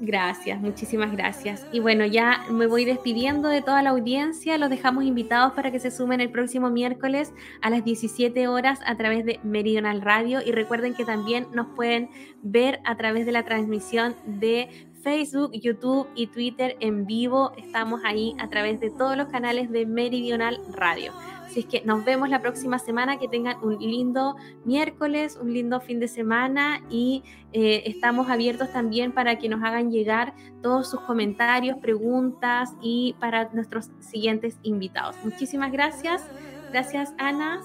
gracias, 0.00 0.60
muchísimas 0.60 1.12
gracias. 1.12 1.66
Y 1.72 1.80
bueno, 1.80 2.06
ya 2.06 2.44
me 2.50 2.66
voy 2.66 2.84
despidiendo 2.84 3.48
de 3.48 3.62
toda 3.62 3.82
la 3.82 3.90
audiencia, 3.90 4.58
los 4.58 4.70
dejamos 4.70 5.04
invitados 5.04 5.52
para 5.52 5.70
que 5.70 5.78
se 5.78 5.90
sumen 5.90 6.20
el 6.20 6.30
próximo 6.30 6.70
miércoles 6.70 7.32
a 7.60 7.70
las 7.70 7.84
17 7.84 8.48
horas 8.48 8.80
a 8.86 8.96
través 8.96 9.24
de 9.24 9.38
Meridional 9.44 10.00
Radio 10.00 10.40
y 10.44 10.52
recuerden 10.52 10.94
que 10.94 11.04
también 11.04 11.46
nos 11.52 11.68
pueden 11.76 12.08
ver 12.42 12.80
a 12.84 12.96
través 12.96 13.26
de 13.26 13.32
la 13.32 13.44
transmisión 13.44 14.16
de 14.24 14.89
Facebook, 15.02 15.52
YouTube 15.52 16.08
y 16.14 16.26
Twitter 16.28 16.76
en 16.80 17.06
vivo. 17.06 17.52
Estamos 17.56 18.02
ahí 18.04 18.34
a 18.38 18.48
través 18.48 18.80
de 18.80 18.90
todos 18.90 19.16
los 19.16 19.28
canales 19.28 19.70
de 19.70 19.86
Meridional 19.86 20.60
Radio. 20.72 21.12
Así 21.50 21.60
es 21.60 21.66
que 21.66 21.82
nos 21.84 22.04
vemos 22.04 22.28
la 22.28 22.40
próxima 22.40 22.78
semana, 22.78 23.18
que 23.18 23.26
tengan 23.26 23.56
un 23.64 23.78
lindo 23.80 24.36
miércoles, 24.64 25.36
un 25.40 25.52
lindo 25.52 25.80
fin 25.80 25.98
de 25.98 26.06
semana 26.06 26.80
y 26.88 27.24
eh, 27.52 27.82
estamos 27.86 28.28
abiertos 28.28 28.72
también 28.72 29.10
para 29.10 29.36
que 29.36 29.48
nos 29.48 29.60
hagan 29.64 29.90
llegar 29.90 30.32
todos 30.62 30.88
sus 30.88 31.00
comentarios, 31.00 31.76
preguntas 31.78 32.70
y 32.80 33.16
para 33.18 33.48
nuestros 33.52 33.90
siguientes 33.98 34.58
invitados. 34.62 35.16
Muchísimas 35.24 35.72
gracias. 35.72 36.22
Gracias 36.70 37.12
Ana. 37.18 37.60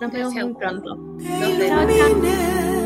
Nos 0.00 0.10
vemos 0.10 0.34
muy 0.34 0.54
pronto. 0.54 0.98
Chao, 1.68 1.86
chao. 1.86 2.79